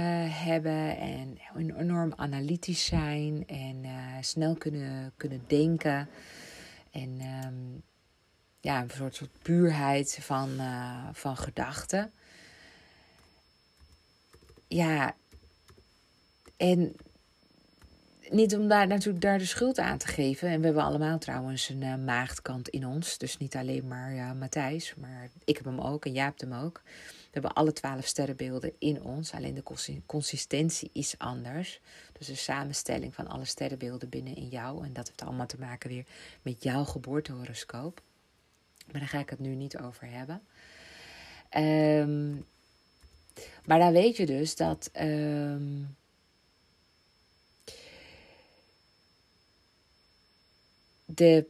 hebben 0.44 0.96
en 0.98 1.38
enorm 1.56 2.12
analytisch 2.16 2.84
zijn 2.84 3.46
en 3.46 3.84
uh, 3.84 4.16
snel 4.20 4.54
kunnen, 4.54 5.12
kunnen 5.16 5.44
denken. 5.46 6.08
En 6.90 7.20
um, 7.46 7.82
ja, 8.60 8.82
een 8.82 8.90
soort, 8.90 9.14
soort 9.14 9.42
puurheid 9.42 10.18
van, 10.20 10.60
van 11.12 11.36
gedachten. 11.36 12.12
Ja, 14.68 15.16
en 16.56 16.96
niet 18.30 18.56
om 18.56 18.68
daar 18.68 18.86
natuurlijk 18.86 19.24
daar 19.24 19.38
de 19.38 19.44
schuld 19.44 19.78
aan 19.78 19.98
te 19.98 20.06
geven. 20.06 20.48
En 20.48 20.58
we 20.58 20.64
hebben 20.64 20.84
allemaal 20.84 21.18
trouwens 21.18 21.68
een 21.68 21.82
uh, 21.82 21.94
maagdkant 21.96 22.68
in 22.68 22.86
ons. 22.86 23.18
Dus 23.18 23.36
niet 23.36 23.56
alleen 23.56 23.88
maar 23.88 24.14
ja, 24.14 24.34
Matthijs, 24.34 24.94
maar 24.94 25.28
ik 25.44 25.56
heb 25.56 25.64
hem 25.64 25.80
ook 25.80 26.04
en 26.04 26.16
hebt 26.16 26.40
hem 26.40 26.52
ook. 26.52 26.80
We 26.84 27.40
hebben 27.40 27.52
alle 27.52 27.72
twaalf 27.72 28.06
sterrenbeelden 28.06 28.72
in 28.78 29.02
ons. 29.02 29.32
Alleen 29.32 29.54
de 29.54 30.02
consistentie 30.06 30.90
is 30.92 31.14
anders. 31.18 31.80
Dus 32.18 32.26
de 32.26 32.34
samenstelling 32.34 33.14
van 33.14 33.28
alle 33.28 33.44
sterrenbeelden 33.44 34.08
binnen 34.08 34.36
in 34.36 34.48
jou. 34.48 34.84
En 34.84 34.92
dat 34.92 35.06
heeft 35.06 35.22
allemaal 35.22 35.46
te 35.46 35.58
maken 35.58 35.90
weer 35.90 36.04
met 36.42 36.62
jouw 36.62 36.84
geboortehoroscoop. 36.84 38.02
Maar 38.92 39.00
daar 39.00 39.08
ga 39.08 39.18
ik 39.18 39.30
het 39.30 39.38
nu 39.38 39.54
niet 39.54 39.78
over 39.78 40.08
hebben. 40.10 40.42
Um, 41.56 42.44
maar 43.64 43.78
daar 43.78 43.92
weet 43.92 44.16
je 44.16 44.26
dus 44.26 44.56
dat. 44.56 44.90
Um, 45.00 45.96
de 51.04 51.46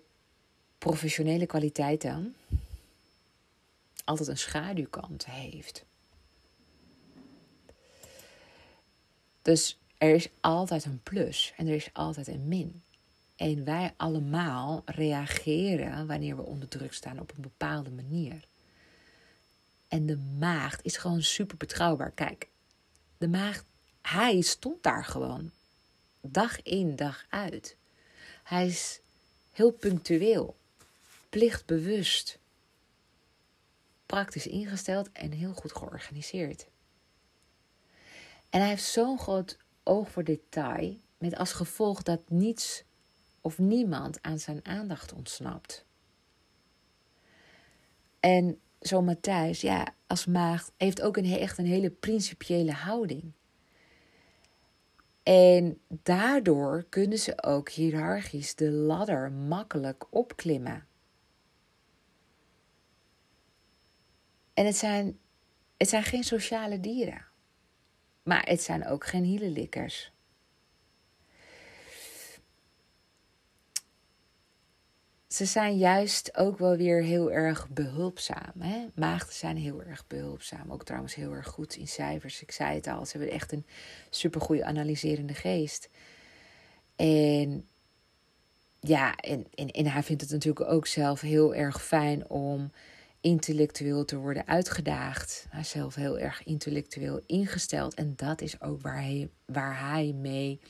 professionele 0.79 1.47
kwaliteiten 1.47 2.35
altijd 4.05 4.29
een 4.29 4.39
schaduwkant 4.39 5.27
heeft. 5.27 5.85
Dus 9.43 9.79
er 9.99 10.15
is 10.15 10.29
altijd 10.41 10.85
een 10.85 11.01
plus 11.03 11.53
en 11.57 11.67
er 11.67 11.75
is 11.75 11.91
altijd 11.93 12.27
een 12.27 12.49
min. 12.49 12.83
En 13.37 13.65
wij 13.65 13.95
allemaal 13.97 14.83
reageren 14.85 16.07
wanneer 16.07 16.37
we 16.37 16.43
onder 16.43 16.69
druk 16.69 16.93
staan 16.93 17.21
op 17.21 17.33
een 17.37 17.43
bepaalde 17.43 17.91
manier. 17.91 18.45
En 19.89 20.07
de 20.07 20.17
maagd 20.17 20.85
is 20.85 20.97
gewoon 20.97 21.23
super 21.23 21.57
betrouwbaar. 21.57 22.11
Kijk, 22.11 22.49
de 23.19 23.29
maagd, 23.29 23.65
hij 24.03 24.41
stond 24.41 24.83
daar 24.83 25.05
gewoon. 25.05 25.51
Dag 26.21 26.63
in, 26.63 26.97
dag 26.97 27.25
uit. 27.29 27.77
Hij 28.43 28.67
is 28.67 29.01
heel 29.55 29.71
punctueel, 29.73 30.57
plichtbewust, 31.29 32.39
praktisch 34.07 34.47
ingesteld 34.47 35.13
en 35.13 35.33
heel 35.33 35.53
goed 35.53 35.73
georganiseerd. 35.73 36.67
En 38.51 38.61
hij 38.61 38.69
heeft 38.69 38.85
zo'n 38.85 39.19
groot 39.19 39.59
oog 39.83 40.11
voor 40.11 40.25
detail, 40.25 40.97
met 41.19 41.37
als 41.37 41.53
gevolg 41.53 42.03
dat 42.03 42.31
niets 42.31 42.85
of 43.41 43.59
niemand 43.59 44.23
aan 44.23 44.39
zijn 44.39 44.65
aandacht 44.65 45.13
ontsnapt. 45.13 45.85
En 48.21 48.61
zo 48.81 49.03
Matthijs, 49.03 49.61
ja, 49.61 49.95
als 50.07 50.27
maagd, 50.27 50.73
heeft 50.77 51.03
ook 51.03 51.17
een, 51.17 51.25
echt 51.25 51.59
een 51.59 51.67
hele 51.67 51.91
principiële 51.91 52.73
houding. 52.73 53.33
En 55.25 55.81
daardoor 55.89 56.87
kunnen 56.89 57.19
ze 57.19 57.43
ook 57.43 57.69
hiërarchisch 57.69 58.55
de 58.55 58.71
ladder 58.71 59.33
makkelijk 59.33 60.07
opklimmen. 60.11 60.87
En 64.55 64.67
het 64.67 64.77
zijn, 64.77 65.19
het 65.77 65.89
zijn 65.89 66.03
geen 66.03 66.25
sociale 66.25 66.81
dieren. 66.81 67.27
Maar 68.23 68.47
het 68.49 68.63
zijn 68.63 68.87
ook 68.87 69.07
geen 69.07 69.25
hielenlikkers. 69.25 70.14
Ze 75.35 75.45
zijn 75.45 75.77
juist 75.77 76.37
ook 76.37 76.59
wel 76.59 76.77
weer 76.77 77.03
heel 77.03 77.33
erg 77.33 77.69
behulpzaam. 77.69 78.61
Hè? 78.61 78.87
Maagden 78.95 79.35
zijn 79.35 79.57
heel 79.57 79.83
erg 79.83 80.07
behulpzaam. 80.07 80.73
Ook 80.73 80.85
trouwens 80.85 81.15
heel 81.15 81.33
erg 81.33 81.47
goed 81.47 81.77
in 81.77 81.89
cijfers. 81.89 82.43
Ik 82.43 82.51
zei 82.51 82.75
het 82.75 82.87
al, 82.87 83.07
ze 83.07 83.17
hebben 83.19 83.35
echt 83.35 83.53
een 83.53 83.67
supergoeie 84.11 84.65
analyserende 84.65 85.35
geest. 85.35 85.89
En 86.97 87.69
ja, 88.81 89.17
en, 89.17 89.47
en, 89.55 89.71
en 89.71 89.87
hij 89.87 90.03
vindt 90.03 90.23
het 90.23 90.31
natuurlijk 90.31 90.71
ook 90.71 90.87
zelf 90.87 91.21
heel 91.21 91.55
erg 91.55 91.85
fijn 91.85 92.29
om 92.29 92.71
intellectueel 93.21 94.05
te 94.05 94.17
worden 94.17 94.47
uitgedaagd. 94.47 95.47
Hij 95.51 95.61
is 95.61 95.71
zelf 95.71 95.95
heel 95.95 96.19
erg 96.19 96.45
intellectueel 96.45 97.21
ingesteld. 97.27 97.95
En 97.95 98.13
dat 98.17 98.41
is 98.41 98.61
ook 98.61 98.81
waar 98.83 99.03
hij, 99.03 99.31
waar 99.45 99.89
hij 99.89 100.13
mee 100.13 100.61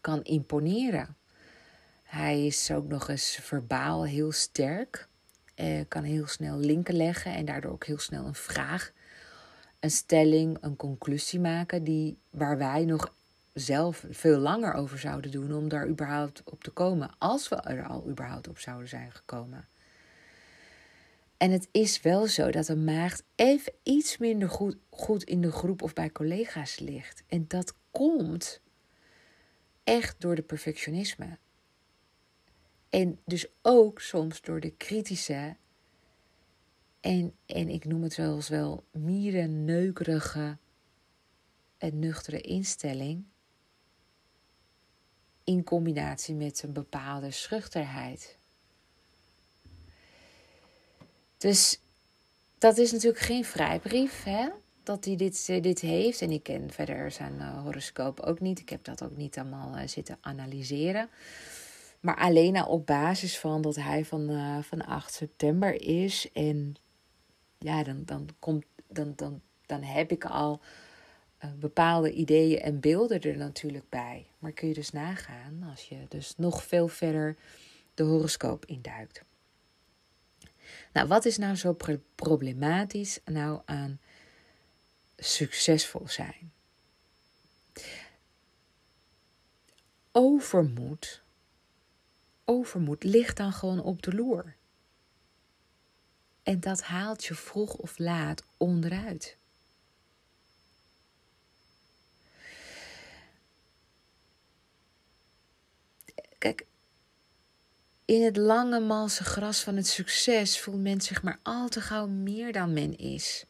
kan 0.00 0.22
imponeren. 0.22 1.16
Hij 2.08 2.46
is 2.46 2.70
ook 2.70 2.88
nog 2.88 3.08
eens 3.08 3.38
verbaal 3.42 4.04
heel 4.04 4.32
sterk. 4.32 5.08
Eh, 5.54 5.80
kan 5.88 6.02
heel 6.02 6.26
snel 6.26 6.58
linken 6.58 6.96
leggen 6.96 7.34
en 7.34 7.44
daardoor 7.44 7.72
ook 7.72 7.84
heel 7.84 7.98
snel 7.98 8.26
een 8.26 8.34
vraag, 8.34 8.92
een 9.80 9.90
stelling, 9.90 10.58
een 10.60 10.76
conclusie 10.76 11.40
maken 11.40 11.84
die, 11.84 12.18
waar 12.30 12.58
wij 12.58 12.84
nog 12.84 13.14
zelf 13.52 14.04
veel 14.10 14.38
langer 14.38 14.72
over 14.72 14.98
zouden 14.98 15.30
doen 15.30 15.52
om 15.52 15.68
daar 15.68 15.88
überhaupt 15.88 16.42
op 16.44 16.64
te 16.64 16.70
komen, 16.70 17.10
als 17.18 17.48
we 17.48 17.56
er 17.56 17.86
al 17.86 18.08
überhaupt 18.08 18.48
op 18.48 18.58
zouden 18.58 18.88
zijn 18.88 19.12
gekomen. 19.12 19.68
En 21.36 21.50
het 21.50 21.68
is 21.72 22.00
wel 22.00 22.26
zo 22.26 22.50
dat 22.50 22.68
een 22.68 22.84
maagd 22.84 23.22
even 23.34 23.72
iets 23.82 24.18
minder 24.18 24.48
goed, 24.48 24.76
goed 24.90 25.22
in 25.22 25.40
de 25.40 25.52
groep 25.52 25.82
of 25.82 25.92
bij 25.92 26.10
collega's 26.10 26.78
ligt. 26.78 27.22
En 27.26 27.44
dat 27.48 27.74
komt 27.90 28.60
echt 29.84 30.20
door 30.20 30.34
de 30.34 30.42
perfectionisme. 30.42 31.38
En 32.90 33.18
dus 33.24 33.46
ook 33.62 34.00
soms 34.00 34.40
door 34.40 34.60
de 34.60 34.70
kritische 34.70 35.56
en, 37.00 37.34
en 37.46 37.68
ik 37.68 37.84
noem 37.84 38.02
het 38.02 38.12
zelfs 38.12 38.48
wel 38.48 38.84
mierenneukerige 38.90 40.56
en 41.78 41.98
nuchtere 41.98 42.40
instelling. 42.40 43.24
In 45.44 45.64
combinatie 45.64 46.34
met 46.34 46.62
een 46.62 46.72
bepaalde 46.72 47.30
schuchterheid. 47.30 48.36
Dus 51.38 51.80
dat 52.58 52.78
is 52.78 52.92
natuurlijk 52.92 53.22
geen 53.22 53.44
vrijbrief, 53.44 54.22
hè? 54.22 54.48
Dat 54.82 55.04
hij 55.04 55.16
dit, 55.16 55.46
eh, 55.48 55.62
dit 55.62 55.80
heeft. 55.80 56.20
En 56.20 56.30
ik 56.30 56.42
ken 56.42 56.70
verder 56.70 57.10
zijn 57.10 57.34
uh, 57.34 57.62
horoscoop 57.62 58.20
ook 58.20 58.40
niet. 58.40 58.60
Ik 58.60 58.68
heb 58.68 58.84
dat 58.84 59.02
ook 59.02 59.16
niet 59.16 59.38
allemaal 59.38 59.76
uh, 59.76 59.86
zitten 59.86 60.18
analyseren. 60.20 61.08
Maar 62.00 62.16
alleen 62.16 62.56
al 62.56 62.66
op 62.66 62.86
basis 62.86 63.38
van 63.38 63.62
dat 63.62 63.76
hij 63.76 64.04
van, 64.04 64.30
uh, 64.30 64.62
van 64.62 64.86
8 64.86 65.12
september 65.12 65.82
is. 65.82 66.32
En 66.32 66.74
ja, 67.58 67.82
dan, 67.82 68.02
dan, 68.04 68.28
komt, 68.38 68.64
dan, 68.88 69.12
dan, 69.16 69.40
dan 69.66 69.82
heb 69.82 70.10
ik 70.10 70.24
al 70.24 70.60
bepaalde 71.58 72.12
ideeën 72.12 72.60
en 72.60 72.80
beelden 72.80 73.20
er 73.20 73.36
natuurlijk 73.36 73.88
bij. 73.88 74.26
Maar 74.38 74.52
kun 74.52 74.68
je 74.68 74.74
dus 74.74 74.90
nagaan 74.90 75.66
als 75.70 75.88
je 75.88 76.06
dus 76.08 76.34
nog 76.36 76.64
veel 76.64 76.88
verder 76.88 77.36
de 77.94 78.02
horoscoop 78.02 78.66
induikt. 78.66 79.22
Nou, 80.92 81.08
wat 81.08 81.24
is 81.24 81.36
nou 81.36 81.56
zo 81.56 81.76
problematisch 82.14 83.20
nou 83.24 83.60
aan 83.64 84.00
succesvol 85.16 86.08
zijn? 86.08 86.52
Overmoed, 90.12 91.22
overmoed 92.48 93.04
ligt 93.04 93.36
dan 93.36 93.52
gewoon 93.52 93.82
op 93.82 94.02
de 94.02 94.14
loer. 94.14 94.56
En 96.42 96.60
dat 96.60 96.82
haalt 96.82 97.24
je 97.24 97.34
vroeg 97.34 97.74
of 97.74 97.98
laat 97.98 98.44
onderuit. 98.56 99.36
Kijk, 106.38 106.66
in 108.04 108.22
het 108.22 108.36
lange 108.36 108.80
malse 108.80 109.24
gras 109.24 109.60
van 109.60 109.76
het 109.76 109.86
succes 109.86 110.60
voelt 110.60 110.80
men 110.80 111.00
zich 111.00 111.22
maar 111.22 111.40
al 111.42 111.68
te 111.68 111.80
gauw 111.80 112.06
meer 112.06 112.52
dan 112.52 112.72
men 112.72 112.98
is. 112.98 113.46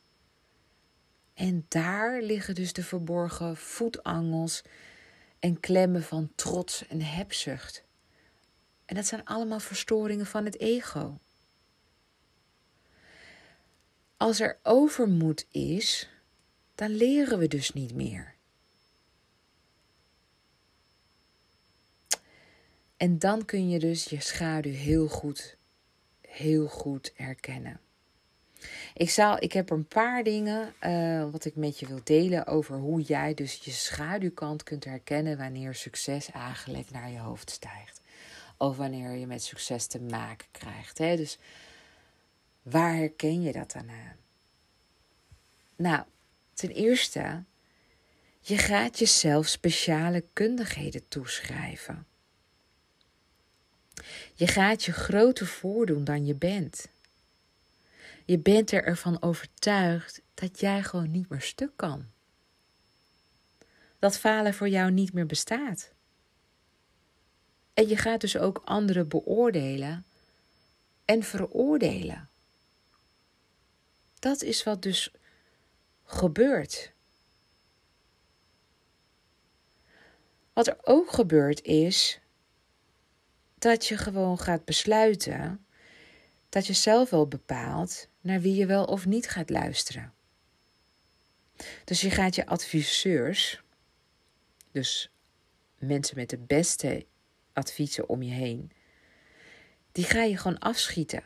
En 1.34 1.66
daar 1.68 2.22
liggen 2.22 2.54
dus 2.54 2.72
de 2.72 2.82
verborgen 2.82 3.56
voetangels 3.56 4.62
en 5.38 5.60
klemmen 5.60 6.02
van 6.02 6.32
trots 6.34 6.86
en 6.86 7.00
hebzucht. 7.00 7.86
En 8.88 8.94
dat 8.94 9.06
zijn 9.06 9.24
allemaal 9.24 9.60
verstoringen 9.60 10.26
van 10.26 10.44
het 10.44 10.58
ego. 10.60 11.18
Als 14.16 14.40
er 14.40 14.58
overmoed 14.62 15.46
is, 15.50 16.08
dan 16.74 16.90
leren 16.90 17.38
we 17.38 17.48
dus 17.48 17.72
niet 17.72 17.94
meer. 17.94 18.34
En 22.96 23.18
dan 23.18 23.44
kun 23.44 23.68
je 23.68 23.78
dus 23.78 24.04
je 24.04 24.20
schaduw 24.20 24.72
heel 24.72 25.08
goed, 25.08 25.56
heel 26.20 26.68
goed 26.68 27.12
herkennen. 27.14 27.80
Ik, 28.94 29.10
zal, 29.10 29.42
ik 29.42 29.52
heb 29.52 29.70
een 29.70 29.86
paar 29.86 30.22
dingen 30.22 30.74
uh, 30.80 31.30
wat 31.30 31.44
ik 31.44 31.56
met 31.56 31.78
je 31.78 31.86
wil 31.86 32.00
delen 32.04 32.46
over 32.46 32.76
hoe 32.76 33.00
jij 33.00 33.34
dus 33.34 33.54
je 33.54 33.70
schaduwkant 33.70 34.62
kunt 34.62 34.84
herkennen 34.84 35.36
wanneer 35.36 35.74
succes 35.74 36.30
eigenlijk 36.30 36.90
naar 36.90 37.10
je 37.10 37.18
hoofd 37.18 37.50
stijgt. 37.50 37.97
Of 38.58 38.76
wanneer 38.76 39.10
je 39.10 39.26
met 39.26 39.42
succes 39.42 39.86
te 39.86 40.00
maken 40.00 40.46
krijgt. 40.50 40.98
Hè? 40.98 41.16
Dus 41.16 41.38
waar 42.62 42.94
herken 42.94 43.42
je 43.42 43.52
dat 43.52 43.72
dan 43.72 43.90
aan? 43.90 44.16
Nou, 45.76 46.04
ten 46.54 46.70
eerste, 46.70 47.44
je 48.40 48.58
gaat 48.58 48.98
jezelf 48.98 49.46
speciale 49.46 50.24
kundigheden 50.32 51.08
toeschrijven. 51.08 52.06
Je 54.34 54.46
gaat 54.46 54.84
je 54.84 54.92
groter 54.92 55.46
voordoen 55.46 56.04
dan 56.04 56.26
je 56.26 56.34
bent. 56.34 56.88
Je 58.24 58.38
bent 58.38 58.72
er 58.72 58.84
ervan 58.84 59.22
overtuigd 59.22 60.20
dat 60.34 60.60
jij 60.60 60.82
gewoon 60.82 61.10
niet 61.10 61.28
meer 61.28 61.40
stuk 61.40 61.72
kan. 61.76 62.06
Dat 63.98 64.18
falen 64.18 64.54
voor 64.54 64.68
jou 64.68 64.90
niet 64.90 65.12
meer 65.12 65.26
bestaat. 65.26 65.92
En 67.78 67.88
je 67.88 67.96
gaat 67.96 68.20
dus 68.20 68.36
ook 68.36 68.62
anderen 68.64 69.08
beoordelen 69.08 70.04
en 71.04 71.22
veroordelen. 71.22 72.28
Dat 74.18 74.42
is 74.42 74.62
wat 74.62 74.82
dus 74.82 75.10
gebeurt. 76.04 76.92
Wat 80.52 80.66
er 80.66 80.78
ook 80.82 81.10
gebeurt 81.10 81.62
is 81.62 82.20
dat 83.58 83.86
je 83.86 83.96
gewoon 83.96 84.38
gaat 84.38 84.64
besluiten 84.64 85.66
dat 86.48 86.66
je 86.66 86.72
zelf 86.72 87.10
wel 87.10 87.26
bepaalt 87.26 88.08
naar 88.20 88.40
wie 88.40 88.54
je 88.54 88.66
wel 88.66 88.84
of 88.84 89.06
niet 89.06 89.28
gaat 89.28 89.50
luisteren. 89.50 90.12
Dus 91.84 92.00
je 92.00 92.10
gaat 92.10 92.34
je 92.34 92.46
adviseurs, 92.46 93.62
dus 94.72 95.10
mensen 95.78 96.16
met 96.16 96.30
de 96.30 96.38
beste 96.38 97.06
adviezen 97.58 98.08
om 98.08 98.22
je 98.22 98.32
heen, 98.32 98.70
die 99.92 100.04
ga 100.04 100.22
je 100.22 100.36
gewoon 100.36 100.58
afschieten. 100.58 101.22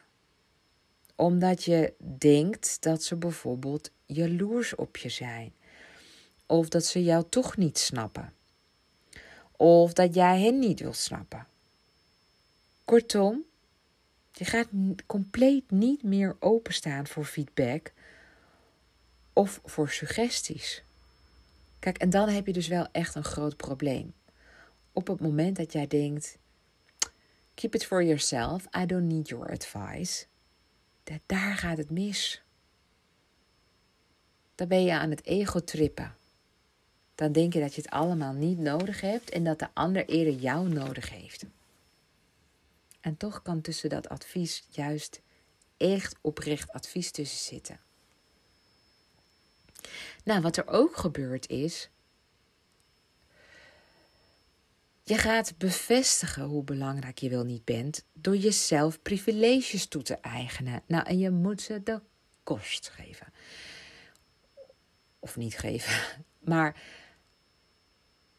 Omdat 1.16 1.64
je 1.64 1.94
denkt 2.18 2.82
dat 2.82 3.02
ze 3.02 3.16
bijvoorbeeld 3.16 3.90
jaloers 4.06 4.74
op 4.74 4.96
je 4.96 5.08
zijn. 5.08 5.54
Of 6.46 6.68
dat 6.68 6.84
ze 6.84 7.02
jou 7.02 7.24
toch 7.28 7.56
niet 7.56 7.78
snappen. 7.78 8.32
Of 9.56 9.92
dat 9.92 10.14
jij 10.14 10.40
hen 10.40 10.58
niet 10.58 10.80
wilt 10.80 10.96
snappen. 10.96 11.46
Kortom, 12.84 13.44
je 14.32 14.44
gaat 14.44 14.68
compleet 15.06 15.70
niet 15.70 16.02
meer 16.02 16.36
openstaan 16.40 17.06
voor 17.06 17.24
feedback 17.24 17.92
of 19.32 19.60
voor 19.64 19.90
suggesties. 19.90 20.82
Kijk, 21.78 21.98
en 21.98 22.10
dan 22.10 22.28
heb 22.28 22.46
je 22.46 22.52
dus 22.52 22.68
wel 22.68 22.88
echt 22.92 23.14
een 23.14 23.24
groot 23.24 23.56
probleem. 23.56 24.14
Op 24.92 25.06
het 25.06 25.20
moment 25.20 25.56
dat 25.56 25.72
jij 25.72 25.86
denkt: 25.86 26.38
keep 27.54 27.74
it 27.74 27.86
for 27.86 28.02
yourself, 28.02 28.66
I 28.76 28.86
don't 28.86 29.12
need 29.12 29.28
your 29.28 29.50
advice. 29.50 30.26
Daar 31.26 31.56
gaat 31.56 31.78
het 31.78 31.90
mis. 31.90 32.42
Dan 34.54 34.68
ben 34.68 34.84
je 34.84 34.92
aan 34.92 35.10
het 35.10 35.24
ego 35.24 35.60
trippen. 35.60 36.16
Dan 37.14 37.32
denk 37.32 37.52
je 37.52 37.60
dat 37.60 37.74
je 37.74 37.80
het 37.80 37.90
allemaal 37.90 38.32
niet 38.32 38.58
nodig 38.58 39.00
hebt 39.00 39.30
en 39.30 39.44
dat 39.44 39.58
de 39.58 39.68
ander 39.72 40.08
eerder 40.08 40.34
jou 40.34 40.68
nodig 40.68 41.10
heeft. 41.10 41.44
En 43.00 43.16
toch 43.16 43.42
kan 43.42 43.60
tussen 43.60 43.90
dat 43.90 44.08
advies 44.08 44.64
juist 44.68 45.20
echt 45.76 46.16
oprecht 46.20 46.72
advies 46.72 47.10
tussen 47.10 47.38
zitten. 47.38 47.80
Nou, 50.24 50.40
wat 50.40 50.56
er 50.56 50.68
ook 50.68 50.96
gebeurt 50.96 51.48
is. 51.48 51.90
Je 55.04 55.16
gaat 55.16 55.58
bevestigen 55.58 56.42
hoe 56.42 56.64
belangrijk 56.64 57.18
je 57.18 57.28
wel 57.28 57.44
niet 57.44 57.64
bent 57.64 58.04
door 58.12 58.36
jezelf 58.36 59.02
privileges 59.02 59.86
toe 59.86 60.02
te 60.02 60.14
eigenen. 60.14 60.82
Nou, 60.86 61.06
en 61.06 61.18
je 61.18 61.30
moet 61.30 61.60
ze 61.60 61.82
de 61.82 62.00
kost 62.42 62.88
geven. 62.88 63.32
Of 65.18 65.36
niet 65.36 65.58
geven. 65.58 65.94
Maar 66.42 66.82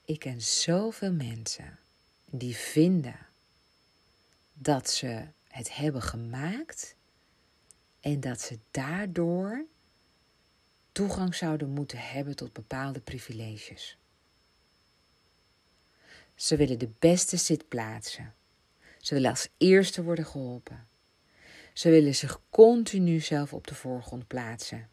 ik 0.06 0.20
ken 0.20 0.42
zoveel 0.42 1.14
mensen 1.14 1.80
die 2.26 2.56
vinden 2.56 3.18
dat 4.54 4.90
ze 4.90 5.28
het 5.48 5.76
hebben 5.76 6.02
gemaakt 6.02 6.96
en 8.00 8.20
dat 8.20 8.42
ze 8.42 8.60
daardoor 8.72 9.66
toegang 10.92 11.36
zouden 11.36 11.70
moeten 11.70 11.98
hebben 11.98 12.36
tot 12.36 12.54
bepaalde 12.54 13.00
privileges. 13.00 13.98
Ze 16.36 16.56
willen 16.56 16.80
de 16.80 16.90
beste 17.00 17.38
zitplaatsen. 17.38 18.34
Ze 18.98 19.14
willen 19.14 19.30
als 19.30 19.50
eerste 19.58 20.04
worden 20.04 20.26
geholpen. 20.26 20.88
Ze 21.74 21.90
willen 21.90 22.16
zich 22.16 22.40
continu 22.50 23.20
zelf 23.20 23.54
op 23.54 23.68
de 23.68 23.76
voorgrond 23.76 24.28
plaatsen. 24.28 24.90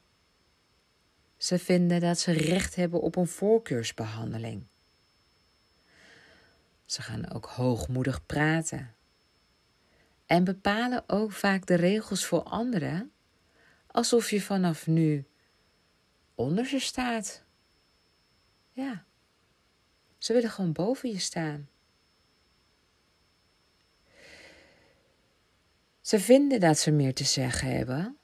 Ze 1.37 1.59
vinden 1.59 2.01
dat 2.01 2.19
ze 2.19 2.33
recht 2.33 2.75
hebben 2.75 3.01
op 3.01 3.17
een 3.17 3.29
voorkeursbehandeling. 3.29 4.63
Ze 6.85 7.03
gaan 7.03 7.31
ook 7.31 7.47
hoogmoedig 7.47 8.27
praten 8.27 8.95
en 10.27 10.45
bepalen 10.45 11.05
ook 11.07 11.33
vaak 11.33 11.67
de 11.67 11.75
regels 11.75 12.25
voor 12.25 12.43
anderen 12.43 13.13
alsof 13.87 14.31
je 14.31 14.43
vanaf 14.43 14.87
nu 14.87 15.25
onder 16.35 16.67
ze 16.67 16.79
staat. 16.79 17.45
Ja, 18.73 19.05
ze 20.21 20.33
willen 20.33 20.51
gewoon 20.51 20.73
boven 20.73 21.11
je 21.11 21.19
staan. 21.19 21.69
Ze 26.01 26.21
vinden 26.21 26.61
dat 26.61 26.79
ze 26.79 26.91
meer 26.91 27.15
te 27.15 27.25
zeggen 27.25 27.77
hebben, 27.77 28.19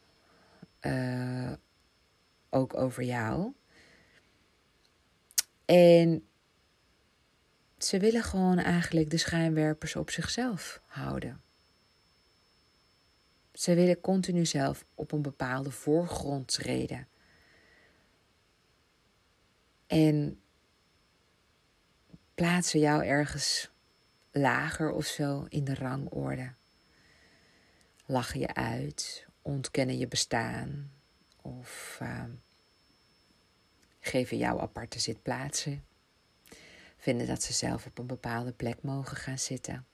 uh, 0.81 1.53
ook 2.51 2.75
over 2.75 3.03
jou. 3.03 3.53
En 5.65 6.27
ze 7.79 7.99
willen 7.99 8.23
gewoon 8.23 8.59
eigenlijk 8.59 9.11
de 9.11 9.17
schijnwerpers 9.17 9.97
op 9.97 10.11
zichzelf 10.11 10.81
houden. 10.87 11.41
Ze 13.53 13.75
willen 13.75 14.01
continu 14.01 14.47
zelf 14.47 14.85
op 14.95 15.13
een 15.13 15.23
bepaalde 15.23 15.71
voorgrond 15.71 16.49
treden. 16.49 17.09
En 19.87 20.41
plaatsen 22.37 22.81
jou 22.81 23.05
ergens 23.05 23.71
lager 24.31 24.91
of 24.91 25.07
zo 25.07 25.47
in 25.49 25.65
de 25.65 25.75
rangorde. 25.75 26.53
Lachen 28.07 28.41
je 28.41 28.55
uit, 28.55 29.27
ontkennen 29.43 29.99
je 29.99 30.09
bestaan 30.09 30.91
of 31.43 31.99
uh, 32.03 32.25
geven 34.01 34.37
jou 34.37 34.61
aparte 34.61 34.99
zitplaatsen. 34.99 35.85
Vinden 36.97 37.27
dat 37.27 37.43
ze 37.43 37.53
zelf 37.53 37.87
op 37.87 37.99
een 37.99 38.07
bepaalde 38.07 38.53
plek 38.53 38.83
mogen 38.83 39.17
gaan 39.17 39.39
zitten. 39.39 39.87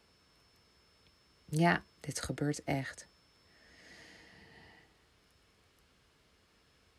Ja, 1.44 1.82
dit 2.00 2.20
gebeurt 2.20 2.64
echt. 2.64 3.06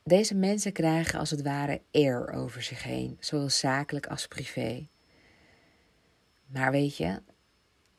Deze 0.04 0.36
mensen 0.36 0.72
krijgen 0.72 1.20
als 1.20 1.30
het 1.30 1.42
ware 1.42 1.82
eer 1.92 2.30
over 2.30 2.64
zich 2.64 2.84
heen, 2.84 3.18
zowel 3.20 3.50
zakelijk 3.50 4.08
als 4.08 4.28
privé. 4.28 4.88
Maar 6.54 6.72
weet 6.72 6.98
je, 6.98 7.22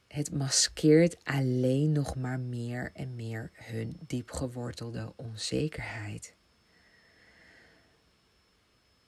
het 0.07 0.33
maskeert 0.33 1.25
alleen 1.25 1.93
nog 1.93 2.17
maar 2.17 2.41
meer 2.41 2.91
en 2.93 3.15
meer 3.15 3.51
hun 3.53 3.99
diepgewortelde 4.07 5.13
onzekerheid. 5.17 6.35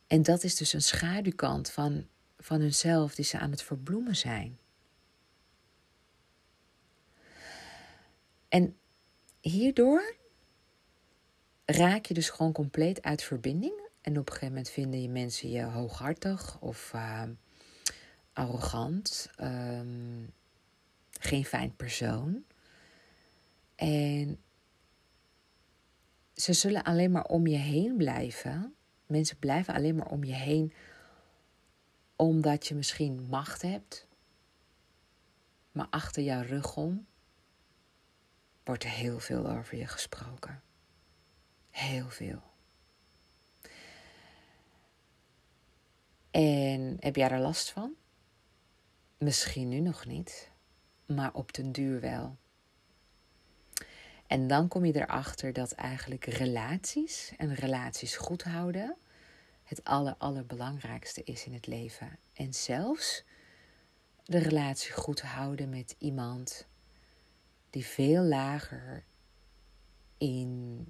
En 0.06 0.22
dat 0.22 0.42
is 0.44 0.56
dus 0.56 0.72
een 0.72 0.82
schaduwkant 0.82 1.70
van, 1.70 2.06
van 2.38 2.60
hunzelf 2.60 3.14
die 3.14 3.24
ze 3.24 3.38
aan 3.38 3.50
het 3.50 3.62
verbloemen 3.62 4.16
zijn. 4.16 4.58
En 8.48 8.76
hierdoor 9.40 10.14
raak 11.64 12.06
je 12.06 12.14
dus 12.14 12.30
gewoon 12.30 12.52
compleet 12.52 13.02
uit 13.02 13.22
verbinding. 13.22 13.80
En 14.00 14.18
op 14.18 14.26
een 14.26 14.32
gegeven 14.32 14.48
moment 14.48 14.70
vinden 14.70 15.02
je 15.02 15.08
mensen 15.08 15.50
je 15.50 15.62
hooghartig 15.62 16.60
of 16.60 16.92
uh, 16.94 17.22
arrogant, 18.36 19.30
um, 19.40 20.32
geen 21.20 21.44
fijn 21.44 21.76
persoon. 21.76 22.44
En 23.74 24.40
ze 26.34 26.52
zullen 26.52 26.82
alleen 26.82 27.10
maar 27.10 27.24
om 27.24 27.46
je 27.46 27.56
heen 27.56 27.96
blijven. 27.96 28.74
Mensen 29.06 29.38
blijven 29.38 29.74
alleen 29.74 29.96
maar 29.96 30.10
om 30.10 30.24
je 30.24 30.34
heen 30.34 30.72
omdat 32.16 32.66
je 32.66 32.74
misschien 32.74 33.26
macht 33.28 33.62
hebt. 33.62 34.06
Maar 35.72 35.86
achter 35.90 36.22
jouw 36.22 36.42
rug 36.42 36.76
om 36.76 37.06
wordt 38.64 38.84
er 38.84 38.90
heel 38.90 39.18
veel 39.18 39.50
over 39.50 39.76
je 39.76 39.86
gesproken. 39.86 40.62
Heel 41.70 42.10
veel. 42.10 42.42
En 46.30 46.96
heb 47.00 47.16
jij 47.16 47.30
er 47.30 47.40
last 47.40 47.70
van? 47.70 47.94
Misschien 49.18 49.68
nu 49.68 49.80
nog 49.80 50.06
niet, 50.06 50.50
maar 51.06 51.34
op 51.34 51.52
den 51.52 51.72
duur 51.72 52.00
wel. 52.00 52.36
En 54.26 54.46
dan 54.46 54.68
kom 54.68 54.84
je 54.84 54.96
erachter 54.96 55.52
dat 55.52 55.72
eigenlijk 55.72 56.24
relaties 56.24 57.32
en 57.36 57.54
relaties 57.54 58.16
goed 58.16 58.42
houden 58.42 58.96
het 59.66 59.84
aller, 59.84 60.14
allerbelangrijkste 60.18 61.22
is 61.24 61.46
in 61.46 61.52
het 61.52 61.66
leven. 61.66 62.18
En 62.32 62.54
zelfs 62.54 63.24
de 64.24 64.38
relatie 64.38 64.92
goed 64.92 65.20
houden 65.20 65.68
met 65.68 65.94
iemand 65.98 66.66
die 67.70 67.84
veel 67.86 68.22
lager 68.22 69.04
in 70.18 70.84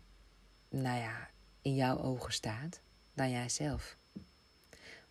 nou 0.68 0.98
ja, 0.98 1.30
in 1.62 1.74
jouw 1.74 1.98
ogen 1.98 2.32
staat 2.32 2.80
dan 3.14 3.30
jijzelf. 3.30 3.96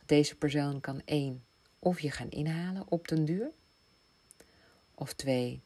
Deze 0.05 0.35
persoon 0.35 0.81
kan 0.81 1.01
één, 1.05 1.45
of 1.85 1.99
je 1.99 2.11
gaan 2.11 2.29
inhalen 2.29 2.83
op 2.91 3.07
den 3.07 3.25
duur. 3.25 3.51
Of 4.95 5.13
twee, 5.13 5.61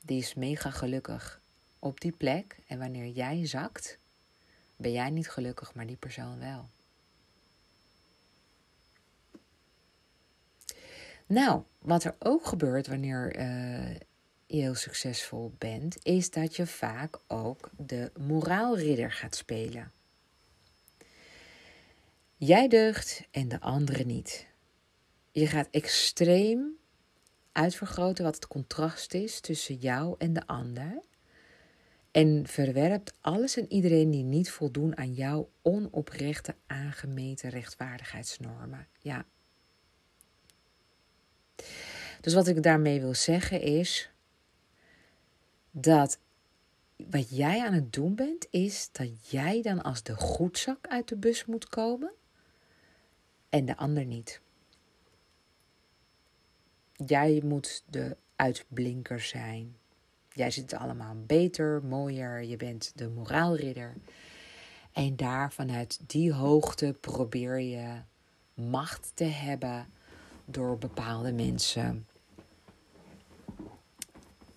die 0.00 0.18
is 0.18 0.34
mega 0.34 0.70
gelukkig 0.70 1.40
op 1.78 2.00
die 2.00 2.12
plek. 2.12 2.56
En 2.66 2.78
wanneer 2.78 3.06
jij 3.06 3.46
zakt, 3.46 3.98
ben 4.76 4.92
jij 4.92 5.10
niet 5.10 5.30
gelukkig, 5.30 5.74
maar 5.74 5.86
die 5.86 5.96
persoon 5.96 6.38
wel. 6.38 6.68
Nou, 11.26 11.62
wat 11.78 12.04
er 12.04 12.14
ook 12.18 12.46
gebeurt 12.46 12.86
wanneer 12.86 13.36
uh, 13.38 13.96
heel 14.46 14.74
succesvol 14.74 15.54
bent, 15.58 16.04
is 16.04 16.30
dat 16.30 16.56
je 16.56 16.66
vaak 16.66 17.18
ook 17.26 17.70
de 17.76 18.12
moraalridder 18.18 19.12
gaat 19.12 19.36
spelen. 19.36 19.92
Jij 22.36 22.68
deugt 22.68 23.22
en 23.30 23.48
de 23.48 23.60
andere 23.60 24.04
niet. 24.04 24.52
Je 25.34 25.46
gaat 25.46 25.68
extreem 25.70 26.76
uitvergroten 27.52 28.24
wat 28.24 28.34
het 28.34 28.46
contrast 28.46 29.14
is 29.14 29.40
tussen 29.40 29.74
jou 29.74 30.14
en 30.18 30.32
de 30.32 30.46
ander. 30.46 31.02
En 32.10 32.46
verwerpt 32.46 33.12
alles 33.20 33.56
en 33.56 33.72
iedereen 33.72 34.10
die 34.10 34.22
niet 34.22 34.50
voldoen 34.50 34.96
aan 34.96 35.12
jouw 35.12 35.50
onoprechte 35.62 36.54
aangemeten 36.66 37.50
rechtvaardigheidsnormen. 37.50 38.86
Ja. 38.98 39.26
Dus 42.20 42.34
wat 42.34 42.46
ik 42.46 42.62
daarmee 42.62 43.00
wil 43.00 43.14
zeggen 43.14 43.60
is: 43.60 44.10
dat 45.70 46.18
wat 46.96 47.36
jij 47.36 47.60
aan 47.66 47.72
het 47.72 47.92
doen 47.92 48.14
bent, 48.14 48.46
is 48.50 48.88
dat 48.92 49.30
jij 49.30 49.62
dan 49.62 49.82
als 49.82 50.02
de 50.02 50.14
goedzak 50.14 50.86
uit 50.86 51.08
de 51.08 51.16
bus 51.16 51.44
moet 51.44 51.68
komen 51.68 52.12
en 53.48 53.64
de 53.64 53.76
ander 53.76 54.04
niet. 54.04 54.42
Jij 57.06 57.40
moet 57.44 57.82
de 57.86 58.16
uitblinker 58.36 59.20
zijn. 59.20 59.76
Jij 60.32 60.50
zit 60.50 60.74
allemaal 60.74 61.14
beter, 61.26 61.84
mooier, 61.84 62.42
je 62.42 62.56
bent 62.56 62.92
de 62.94 63.08
moraalridder. 63.08 63.94
En 64.92 65.16
daar 65.16 65.52
vanuit 65.52 66.00
die 66.06 66.32
hoogte 66.32 66.96
probeer 67.00 67.60
je 67.60 68.00
macht 68.54 69.12
te 69.14 69.24
hebben 69.24 69.86
door 70.44 70.78
bepaalde 70.78 71.32
mensen 71.32 72.06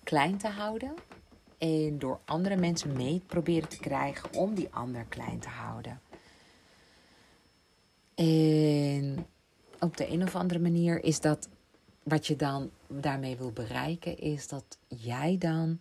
klein 0.02 0.38
te 0.38 0.48
houden 0.48 0.94
en 1.58 1.98
door 1.98 2.20
andere 2.24 2.56
mensen 2.56 2.92
mee 2.92 3.22
proberen 3.26 3.68
te 3.68 3.78
krijgen 3.78 4.32
om 4.34 4.54
die 4.54 4.68
ander 4.70 5.04
klein 5.04 5.38
te 5.38 5.48
houden. 5.48 6.00
En 8.14 9.26
op 9.80 9.96
de 9.96 10.10
een 10.10 10.22
of 10.22 10.34
andere 10.34 10.60
manier 10.60 11.04
is 11.04 11.20
dat 11.20 11.48
wat 12.08 12.26
je 12.26 12.36
dan 12.36 12.70
daarmee 12.86 13.36
wil 13.36 13.52
bereiken, 13.52 14.18
is 14.18 14.48
dat 14.48 14.78
jij 14.86 15.38
dan 15.38 15.78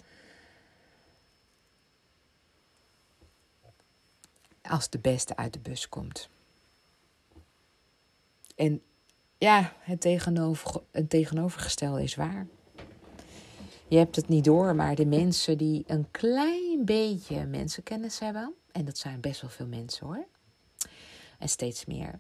als 4.61 4.89
de 4.89 4.99
beste 4.99 5.35
uit 5.35 5.53
de 5.53 5.59
bus 5.59 5.89
komt. 5.89 6.29
En 8.55 8.81
ja, 9.37 9.73
het, 9.79 10.01
tegenover, 10.01 10.81
het 10.91 11.09
tegenovergestelde 11.09 12.03
is 12.03 12.15
waar. 12.15 12.47
Je 13.87 13.97
hebt 13.97 14.15
het 14.15 14.27
niet 14.27 14.43
door, 14.43 14.75
maar 14.75 14.95
de 14.95 15.05
mensen 15.05 15.57
die 15.57 15.83
een 15.87 16.11
klein 16.11 16.85
beetje 16.85 17.45
mensenkennis 17.45 18.19
hebben, 18.19 18.53
en 18.71 18.85
dat 18.85 18.97
zijn 18.97 19.21
best 19.21 19.41
wel 19.41 19.49
veel 19.49 19.67
mensen 19.67 20.05
hoor, 20.05 20.27
en 21.39 21.49
steeds 21.49 21.85
meer, 21.85 22.19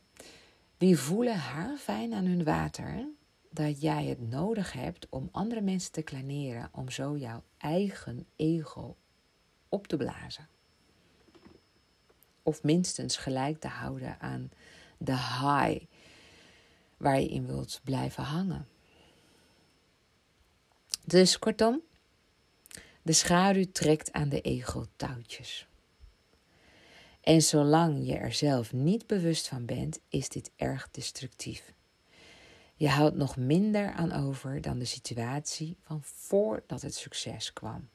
die 0.77 0.97
voelen 0.97 1.35
haar 1.35 1.77
fijn 1.77 2.13
aan 2.13 2.25
hun 2.25 2.43
water 2.43 3.07
dat 3.57 3.81
jij 3.81 4.05
het 4.05 4.29
nodig 4.29 4.71
hebt 4.71 5.07
om 5.09 5.29
andere 5.31 5.61
mensen 5.61 5.91
te 5.91 6.01
kleineren, 6.01 6.69
om 6.71 6.89
zo 6.89 7.17
jouw 7.17 7.43
eigen 7.57 8.27
ego 8.35 8.95
op 9.69 9.87
te 9.87 9.97
blazen. 9.97 10.47
Of 12.43 12.63
minstens 12.63 13.17
gelijk 13.17 13.59
te 13.59 13.67
houden 13.67 14.19
aan 14.19 14.51
de 14.97 15.15
high 15.15 15.85
waar 16.97 17.19
je 17.19 17.27
in 17.27 17.45
wilt 17.45 17.81
blijven 17.83 18.23
hangen. 18.23 18.67
Dus 21.05 21.39
kortom, 21.39 21.81
de 23.01 23.13
schaduw 23.13 23.71
trekt 23.71 24.11
aan 24.11 24.29
de 24.29 24.41
ego-touwtjes. 24.41 25.67
En 27.21 27.41
zolang 27.41 28.07
je 28.07 28.15
er 28.15 28.33
zelf 28.33 28.73
niet 28.73 29.07
bewust 29.07 29.47
van 29.47 29.65
bent, 29.65 29.99
is 30.09 30.29
dit 30.29 30.51
erg 30.55 30.91
destructief. 30.91 31.75
Je 32.79 32.89
houdt 32.89 33.15
nog 33.15 33.37
minder 33.37 33.91
aan 33.91 34.11
over 34.11 34.61
dan 34.61 34.79
de 34.79 34.85
situatie 34.85 35.77
van 35.81 36.03
voordat 36.03 36.81
het 36.81 36.95
succes 36.95 37.53
kwam. 37.53 37.89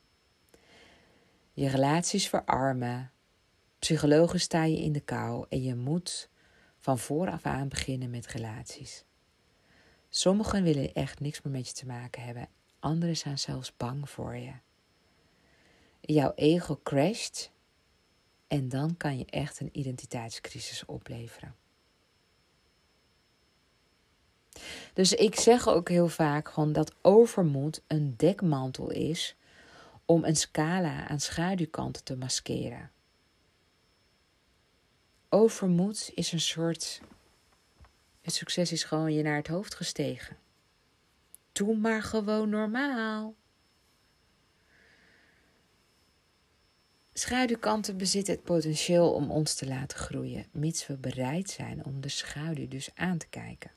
Je 1.52 1.68
relaties 1.68 2.28
verarmen, 2.28 3.12
psychologisch 3.78 4.42
sta 4.42 4.64
je 4.64 4.76
in 4.82 4.92
de 4.92 5.00
kou 5.00 5.46
en 5.48 5.62
je 5.62 5.74
moet 5.74 6.28
van 6.78 6.98
vooraf 6.98 7.46
aan 7.46 7.68
beginnen 7.68 8.10
met 8.10 8.26
relaties. 8.26 9.04
Sommigen 10.08 10.62
willen 10.62 10.94
echt 10.94 11.20
niks 11.20 11.42
meer 11.42 11.52
met 11.52 11.68
je 11.68 11.74
te 11.74 11.86
maken 11.86 12.22
hebben, 12.22 12.48
anderen 12.78 13.16
zijn 13.16 13.38
zelfs 13.38 13.76
bang 13.76 14.10
voor 14.10 14.36
je. 14.36 14.52
Jouw 16.00 16.32
ego 16.34 16.80
crasht 16.82 17.50
en 18.46 18.68
dan 18.68 18.96
kan 18.96 19.18
je 19.18 19.26
echt 19.26 19.60
een 19.60 19.78
identiteitscrisis 19.78 20.84
opleveren. 20.84 21.54
Dus 24.94 25.12
ik 25.12 25.34
zeg 25.34 25.68
ook 25.68 25.88
heel 25.88 26.08
vaak 26.08 26.48
gewoon 26.48 26.72
dat 26.72 26.94
overmoed 27.00 27.82
een 27.86 28.14
dekmantel 28.16 28.90
is 28.90 29.36
om 30.04 30.24
een 30.24 30.36
scala 30.36 31.08
aan 31.08 31.20
schaduwkanten 31.20 32.04
te 32.04 32.16
maskeren. 32.16 32.90
Overmoed 35.28 36.10
is 36.14 36.32
een 36.32 36.40
soort. 36.40 37.00
Het 38.20 38.34
succes 38.34 38.72
is 38.72 38.84
gewoon 38.84 39.12
je 39.12 39.22
naar 39.22 39.36
het 39.36 39.46
hoofd 39.46 39.74
gestegen. 39.74 40.36
Doe 41.52 41.76
maar 41.76 42.02
gewoon 42.02 42.48
normaal. 42.48 43.34
Schaduwkanten 47.12 47.96
bezitten 47.96 48.34
het 48.34 48.44
potentieel 48.44 49.12
om 49.12 49.30
ons 49.30 49.54
te 49.54 49.66
laten 49.66 49.98
groeien, 49.98 50.46
mits 50.50 50.86
we 50.86 50.96
bereid 50.96 51.50
zijn 51.50 51.84
om 51.84 52.00
de 52.00 52.08
schaduw 52.08 52.68
dus 52.68 52.90
aan 52.94 53.18
te 53.18 53.26
kijken. 53.28 53.70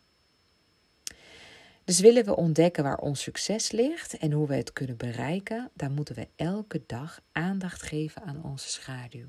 Dus 1.85 1.99
willen 1.99 2.25
we 2.25 2.35
ontdekken 2.35 2.83
waar 2.83 2.97
ons 2.97 3.21
succes 3.21 3.71
ligt 3.71 4.17
en 4.17 4.31
hoe 4.31 4.47
we 4.47 4.55
het 4.55 4.73
kunnen 4.73 4.97
bereiken, 4.97 5.69
dan 5.73 5.91
moeten 5.91 6.15
we 6.15 6.27
elke 6.35 6.81
dag 6.85 7.21
aandacht 7.31 7.81
geven 7.81 8.21
aan 8.21 8.43
onze 8.43 8.69
schaduw. 8.69 9.27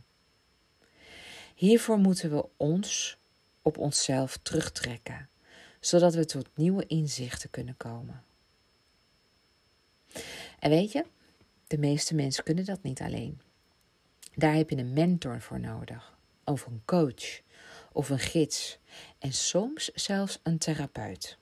Hiervoor 1.54 1.98
moeten 1.98 2.30
we 2.30 2.46
ons 2.57 3.18
op 3.62 3.78
onszelf 3.78 4.38
terugtrekken, 4.42 5.28
zodat 5.80 6.14
we 6.14 6.24
tot 6.24 6.48
nieuwe 6.54 6.86
inzichten 6.86 7.50
kunnen 7.50 7.76
komen. 7.76 8.24
En 10.59 10.70
weet 10.70 10.92
je, 10.92 11.04
de 11.66 11.78
meeste 11.78 12.14
mensen 12.14 12.44
kunnen 12.44 12.64
dat 12.64 12.82
niet 12.82 13.00
alleen. 13.00 13.40
Daar 14.34 14.54
heb 14.54 14.70
je 14.70 14.76
een 14.76 14.92
mentor 14.92 15.40
voor 15.40 15.61
nodig, 15.61 16.18
of 16.44 16.66
een 16.66 16.82
coach, 16.84 17.40
of 17.92 18.09
een 18.09 18.18
gids, 18.18 18.78
en 19.18 19.32
soms 19.32 19.84
zelfs 19.94 20.38
een 20.42 20.59
therapeut. 20.59 21.38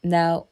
Nou, 0.00 0.44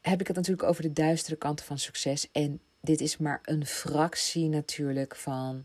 heb 0.00 0.20
ik 0.20 0.26
het 0.26 0.36
natuurlijk 0.36 0.68
over 0.68 0.82
de 0.82 0.92
duistere 0.92 1.36
kanten 1.36 1.66
van 1.66 1.78
succes. 1.78 2.30
En 2.32 2.60
dit 2.80 3.00
is 3.00 3.16
maar 3.16 3.40
een 3.42 3.66
fractie 3.66 4.48
natuurlijk 4.48 5.16
van 5.16 5.64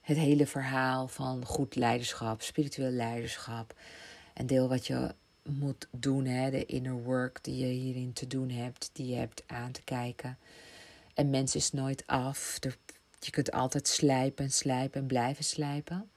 het 0.00 0.16
hele 0.16 0.46
verhaal 0.46 1.08
van 1.08 1.44
goed 1.44 1.74
leiderschap, 1.74 2.42
spiritueel 2.42 2.90
leiderschap. 2.90 3.74
Een 4.34 4.46
deel 4.46 4.68
wat 4.68 4.86
je 4.86 5.14
moet 5.42 5.88
doen, 5.90 6.24
hè, 6.24 6.50
de 6.50 6.66
inner 6.66 7.02
work 7.02 7.44
die 7.44 7.66
je 7.66 7.72
hierin 7.72 8.12
te 8.12 8.26
doen 8.26 8.50
hebt, 8.50 8.90
die 8.92 9.06
je 9.06 9.16
hebt 9.16 9.42
aan 9.46 9.72
te 9.72 9.82
kijken. 9.82 10.38
En 11.14 11.30
mens 11.30 11.54
is 11.54 11.72
nooit 11.72 12.02
af. 12.06 12.58
Je 13.18 13.30
kunt 13.30 13.52
altijd 13.52 13.88
slijpen 13.88 14.44
en 14.44 14.50
slijpen 14.50 15.00
en 15.00 15.06
blijven 15.06 15.44
slijpen. 15.44 16.10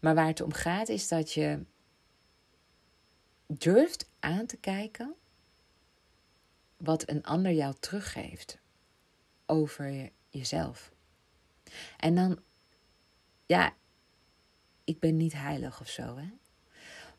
Maar 0.00 0.14
waar 0.14 0.26
het 0.26 0.40
om 0.40 0.52
gaat 0.52 0.88
is 0.88 1.08
dat 1.08 1.32
je 1.32 1.58
durft 3.46 4.10
aan 4.18 4.46
te 4.46 4.56
kijken 4.56 5.14
wat 6.76 7.08
een 7.08 7.24
ander 7.24 7.52
jou 7.52 7.74
teruggeeft 7.80 8.58
over 9.46 10.10
jezelf. 10.28 10.92
En 11.96 12.14
dan, 12.14 12.42
ja, 13.46 13.74
ik 14.84 14.98
ben 14.98 15.16
niet 15.16 15.32
heilig 15.32 15.80
of 15.80 15.88
zo, 15.88 16.16
hè. 16.16 16.28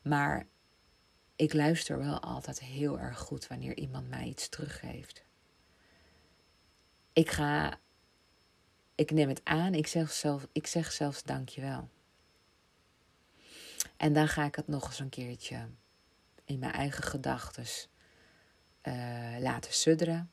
Maar 0.02 0.46
ik 1.36 1.52
luister 1.52 1.98
wel 1.98 2.20
altijd 2.20 2.60
heel 2.60 2.98
erg 2.98 3.18
goed 3.18 3.46
wanneer 3.46 3.76
iemand 3.76 4.08
mij 4.08 4.26
iets 4.26 4.48
teruggeeft. 4.48 5.24
Ik 7.12 7.30
ga, 7.30 7.80
ik 8.94 9.10
neem 9.10 9.28
het 9.28 9.40
aan, 9.44 9.74
ik 9.74 9.86
zeg, 9.86 10.12
zelf, 10.12 10.46
ik 10.52 10.66
zeg 10.66 10.92
zelfs 10.92 11.22
dankjewel. 11.22 11.88
En 13.96 14.12
dan 14.12 14.28
ga 14.28 14.44
ik 14.44 14.54
het 14.54 14.68
nog 14.68 14.86
eens 14.86 14.98
een 14.98 15.08
keertje 15.08 15.68
in 16.46 16.58
mijn 16.58 16.72
eigen 16.72 17.04
gedachten 17.04 17.66
uh, 18.82 19.36
laten 19.38 19.72
sudderen. 19.72 20.30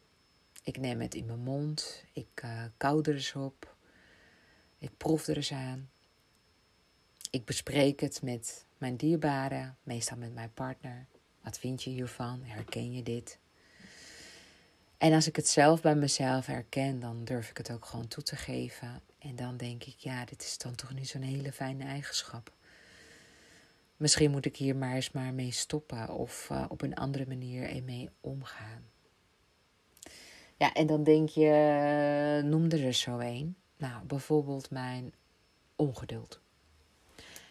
Ik 0.64 0.78
neem 0.78 1.01
het 1.01 1.16
in 1.16 1.26
mijn 1.26 1.39
mond, 1.39 2.03
ik 2.14 2.41
uh, 2.45 2.64
kou 2.78 3.01
er 3.01 3.14
eens 3.14 3.36
op, 3.36 3.76
ik 4.78 4.97
proef 4.97 5.28
er 5.28 5.36
eens 5.36 5.51
aan. 5.51 5.89
Ik 7.30 7.45
bespreek 7.45 7.99
het 7.99 8.22
met 8.22 8.66
mijn 8.78 8.95
dierbaren, 8.95 9.78
meestal 9.84 10.18
met 10.18 10.34
mijn 10.34 10.53
partner. 10.53 11.05
Wat 11.41 11.59
vind 11.59 11.84
je 11.84 11.89
hiervan? 11.89 12.43
Herken 12.43 12.93
je 12.93 13.03
dit? 13.03 13.39
En 14.97 15.14
als 15.14 15.28
ik 15.28 15.36
het 15.36 15.47
zelf 15.47 15.82
bij 15.82 15.95
mezelf 15.95 16.45
herken, 16.45 16.99
dan 16.99 17.24
durf 17.24 17.49
ik 17.49 17.57
het 17.57 17.72
ook 17.72 17.86
gewoon 17.86 18.07
toe 18.07 18.24
te 18.24 18.36
geven. 18.36 19.01
En 19.20 19.36
dan 19.36 19.57
denk 19.57 19.84
ik, 19.84 19.95
ja, 19.97 20.26
dit 20.26 20.43
is 20.43 20.57
dan 20.57 20.76
toch 20.76 20.93
niet 20.93 21.09
zo'n 21.09 21.22
hele 21.22 21.51
fijne 21.51 21.84
eigenschap. 21.84 22.53
Misschien 24.03 24.31
moet 24.31 24.45
ik 24.45 24.55
hier 24.55 24.75
maar 24.75 24.95
eens 24.95 25.11
maar 25.11 25.33
mee 25.33 25.51
stoppen 25.51 26.09
of 26.09 26.49
uh, 26.51 26.65
op 26.69 26.81
een 26.81 26.95
andere 26.95 27.25
manier 27.27 27.75
ermee 27.75 28.09
omgaan. 28.21 28.83
Ja, 30.57 30.73
en 30.73 30.87
dan 30.87 31.03
denk 31.03 31.29
je, 31.29 32.41
uh, 32.43 32.49
noem 32.49 32.69
er 32.69 32.93
zo 32.93 33.19
een. 33.19 33.55
Nou, 33.77 34.05
bijvoorbeeld 34.05 34.69
mijn 34.69 35.13
ongeduld. 35.75 36.41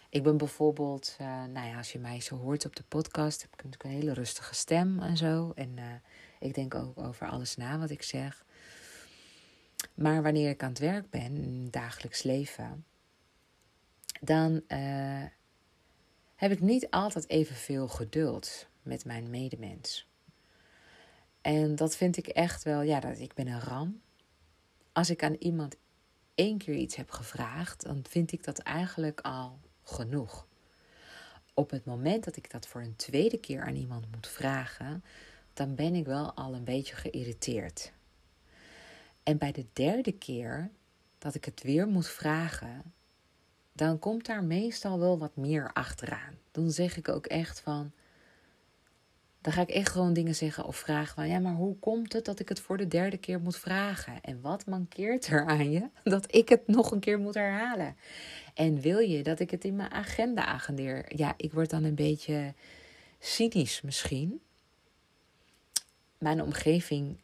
Ik 0.09 0.23
ben 0.23 0.37
bijvoorbeeld, 0.37 1.17
uh, 1.21 1.27
nou 1.27 1.67
ja, 1.67 1.77
als 1.77 1.93
je 1.93 1.99
mij 1.99 2.21
zo 2.21 2.37
hoort 2.37 2.65
op 2.65 2.77
de 2.77 2.85
podcast, 2.89 3.43
heb 3.43 3.53
ik 3.53 3.65
natuurlijk 3.65 3.85
een 3.85 4.01
hele 4.01 4.13
rustige 4.13 4.55
stem 4.55 5.01
en 5.01 5.17
zo. 5.17 5.53
En 5.55 5.79
ik 6.41 6.55
denk 6.55 6.75
ook 6.75 6.99
over 6.99 7.29
alles 7.29 7.57
na 7.57 7.79
wat 7.79 7.91
ik 7.91 8.03
zeg. 8.03 8.45
Maar 9.95 10.23
wanneer 10.23 10.51
ik 10.51 10.63
aan 10.63 10.69
het 10.69 10.79
werk 10.79 11.11
ben, 11.11 11.37
in 11.37 11.61
het 11.63 11.73
dagelijks 11.73 12.23
leven, 12.23 12.85
dan 14.21 14.63
heb 16.43 16.51
ik 16.53 16.61
niet 16.61 16.91
altijd 16.91 17.29
evenveel 17.29 17.89
geduld 17.89 18.67
met 18.83 19.05
mijn 19.05 19.31
medemens. 19.31 20.09
En 21.41 21.77
dat 21.77 21.97
vind 21.97 22.17
ik 22.17 22.27
echt 22.27 22.63
wel, 22.63 22.81
ja, 22.81 23.01
dat, 23.01 23.19
ik 23.19 23.35
ben 23.35 23.47
een 23.47 23.61
ram. 23.61 24.01
Als 24.93 25.11
ik 25.11 25.23
aan 25.23 25.35
iemand 25.39 25.77
één 26.35 26.59
keer 26.59 26.75
iets 26.75 26.97
heb 26.97 27.11
gevraagd, 27.11 27.83
dan 27.83 28.05
vind 28.09 28.33
ik 28.33 28.45
dat 28.45 28.59
eigenlijk 28.59 29.21
al 29.21 29.59
genoeg. 29.83 30.47
Op 31.55 31.71
het 31.71 31.85
moment 31.85 32.25
dat 32.25 32.37
ik 32.37 32.51
dat 32.51 32.67
voor 32.67 32.81
een 32.81 32.97
tweede 32.97 33.39
keer 33.39 33.63
aan 33.63 33.77
iemand 33.77 34.07
moet 34.15 34.29
vragen, 34.29 35.05
dan 35.53 35.75
ben 35.75 35.95
ik 35.95 36.07
wel 36.07 36.33
al 36.33 36.55
een 36.55 36.65
beetje 36.65 36.95
geïrriteerd. 36.95 37.93
En 39.23 39.39
bij 39.39 39.53
de 39.53 39.67
derde 39.73 40.13
keer 40.13 40.71
dat 41.19 41.35
ik 41.35 41.45
het 41.45 41.63
weer 41.63 41.87
moet 41.87 42.09
vragen, 42.09 42.93
dan 43.73 43.99
komt 43.99 44.27
daar 44.27 44.45
meestal 44.45 44.99
wel 44.99 45.19
wat 45.19 45.37
meer 45.37 45.71
achteraan. 45.73 46.39
Dan 46.51 46.71
zeg 46.71 46.97
ik 46.97 47.09
ook 47.09 47.27
echt 47.27 47.61
van. 47.61 47.93
Dan 49.41 49.53
ga 49.53 49.61
ik 49.61 49.69
echt 49.69 49.89
gewoon 49.89 50.13
dingen 50.13 50.35
zeggen 50.35 50.65
of 50.65 50.77
vragen 50.77 51.15
van 51.15 51.29
ja, 51.29 51.39
maar 51.39 51.55
hoe 51.55 51.79
komt 51.79 52.13
het 52.13 52.25
dat 52.25 52.39
ik 52.39 52.49
het 52.49 52.61
voor 52.61 52.77
de 52.77 52.89
derde 52.89 53.17
keer 53.17 53.41
moet 53.41 53.57
vragen? 53.57 54.21
En 54.21 54.41
wat 54.41 54.67
mankeert 54.67 55.27
er 55.27 55.47
aan 55.47 55.71
je 55.71 55.89
dat 56.05 56.35
ik 56.35 56.49
het 56.49 56.67
nog 56.67 56.91
een 56.91 57.01
keer 57.01 57.19
moet 57.19 57.35
herhalen? 57.35 57.97
En 58.55 58.81
wil 58.81 58.99
je 58.99 59.23
dat 59.23 59.41
ik 59.41 59.51
het 59.51 59.65
in 59.65 59.77
mijn 59.77 59.91
agenda 59.91 60.45
agendeer? 60.45 61.17
Ja, 61.17 61.35
ik 61.37 61.53
word 61.53 61.71
dan 61.71 61.85
een 61.85 61.95
beetje 61.95 62.55
cynisch 63.19 63.81
misschien. 63.81 64.41
Mijn 66.19 66.43
omgeving 66.43 67.21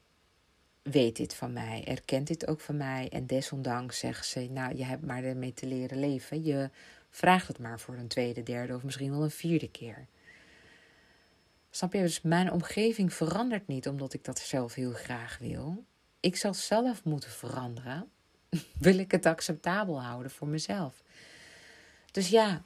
weet 0.91 1.17
dit 1.17 1.35
van 1.35 1.53
mij, 1.53 1.85
erkent 1.85 2.27
dit 2.27 2.47
ook 2.47 2.61
van 2.61 2.77
mij. 2.77 3.09
En 3.09 3.27
desondanks 3.27 3.99
zeggen 3.99 4.25
ze, 4.25 4.49
nou, 4.51 4.77
je 4.77 4.85
hebt 4.85 5.07
maar 5.07 5.25
ermee 5.25 5.55
te 5.55 5.67
leren 5.67 5.99
leven. 5.99 6.45
Je 6.45 6.71
vraagt 7.11 7.49
het 7.49 7.59
maar 7.59 7.81
voor 7.81 7.95
een 7.95 8.09
tweede, 8.09 8.43
derde 8.43 8.75
of 8.75 8.83
misschien 8.83 9.11
wel 9.11 9.23
een 9.23 9.31
vierde 9.31 9.71
keer. 9.71 10.07
Snap 11.71 11.93
je? 11.93 12.01
Dus 12.01 12.23
mijn 12.23 12.53
omgeving 12.53 13.13
verandert 13.13 13.67
niet 13.67 13.89
omdat 13.89 14.15
ik 14.15 14.25
dat 14.25 14.39
zelf 14.39 14.75
heel 14.75 14.93
graag 14.93 15.39
wil. 15.39 15.85
Ik 16.21 16.37
zal 16.37 16.55
zelf 16.55 17.05
moeten 17.05 17.31
veranderen. 17.31 18.11
wil 18.79 18.99
ik 18.99 19.11
het 19.11 19.27
acceptabel 19.27 20.03
houden 20.03 20.31
voor 20.31 20.49
mezelf? 20.49 21.03
Dus 22.11 22.29
ja, 22.29 22.63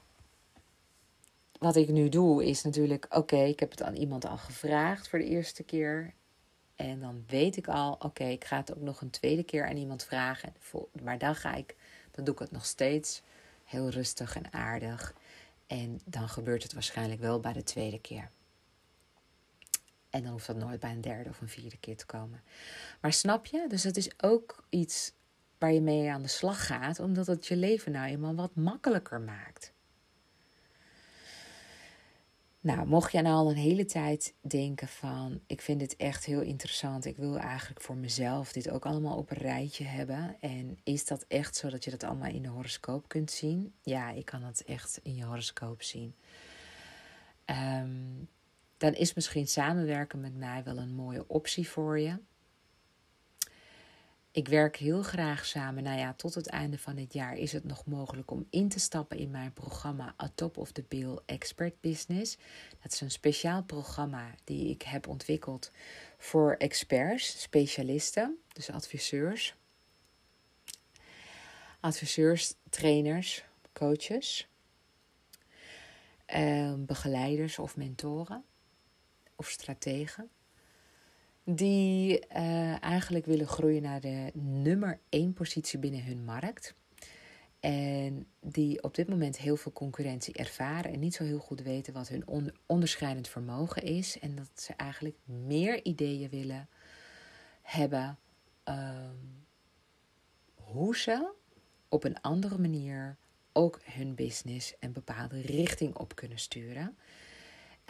wat 1.58 1.76
ik 1.76 1.88
nu 1.88 2.08
doe 2.08 2.44
is 2.44 2.62
natuurlijk: 2.62 3.06
oké, 3.10 3.36
ik 3.36 3.60
heb 3.60 3.70
het 3.70 3.82
aan 3.82 3.94
iemand 3.94 4.24
al 4.24 4.36
gevraagd 4.36 5.08
voor 5.08 5.18
de 5.18 5.24
eerste 5.24 5.62
keer. 5.62 6.14
En 6.82 7.00
dan 7.00 7.24
weet 7.26 7.56
ik 7.56 7.68
al, 7.68 7.96
oké, 7.98 8.24
ik 8.24 8.44
ga 8.44 8.56
het 8.56 8.74
ook 8.74 8.82
nog 8.82 9.00
een 9.00 9.10
tweede 9.10 9.42
keer 9.42 9.68
aan 9.68 9.76
iemand 9.76 10.04
vragen. 10.04 10.54
Maar 11.02 11.18
dan 11.18 11.34
ga 11.34 11.54
ik, 11.54 11.76
dan 12.10 12.24
doe 12.24 12.34
ik 12.34 12.40
het 12.40 12.50
nog 12.50 12.64
steeds 12.64 13.22
heel 13.64 13.88
rustig 13.88 14.36
en 14.36 14.52
aardig. 14.52 15.14
En 15.66 16.00
dan 16.04 16.28
gebeurt 16.28 16.62
het 16.62 16.72
waarschijnlijk 16.72 17.20
wel 17.20 17.40
bij 17.40 17.52
de 17.52 17.62
tweede 17.62 18.00
keer. 18.00 18.30
En 20.10 20.22
dan 20.22 20.32
hoeft 20.32 20.46
dat 20.46 20.56
nooit 20.56 20.80
bij 20.80 20.90
een 20.90 21.00
derde 21.00 21.30
of 21.30 21.40
een 21.40 21.48
vierde 21.48 21.76
keer 21.76 21.96
te 21.96 22.06
komen. 22.06 22.42
Maar 23.00 23.12
snap 23.12 23.46
je? 23.46 23.64
Dus 23.68 23.82
het 23.82 23.96
is 23.96 24.10
ook 24.20 24.64
iets 24.68 25.12
waar 25.58 25.72
je 25.72 25.80
mee 25.80 26.10
aan 26.10 26.22
de 26.22 26.28
slag 26.28 26.66
gaat, 26.66 27.00
omdat 27.00 27.26
het 27.26 27.46
je 27.46 27.56
leven 27.56 27.92
nou 27.92 28.08
eenmaal 28.08 28.34
wat 28.34 28.54
makkelijker 28.54 29.20
maakt. 29.20 29.71
Nou, 32.62 32.86
mocht 32.86 33.12
jij 33.12 33.22
nou 33.22 33.34
al 33.34 33.50
een 33.50 33.56
hele 33.56 33.84
tijd 33.84 34.34
denken 34.40 34.88
van, 34.88 35.40
ik 35.46 35.60
vind 35.60 35.80
dit 35.80 35.96
echt 35.96 36.24
heel 36.24 36.40
interessant, 36.40 37.04
ik 37.04 37.16
wil 37.16 37.38
eigenlijk 37.38 37.80
voor 37.80 37.96
mezelf 37.96 38.52
dit 38.52 38.70
ook 38.70 38.86
allemaal 38.86 39.16
op 39.16 39.30
een 39.30 39.36
rijtje 39.36 39.84
hebben. 39.84 40.36
En 40.40 40.78
is 40.82 41.04
dat 41.04 41.24
echt 41.28 41.56
zo 41.56 41.70
dat 41.70 41.84
je 41.84 41.90
dat 41.90 42.04
allemaal 42.04 42.30
in 42.30 42.42
de 42.42 42.48
horoscoop 42.48 43.08
kunt 43.08 43.30
zien? 43.30 43.74
Ja, 43.82 44.10
ik 44.10 44.24
kan 44.24 44.42
het 44.42 44.64
echt 44.64 45.00
in 45.02 45.14
je 45.14 45.24
horoscoop 45.24 45.82
zien. 45.82 46.14
Um, 47.46 48.28
dan 48.76 48.94
is 48.94 49.14
misschien 49.14 49.48
samenwerken 49.48 50.20
met 50.20 50.36
mij 50.36 50.62
wel 50.64 50.78
een 50.78 50.94
mooie 50.94 51.24
optie 51.28 51.68
voor 51.68 51.98
je. 51.98 52.18
Ik 54.32 54.48
werk 54.48 54.76
heel 54.76 55.02
graag 55.02 55.46
samen. 55.46 55.82
Nou 55.82 55.98
ja, 55.98 56.14
tot 56.14 56.34
het 56.34 56.46
einde 56.46 56.78
van 56.78 56.94
dit 56.94 57.12
jaar 57.12 57.36
is 57.36 57.52
het 57.52 57.64
nog 57.64 57.86
mogelijk 57.86 58.30
om 58.30 58.46
in 58.50 58.68
te 58.68 58.78
stappen 58.78 59.18
in 59.18 59.30
mijn 59.30 59.52
programma 59.52 60.14
A 60.22 60.30
Top 60.34 60.56
of 60.56 60.72
the 60.72 60.84
Bill 60.88 61.18
Expert 61.26 61.80
Business. 61.80 62.38
Dat 62.82 62.92
is 62.92 63.00
een 63.00 63.10
speciaal 63.10 63.62
programma 63.62 64.34
die 64.44 64.70
ik 64.70 64.82
heb 64.82 65.06
ontwikkeld 65.08 65.70
voor 66.18 66.54
experts, 66.54 67.40
specialisten, 67.42 68.38
dus 68.48 68.70
adviseurs. 68.70 69.54
Adviseurs, 71.80 72.54
trainers, 72.70 73.44
coaches, 73.72 74.48
eh, 76.26 76.74
begeleiders 76.78 77.58
of 77.58 77.76
mentoren 77.76 78.44
of 79.36 79.48
strategen. 79.48 80.30
Die 81.44 82.26
uh, 82.36 82.82
eigenlijk 82.82 83.26
willen 83.26 83.46
groeien 83.46 83.82
naar 83.82 84.00
de 84.00 84.30
nummer 84.34 85.00
één 85.08 85.32
positie 85.32 85.78
binnen 85.78 86.04
hun 86.04 86.24
markt. 86.24 86.74
En 87.60 88.26
die 88.40 88.82
op 88.82 88.94
dit 88.94 89.08
moment 89.08 89.38
heel 89.38 89.56
veel 89.56 89.72
concurrentie 89.72 90.34
ervaren 90.34 90.92
en 90.92 90.98
niet 90.98 91.14
zo 91.14 91.24
heel 91.24 91.38
goed 91.38 91.62
weten 91.62 91.92
wat 91.92 92.08
hun 92.08 92.52
onderscheidend 92.66 93.28
vermogen 93.28 93.82
is. 93.82 94.18
En 94.18 94.34
dat 94.34 94.50
ze 94.54 94.72
eigenlijk 94.76 95.16
meer 95.24 95.84
ideeën 95.84 96.28
willen 96.28 96.68
hebben 97.62 98.18
um, 98.64 99.44
hoe 100.54 100.96
ze 100.96 101.32
op 101.88 102.04
een 102.04 102.20
andere 102.20 102.58
manier 102.58 103.16
ook 103.52 103.80
hun 103.84 104.14
business 104.14 104.74
een 104.80 104.92
bepaalde 104.92 105.40
richting 105.40 105.96
op 105.96 106.14
kunnen 106.14 106.38
sturen 106.38 106.96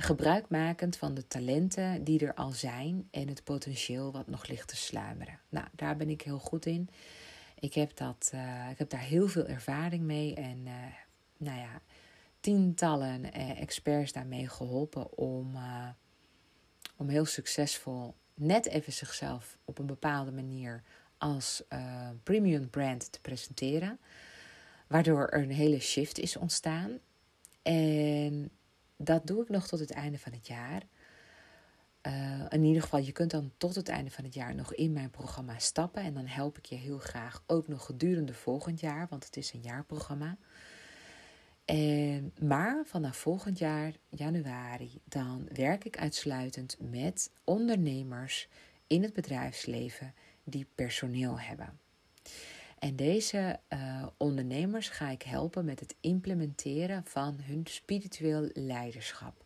gebruikmakend 0.02 0.96
van 0.96 1.14
de 1.14 1.26
talenten 1.26 2.04
die 2.04 2.26
er 2.26 2.34
al 2.34 2.50
zijn 2.50 3.08
en 3.10 3.28
het 3.28 3.44
potentieel 3.44 4.12
wat 4.12 4.26
nog 4.26 4.46
ligt 4.46 4.68
te 4.68 4.76
sluimeren. 4.76 5.38
Nou, 5.48 5.66
daar 5.72 5.96
ben 5.96 6.08
ik 6.08 6.22
heel 6.22 6.38
goed 6.38 6.66
in. 6.66 6.88
Ik 7.58 7.74
heb, 7.74 7.96
dat, 7.96 8.30
uh, 8.34 8.70
ik 8.70 8.78
heb 8.78 8.90
daar 8.90 9.00
heel 9.00 9.28
veel 9.28 9.46
ervaring 9.46 10.02
mee 10.02 10.34
en 10.34 10.66
uh, 10.66 10.72
nou 11.36 11.58
ja, 11.58 11.80
tientallen 12.40 13.24
uh, 13.24 13.60
experts 13.60 14.12
daarmee 14.12 14.48
geholpen 14.48 15.18
om, 15.18 15.56
om 16.96 17.08
heel 17.08 17.24
succesvol 17.24 18.14
net 18.34 18.66
even 18.66 18.92
zichzelf 18.92 19.58
op 19.64 19.78
een 19.78 19.86
bepaalde 19.86 20.32
manier 20.32 20.82
als 21.18 21.62
premium 22.22 22.70
brand 22.70 23.12
te 23.12 23.20
presenteren. 23.20 23.98
Waardoor 24.86 25.28
er 25.28 25.42
een 25.42 25.50
hele 25.50 25.80
shift 25.80 26.18
is 26.18 26.36
ontstaan. 26.36 26.98
En 27.62 28.50
dat 29.04 29.26
doe 29.26 29.42
ik 29.42 29.48
nog 29.48 29.66
tot 29.66 29.78
het 29.78 29.90
einde 29.90 30.18
van 30.18 30.32
het 30.32 30.46
jaar. 30.46 30.82
Uh, 32.06 32.44
in 32.48 32.64
ieder 32.64 32.82
geval, 32.82 33.00
je 33.00 33.12
kunt 33.12 33.30
dan 33.30 33.52
tot 33.56 33.74
het 33.74 33.88
einde 33.88 34.10
van 34.10 34.24
het 34.24 34.34
jaar 34.34 34.54
nog 34.54 34.74
in 34.74 34.92
mijn 34.92 35.10
programma 35.10 35.58
stappen. 35.58 36.02
En 36.02 36.14
dan 36.14 36.26
help 36.26 36.58
ik 36.58 36.66
je 36.66 36.74
heel 36.74 36.98
graag 36.98 37.42
ook 37.46 37.68
nog 37.68 37.84
gedurende 37.84 38.34
volgend 38.34 38.80
jaar, 38.80 39.06
want 39.10 39.24
het 39.24 39.36
is 39.36 39.52
een 39.52 39.62
jaarprogramma. 39.62 40.36
En, 41.64 42.34
maar 42.40 42.82
vanaf 42.86 43.16
volgend 43.16 43.58
jaar, 43.58 43.92
januari, 44.08 45.00
dan 45.04 45.48
werk 45.52 45.84
ik 45.84 45.98
uitsluitend 45.98 46.76
met 46.80 47.30
ondernemers 47.44 48.48
in 48.86 49.02
het 49.02 49.12
bedrijfsleven 49.12 50.14
die 50.44 50.66
personeel 50.74 51.40
hebben. 51.40 51.78
En 52.82 52.96
deze 52.96 53.60
uh, 53.68 54.06
ondernemers 54.16 54.88
ga 54.88 55.10
ik 55.10 55.22
helpen 55.22 55.64
met 55.64 55.80
het 55.80 55.94
implementeren 56.00 57.04
van 57.04 57.38
hun 57.42 57.66
spiritueel 57.66 58.50
leiderschap. 58.52 59.44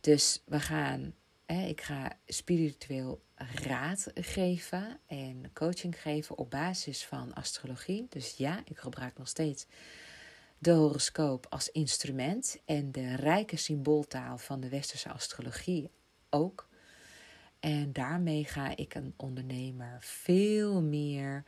Dus 0.00 0.42
we 0.44 0.60
gaan, 0.60 1.14
ik 1.46 1.80
ga 1.80 2.12
spiritueel 2.26 3.22
raad 3.64 4.06
geven 4.14 4.98
en 5.06 5.50
coaching 5.52 6.00
geven 6.00 6.38
op 6.38 6.50
basis 6.50 7.04
van 7.04 7.34
astrologie. 7.34 8.06
Dus 8.08 8.36
ja, 8.36 8.60
ik 8.64 8.78
gebruik 8.78 9.18
nog 9.18 9.28
steeds 9.28 9.66
de 10.58 10.72
horoscoop 10.72 11.46
als 11.48 11.70
instrument 11.70 12.60
en 12.64 12.92
de 12.92 13.14
rijke 13.14 13.56
symbooltaal 13.56 14.38
van 14.38 14.60
de 14.60 14.68
westerse 14.68 15.10
astrologie 15.10 15.90
ook. 16.30 16.68
En 17.60 17.92
daarmee 17.92 18.44
ga 18.44 18.76
ik 18.76 18.94
een 18.94 19.14
ondernemer 19.16 19.96
veel 20.00 20.82
meer 20.82 21.44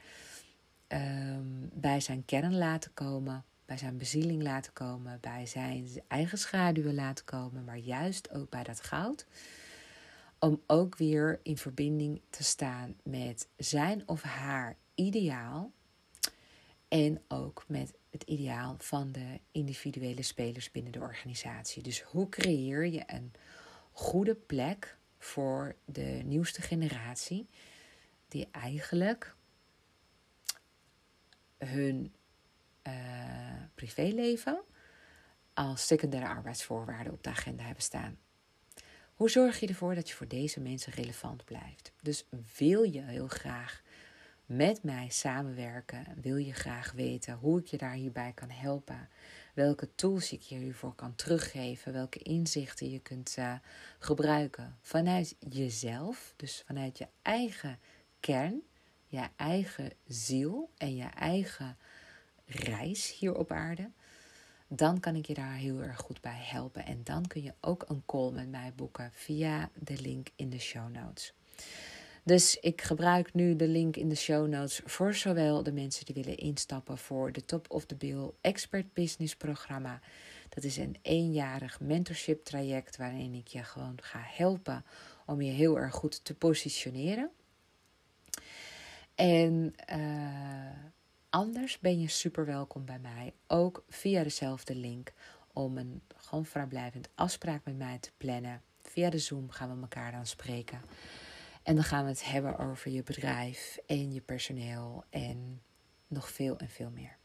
um, 0.88 1.70
bij 1.72 2.00
zijn 2.00 2.24
kern 2.24 2.56
laten 2.56 2.94
komen, 2.94 3.44
bij 3.64 3.78
zijn 3.78 3.98
bezieling 3.98 4.42
laten 4.42 4.72
komen, 4.72 5.18
bij 5.20 5.46
zijn 5.46 5.88
eigen 6.08 6.38
schaduwen 6.38 6.94
laten 6.94 7.24
komen, 7.24 7.64
maar 7.64 7.76
juist 7.76 8.30
ook 8.30 8.50
bij 8.50 8.62
dat 8.62 8.80
goud. 8.80 9.26
Om 10.38 10.62
ook 10.66 10.96
weer 10.96 11.40
in 11.42 11.56
verbinding 11.56 12.20
te 12.30 12.44
staan 12.44 12.94
met 13.02 13.48
zijn 13.56 14.08
of 14.08 14.22
haar 14.22 14.76
ideaal. 14.94 15.72
En 16.88 17.22
ook 17.28 17.64
met 17.66 17.94
het 18.10 18.22
ideaal 18.22 18.74
van 18.78 19.12
de 19.12 19.40
individuele 19.52 20.22
spelers 20.22 20.70
binnen 20.70 20.92
de 20.92 21.00
organisatie. 21.00 21.82
Dus 21.82 22.02
hoe 22.02 22.28
creëer 22.28 22.86
je 22.86 23.02
een 23.06 23.32
goede 23.92 24.34
plek 24.34 24.96
voor 25.18 25.74
de 25.84 26.22
nieuwste 26.24 26.62
generatie, 26.62 27.46
die 28.28 28.48
eigenlijk 28.50 29.34
hun 31.58 32.14
uh, 32.86 32.92
privéleven 33.74 34.60
als 35.54 35.86
secundaire 35.86 36.28
arbeidsvoorwaarden 36.28 37.12
op 37.12 37.22
de 37.22 37.30
agenda 37.30 37.62
hebben 37.62 37.82
staan. 37.82 38.18
Hoe 39.14 39.30
zorg 39.30 39.60
je 39.60 39.66
ervoor 39.66 39.94
dat 39.94 40.08
je 40.08 40.14
voor 40.14 40.28
deze 40.28 40.60
mensen 40.60 40.92
relevant 40.92 41.44
blijft? 41.44 41.92
Dus 42.02 42.26
wil 42.56 42.82
je 42.82 43.02
heel 43.02 43.28
graag 43.28 43.82
met 44.46 44.82
mij 44.82 45.08
samenwerken? 45.08 46.06
Wil 46.20 46.36
je 46.36 46.52
graag 46.52 46.92
weten 46.92 47.34
hoe 47.34 47.58
ik 47.60 47.66
je 47.66 47.76
daar 47.76 47.92
hierbij 47.92 48.32
kan 48.34 48.50
helpen? 48.50 49.08
Welke 49.54 49.94
tools 49.94 50.32
ik 50.32 50.40
je 50.40 50.54
hiervoor 50.54 50.94
kan 50.94 51.14
teruggeven? 51.14 51.92
Welke 51.92 52.18
inzichten 52.18 52.90
je 52.90 52.98
kunt 52.98 53.36
uh, 53.38 53.54
gebruiken 53.98 54.76
vanuit 54.80 55.36
jezelf, 55.48 56.32
dus 56.36 56.62
vanuit 56.66 56.98
je 56.98 57.06
eigen 57.22 57.78
kern? 58.20 58.62
Je 59.08 59.28
eigen 59.36 59.92
ziel 60.06 60.70
en 60.76 60.96
je 60.96 61.08
eigen 61.14 61.76
reis 62.46 63.18
hier 63.18 63.34
op 63.34 63.52
aarde, 63.52 63.90
dan 64.68 65.00
kan 65.00 65.14
ik 65.14 65.26
je 65.26 65.34
daar 65.34 65.54
heel 65.54 65.82
erg 65.82 65.98
goed 65.98 66.20
bij 66.20 66.38
helpen. 66.40 66.86
En 66.86 67.00
dan 67.04 67.26
kun 67.26 67.42
je 67.42 67.54
ook 67.60 67.84
een 67.88 68.02
call 68.06 68.30
met 68.30 68.48
mij 68.48 68.72
boeken 68.76 69.10
via 69.14 69.70
de 69.74 70.00
link 70.00 70.28
in 70.36 70.50
de 70.50 70.58
show 70.58 70.90
notes. 70.90 71.32
Dus 72.22 72.56
ik 72.60 72.82
gebruik 72.82 73.34
nu 73.34 73.56
de 73.56 73.68
link 73.68 73.96
in 73.96 74.08
de 74.08 74.14
show 74.14 74.48
notes 74.48 74.80
voor 74.84 75.14
zowel 75.14 75.62
de 75.62 75.72
mensen 75.72 76.04
die 76.04 76.14
willen 76.14 76.36
instappen 76.36 76.98
voor 76.98 77.32
de 77.32 77.44
Top 77.44 77.70
of 77.70 77.84
the 77.84 77.94
Bill 77.94 78.30
Expert 78.40 78.92
Business 78.92 79.36
programma. 79.36 80.00
Dat 80.48 80.64
is 80.64 80.76
een 80.76 80.96
eenjarig 81.02 81.80
mentorship 81.80 82.44
traject 82.44 82.96
waarin 82.96 83.34
ik 83.34 83.46
je 83.46 83.62
gewoon 83.62 83.98
ga 84.02 84.20
helpen 84.22 84.84
om 85.26 85.42
je 85.42 85.52
heel 85.52 85.78
erg 85.78 85.94
goed 85.94 86.24
te 86.24 86.34
positioneren. 86.34 87.30
En 89.18 89.74
uh, 89.92 90.70
anders 91.30 91.78
ben 91.78 92.00
je 92.00 92.08
super 92.08 92.46
welkom 92.46 92.84
bij 92.84 92.98
mij, 92.98 93.32
ook 93.46 93.84
via 93.88 94.22
dezelfde 94.22 94.74
link, 94.74 95.12
om 95.52 95.78
een 95.78 96.02
gewoon 96.16 96.46
vrijblijvend 96.46 97.08
afspraak 97.14 97.64
met 97.64 97.76
mij 97.76 97.98
te 97.98 98.10
plannen. 98.16 98.62
Via 98.82 99.10
de 99.10 99.18
Zoom 99.18 99.50
gaan 99.50 99.74
we 99.74 99.80
elkaar 99.80 100.12
dan 100.12 100.26
spreken. 100.26 100.80
En 101.62 101.74
dan 101.74 101.84
gaan 101.84 102.04
we 102.04 102.10
het 102.10 102.24
hebben 102.24 102.58
over 102.58 102.90
je 102.90 103.02
bedrijf 103.02 103.78
en 103.86 104.12
je 104.12 104.20
personeel 104.20 105.04
en 105.10 105.62
nog 106.06 106.30
veel 106.30 106.58
en 106.58 106.68
veel 106.68 106.90
meer. 106.90 107.16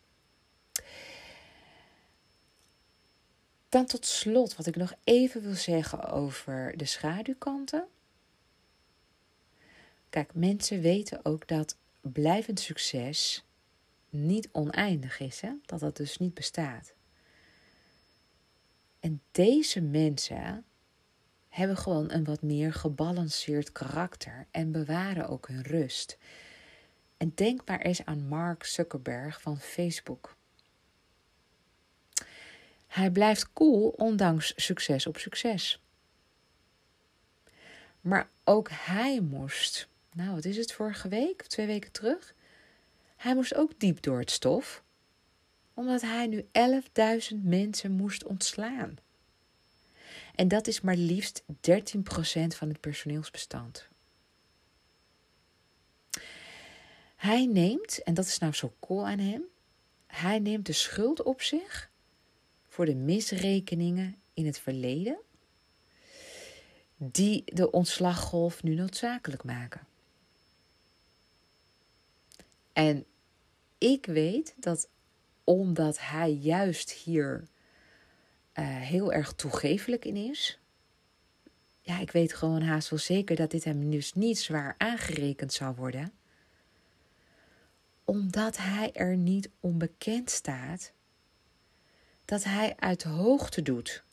Dan 3.69 3.85
tot 3.85 4.05
slot, 4.05 4.55
wat 4.55 4.65
ik 4.65 4.75
nog 4.75 4.93
even 5.03 5.41
wil 5.41 5.55
zeggen 5.55 6.11
over 6.11 6.77
de 6.77 6.85
schaduwkanten. 6.85 7.87
Kijk, 10.09 10.33
mensen 10.33 10.81
weten 10.81 11.25
ook 11.25 11.47
dat 11.47 11.75
blijvend 12.11 12.59
succes 12.59 13.45
niet 14.09 14.49
oneindig 14.51 15.19
is, 15.19 15.41
hè? 15.41 15.51
dat 15.65 15.79
dat 15.79 15.97
dus 15.97 16.17
niet 16.17 16.33
bestaat. 16.33 16.93
En 18.99 19.21
deze 19.31 19.81
mensen 19.81 20.65
hebben 21.49 21.77
gewoon 21.77 22.11
een 22.11 22.23
wat 22.23 22.41
meer 22.41 22.73
gebalanceerd 22.73 23.71
karakter 23.71 24.47
en 24.51 24.71
bewaren 24.71 25.29
ook 25.29 25.47
hun 25.47 25.61
rust. 25.61 26.17
En 27.17 27.31
denk 27.35 27.61
maar 27.65 27.79
eens 27.79 28.05
aan 28.05 28.27
Mark 28.27 28.63
Zuckerberg 28.63 29.41
van 29.41 29.59
Facebook. 29.59 30.35
Hij 32.87 33.11
blijft 33.11 33.53
cool 33.53 33.89
ondanks 33.89 34.53
succes 34.55 35.07
op 35.07 35.17
succes. 35.17 35.81
Maar 38.01 38.29
ook 38.43 38.69
hij 38.71 39.19
moest, 39.19 39.87
nou 40.13 40.35
wat 40.35 40.45
is 40.45 40.57
het 40.57 40.71
vorige 40.73 41.07
week 41.07 41.41
of 41.41 41.47
twee 41.47 41.65
weken 41.65 41.91
terug? 41.91 42.35
Hij 43.15 43.35
moest 43.35 43.55
ook 43.55 43.79
diep 43.79 44.01
door 44.01 44.19
het 44.19 44.31
stof, 44.31 44.83
omdat 45.73 46.01
hij 46.01 46.27
nu 46.27 46.45
11.000 47.31 47.37
mensen 47.41 47.91
moest 47.91 48.23
ontslaan. 48.23 48.97
En 50.35 50.47
dat 50.47 50.67
is 50.67 50.81
maar 50.81 50.95
liefst 50.95 51.43
13% 51.43 51.45
van 52.47 52.67
het 52.67 52.79
personeelsbestand. 52.79 53.87
Hij 57.15 57.45
neemt, 57.45 58.03
en 58.03 58.13
dat 58.13 58.25
is 58.25 58.37
nou 58.37 58.53
zo 58.53 58.73
cool 58.79 59.07
aan 59.07 59.19
hem, 59.19 59.43
hij 60.07 60.39
neemt 60.39 60.65
de 60.65 60.73
schuld 60.73 61.23
op 61.23 61.41
zich 61.41 61.91
voor 62.67 62.85
de 62.85 62.95
misrekeningen 62.95 64.15
in 64.33 64.45
het 64.45 64.59
verleden 64.59 65.17
die 66.97 67.43
de 67.45 67.71
ontslaggolf 67.71 68.63
nu 68.63 68.75
noodzakelijk 68.75 69.43
maken. 69.43 69.87
En 72.73 73.05
ik 73.77 74.05
weet 74.05 74.53
dat 74.57 74.89
omdat 75.43 75.99
hij 75.99 76.31
juist 76.31 76.91
hier 76.91 77.47
uh, 78.53 78.65
heel 78.65 79.13
erg 79.13 79.33
toegefelijk 79.33 80.05
in 80.05 80.15
is. 80.15 80.59
Ja, 81.81 81.99
ik 81.99 82.11
weet 82.11 82.33
gewoon 82.33 82.61
haast 82.61 82.89
wel 82.89 82.99
zeker 82.99 83.35
dat 83.35 83.51
dit 83.51 83.63
hem 83.63 83.91
dus 83.91 84.13
niet 84.13 84.39
zwaar 84.39 84.75
aangerekend 84.77 85.53
zal 85.53 85.75
worden. 85.75 86.11
Omdat 88.03 88.57
hij 88.57 88.93
er 88.93 89.17
niet 89.17 89.49
onbekend 89.59 90.29
staat 90.29 90.91
dat 92.25 92.43
hij 92.43 92.75
uit 92.79 93.03
hoogte 93.03 93.61
doet. 93.61 94.03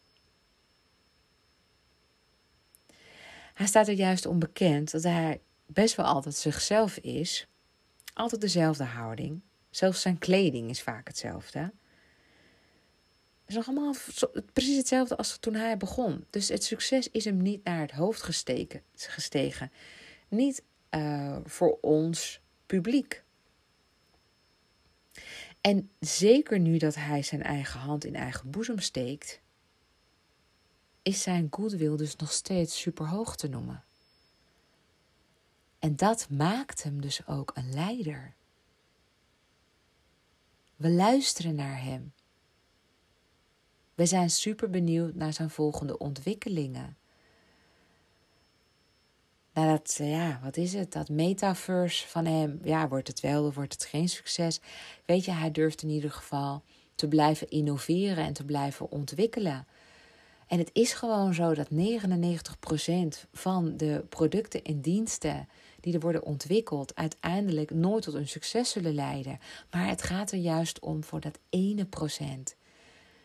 Hij 3.55 3.67
staat 3.67 3.89
er 3.89 3.95
juist 3.95 4.27
onbekend 4.27 4.91
dat 4.91 5.03
hij 5.03 5.41
best 5.67 5.95
wel 5.95 6.07
altijd 6.07 6.35
zichzelf 6.35 6.97
is. 6.97 7.50
Altijd 8.13 8.41
dezelfde 8.41 8.85
houding. 8.85 9.41
Zelfs 9.71 10.01
zijn 10.01 10.19
kleding 10.19 10.71
is 10.71 10.83
vaak 10.83 11.09
hetzelfde 11.09 11.73
is 13.51 13.57
nog 13.57 13.69
allemaal 13.69 13.95
precies 14.53 14.77
hetzelfde 14.77 15.17
als 15.17 15.37
toen 15.37 15.55
hij 15.55 15.77
begon. 15.77 16.25
Dus 16.31 16.49
het 16.49 16.65
succes 16.65 17.11
is 17.11 17.25
hem 17.25 17.43
niet 17.43 17.65
naar 17.65 17.81
het 17.81 17.91
hoofd 17.91 18.23
gesteken, 18.23 18.83
gestegen. 18.95 19.73
Niet 20.29 20.63
uh, 20.91 21.37
voor 21.45 21.79
ons 21.81 22.41
publiek. 22.67 23.23
En 25.61 25.91
zeker 26.01 26.59
nu 26.59 26.77
dat 26.77 26.95
hij 26.95 27.23
zijn 27.23 27.43
eigen 27.43 27.81
hand 27.81 28.05
in 28.05 28.15
eigen 28.15 28.51
boezem 28.51 28.79
steekt, 28.79 29.41
is 31.03 31.23
zijn 31.23 31.47
goodwill 31.51 31.97
dus 31.97 32.17
nog 32.17 32.33
steeds 32.33 32.81
superhoog 32.81 33.37
te 33.37 33.49
noemen. 33.49 33.85
En 35.81 35.97
dat 35.97 36.27
maakt 36.31 36.83
hem 36.83 37.01
dus 37.01 37.27
ook 37.27 37.51
een 37.55 37.73
leider. 37.73 38.35
We 40.77 40.91
luisteren 40.91 41.55
naar 41.55 41.83
hem. 41.83 42.13
We 43.95 44.07
zijn 44.07 44.31
super 44.31 44.71
benieuwd 44.71 45.15
naar 45.15 45.33
zijn 45.33 45.51
volgende 45.51 45.99
ontwikkelingen. 45.99 46.97
Nou, 49.53 49.69
dat, 49.69 49.95
ja, 50.03 50.41
wat 50.43 50.57
is 50.57 50.73
het? 50.73 50.93
Dat 50.93 51.09
metaverse 51.09 52.09
van 52.09 52.25
hem, 52.25 52.61
ja, 52.63 52.89
wordt 52.89 53.09
het 53.09 53.21
wel 53.21 53.47
of 53.47 53.55
wordt 53.55 53.73
het 53.73 53.85
geen 53.85 54.09
succes? 54.09 54.61
Weet 55.05 55.25
je, 55.25 55.31
hij 55.31 55.51
durft 55.51 55.83
in 55.83 55.89
ieder 55.89 56.11
geval 56.11 56.63
te 56.95 57.09
blijven 57.09 57.49
innoveren 57.49 58.25
en 58.25 58.33
te 58.33 58.45
blijven 58.45 58.91
ontwikkelen. 58.91 59.67
En 60.47 60.59
het 60.59 60.71
is 60.73 60.93
gewoon 60.93 61.35
zo 61.35 61.55
dat 61.55 61.69
99% 61.71 63.29
van 63.33 63.77
de 63.77 64.05
producten 64.09 64.63
en 64.63 64.81
diensten 64.81 65.49
die 65.81 65.95
er 65.95 66.01
worden 66.01 66.23
ontwikkeld, 66.23 66.95
uiteindelijk 66.95 67.71
nooit 67.71 68.03
tot 68.03 68.15
een 68.15 68.29
succes 68.29 68.71
zullen 68.71 68.95
leiden. 68.95 69.41
Maar 69.71 69.87
het 69.87 70.03
gaat 70.03 70.33
er 70.33 70.39
juist 70.39 70.79
om 70.79 71.05
voor 71.05 71.21
dat 71.21 71.39
ene 71.51 71.85
procent. 71.85 72.55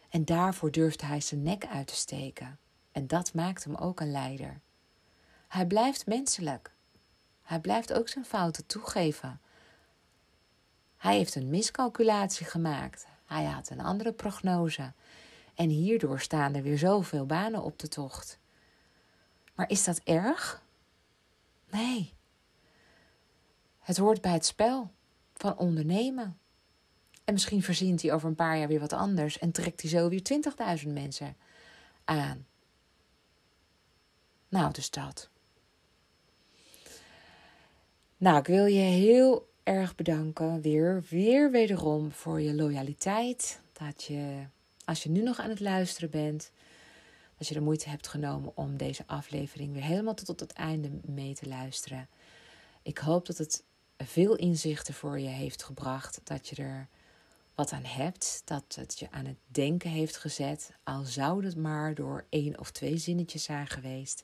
En 0.09 0.25
daarvoor 0.25 0.71
durfde 0.71 1.05
hij 1.05 1.21
zijn 1.21 1.43
nek 1.43 1.65
uit 1.65 1.87
te 1.87 1.95
steken. 1.95 2.59
En 2.91 3.07
dat 3.07 3.33
maakt 3.33 3.63
hem 3.63 3.75
ook 3.75 3.99
een 3.99 4.11
leider. 4.11 4.59
Hij 5.47 5.65
blijft 5.65 6.05
menselijk. 6.05 6.71
Hij 7.41 7.59
blijft 7.59 7.93
ook 7.93 8.09
zijn 8.09 8.25
fouten 8.25 8.65
toegeven. 8.65 9.39
Hij 10.97 11.17
heeft 11.17 11.35
een 11.35 11.49
miscalculatie 11.49 12.45
gemaakt. 12.45 13.05
Hij 13.25 13.43
had 13.43 13.69
een 13.69 13.81
andere 13.81 14.11
prognose. 14.11 14.93
En 15.55 15.69
hierdoor 15.69 16.19
staan 16.19 16.53
er 16.53 16.61
weer 16.61 16.77
zoveel 16.77 17.25
banen 17.25 17.63
op 17.63 17.79
de 17.79 17.87
tocht. 17.87 18.39
Maar 19.55 19.69
is 19.69 19.83
dat 19.83 20.01
erg? 20.03 20.61
Nee. 21.69 22.14
Het 23.85 23.97
hoort 23.97 24.21
bij 24.21 24.31
het 24.31 24.45
spel 24.45 24.91
van 25.33 25.57
ondernemen. 25.57 26.37
En 27.23 27.33
misschien 27.33 27.63
verzint 27.63 28.01
hij 28.01 28.13
over 28.13 28.29
een 28.29 28.35
paar 28.35 28.57
jaar 28.57 28.67
weer 28.67 28.79
wat 28.79 28.93
anders 28.93 29.39
en 29.39 29.51
trekt 29.51 29.81
hij 29.81 29.89
zo 29.89 30.09
weer 30.09 30.21
20.000 30.85 30.93
mensen 30.93 31.35
aan. 32.03 32.45
Nou, 34.49 34.71
dus 34.73 34.89
dat. 34.89 35.29
Nou, 38.17 38.37
ik 38.37 38.45
wil 38.45 38.65
je 38.65 38.79
heel 38.79 39.49
erg 39.63 39.95
bedanken 39.95 40.61
weer, 40.61 41.03
weer 41.09 41.51
wederom 41.51 42.11
voor 42.11 42.41
je 42.41 42.53
loyaliteit. 42.53 43.61
Dat 43.73 44.03
je, 44.03 44.45
als 44.85 45.03
je 45.03 45.09
nu 45.09 45.21
nog 45.21 45.39
aan 45.39 45.49
het 45.49 45.59
luisteren 45.59 46.09
bent, 46.09 46.51
dat 47.37 47.47
je 47.47 47.53
de 47.53 47.61
moeite 47.61 47.89
hebt 47.89 48.07
genomen 48.07 48.51
om 48.55 48.77
deze 48.77 49.03
aflevering 49.07 49.73
weer 49.73 49.83
helemaal 49.83 50.13
tot 50.13 50.29
op 50.29 50.39
het 50.39 50.53
einde 50.53 50.89
mee 51.03 51.35
te 51.35 51.47
luisteren. 51.47 52.07
Ik 52.81 52.97
hoop 52.97 53.25
dat 53.25 53.37
het 53.37 53.63
veel 53.97 54.35
inzichten 54.35 54.93
voor 54.93 55.19
je 55.19 55.27
heeft 55.27 55.63
gebracht, 55.63 56.21
dat 56.23 56.47
je 56.47 56.55
er 56.55 56.87
wat 57.55 57.71
aan 57.71 57.85
hebt, 57.85 58.41
dat 58.45 58.75
het 58.75 58.99
je 58.99 59.11
aan 59.11 59.25
het 59.25 59.37
denken 59.47 59.89
heeft 59.89 60.17
gezet, 60.17 60.71
al 60.83 61.03
zou 61.03 61.45
het 61.45 61.55
maar 61.55 61.95
door 61.95 62.25
één 62.29 62.59
of 62.59 62.71
twee 62.71 62.97
zinnetjes 62.97 63.43
zijn 63.43 63.67
geweest, 63.67 64.23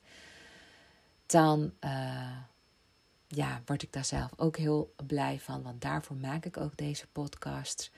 dan 1.26 1.74
uh, 1.84 2.38
ja, 3.28 3.61
word 3.65 3.84
ik 3.84 3.93
daar 3.93 4.05
zelf 4.05 4.32
ook 4.36 4.57
heel 4.57 4.93
blij 5.05 5.39
van, 5.39 5.61
want 5.63 5.82
daarvoor 5.82 6.15
maak 6.15 6.45
ik 6.45 6.57
ook 6.57 6.78
deze 6.78 7.07
podcast. 7.07 7.91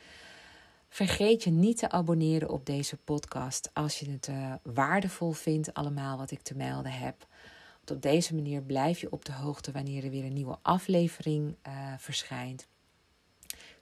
Vergeet 0.89 1.43
je 1.43 1.51
niet 1.51 1.78
te 1.78 1.89
abonneren 1.89 2.49
op 2.49 2.65
deze 2.65 2.97
podcast 2.97 3.69
als 3.74 3.99
je 3.99 4.11
het 4.11 4.28
uh, 4.28 4.53
waardevol 4.63 5.32
vindt, 5.32 5.74
allemaal 5.74 6.17
wat 6.17 6.32
ik 6.32 6.41
te 6.41 6.55
melden 6.55 6.91
heb. 6.91 7.28
Op 7.91 8.01
deze 8.01 8.36
manier 8.36 8.61
blijf 8.61 8.99
je 8.99 9.11
op 9.11 9.25
de 9.25 9.34
hoogte 9.34 9.71
wanneer 9.71 10.03
er 10.03 10.09
weer 10.09 10.25
een 10.25 10.34
nieuwe 10.34 10.57
aflevering 10.61 11.55
uh, 11.67 11.93
verschijnt 11.97 12.67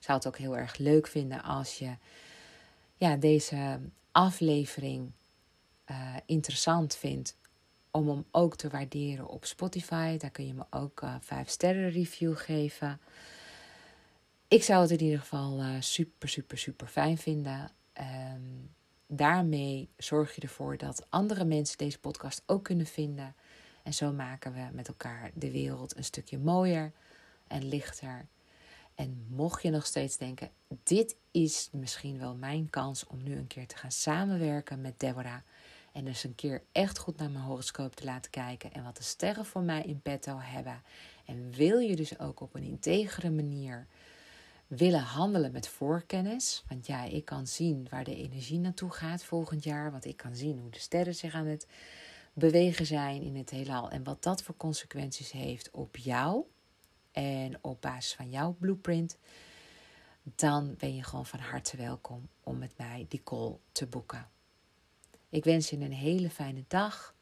zou 0.04 0.18
het 0.18 0.28
ook 0.28 0.38
heel 0.38 0.58
erg 0.58 0.78
leuk 0.78 1.08
vinden 1.08 1.44
als 1.44 1.78
je 1.78 1.96
ja, 2.96 3.16
deze 3.16 3.80
aflevering 4.12 5.12
uh, 5.92 6.16
interessant 6.26 6.96
vindt. 6.96 7.40
Om 7.92 8.08
hem 8.08 8.26
ook 8.32 8.56
te 8.56 8.70
waarderen 8.70 9.28
op 9.28 9.46
Spotify. 9.46 10.18
Daar 10.18 10.30
kun 10.30 10.48
je 10.48 10.54
me 10.54 10.66
ook 10.70 11.02
uh, 11.02 11.16
5 11.20 11.50
sterren 11.50 11.90
review 11.90 12.38
geven. 12.38 13.02
Ik 14.48 14.64
zou 14.64 14.82
het 14.82 14.92
in 14.92 15.02
ieder 15.02 15.20
geval 15.20 15.64
super, 15.80 16.30
super, 16.30 16.58
super 16.58 16.88
fijn 16.88 17.18
vinden. 17.18 17.72
Um, 18.34 18.70
daarmee 19.08 19.90
zorg 19.98 20.36
je 20.36 20.42
ervoor 20.42 20.78
dat 20.78 21.06
andere 21.10 21.46
mensen 21.46 21.78
deze 21.78 22.00
podcast 22.00 22.44
ook 22.46 22.64
kunnen 22.64 22.86
vinden. 22.86 23.36
En 23.84 23.94
zo 23.94 24.12
maken 24.12 24.54
we 24.54 24.68
met 24.72 24.88
elkaar 24.88 25.32
de 25.34 25.52
wereld 25.52 25.98
een 25.98 26.04
stukje 26.04 26.40
mooier 26.40 26.92
en 27.48 27.68
lichter. 27.68 28.28
En 28.96 29.26
mocht 29.30 29.62
je 29.62 29.70
nog 29.70 29.86
steeds 29.86 30.18
denken, 30.18 30.50
dit 30.84 31.16
is 31.32 31.70
misschien 31.72 32.20
wel 32.20 32.36
mijn 32.36 32.70
kans 32.70 33.08
om 33.08 33.24
nu 33.24 33.36
een 33.36 33.48
keer 33.48 33.68
te 33.68 33.78
gaan 33.78 33.92
samenwerken 33.92 34.82
met 34.82 35.00
Deborah. 35.00 35.42
En 35.92 36.06
dus 36.06 36.24
een 36.24 36.36
keer 36.36 36.64
echt 36.72 36.98
goed 36.98 37.18
naar 37.18 37.30
mijn 37.30 37.44
horoscoop 37.44 37.96
te 37.96 38.06
laten 38.06 38.32
kijken 38.32 38.74
en 38.74 38.84
wat 38.84 38.98
de 38.98 39.04
sterren 39.04 39.46
voor 39.46 39.62
mij 39.62 39.84
in 39.84 40.02
petto 40.02 40.38
hebben. 40.40 40.82
En 41.26 41.52
wil 41.52 41.80
je 41.80 41.96
dus 41.96 42.20
ook 42.20 42.40
op 42.40 42.56
een 42.56 42.64
integere 42.64 43.30
manier 43.30 43.88
willen 44.68 45.00
handelen 45.00 45.52
met 45.52 45.68
voorkennis. 45.68 46.64
Want 46.68 46.88
ja, 46.88 47.04
ik 47.04 47.26
kan 47.26 47.48
zien 47.48 47.88
waar 47.90 48.04
de 48.04 48.16
energie 48.16 48.60
naartoe 48.60 48.92
gaat 48.92 49.24
volgend 49.24 49.64
jaar. 49.64 49.92
Want 49.92 50.06
ik 50.06 50.18
kan 50.18 50.36
zien 50.36 50.60
hoe 50.60 50.70
de 50.70 50.80
sterren 50.80 51.16
zich 51.16 51.34
aan 51.34 51.46
het 51.46 51.68
bewegen 52.34 52.86
zijn 52.86 53.22
in 53.22 53.36
het 53.36 53.50
heelal. 53.50 53.90
En 53.90 54.04
wat 54.04 54.24
dat 54.24 54.44
voor 54.44 54.58
consequenties 54.58 55.32
heeft 55.32 55.72
op 55.72 55.98
jou 55.98 56.44
en 57.12 57.58
op 57.62 57.82
basis 57.82 58.14
van 58.14 58.30
jouw 58.30 58.56
blueprint, 58.60 59.18
dan 60.24 60.76
ben 60.78 60.96
je 60.96 61.04
gewoon 61.04 61.26
van 61.26 61.40
harte 61.40 61.78
welkom 61.78 62.28
om 62.44 62.58
met 62.58 62.78
mij 62.78 63.06
die 63.10 63.22
call 63.24 63.58
te 63.72 63.88
boeken. 63.88 64.28
Ik 65.30 65.44
wens 65.44 65.70
je 65.70 65.78
een 65.78 65.94
hele 65.94 66.30
fijne 66.30 66.64
dag. 66.68 67.16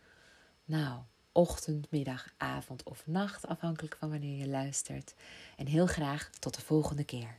Nou, 0.66 1.00
ochtend, 1.32 1.92
middag, 1.92 2.34
avond 2.38 2.84
of 2.84 3.04
nacht, 3.06 3.48
afhankelijk 3.48 3.96
van 4.00 4.10
wanneer 4.10 4.38
je 4.38 4.48
luistert. 4.48 5.14
En 5.58 5.66
heel 5.66 5.88
graag 5.88 6.30
tot 6.40 6.56
de 6.56 6.62
volgende 6.62 7.04
keer. 7.04 7.36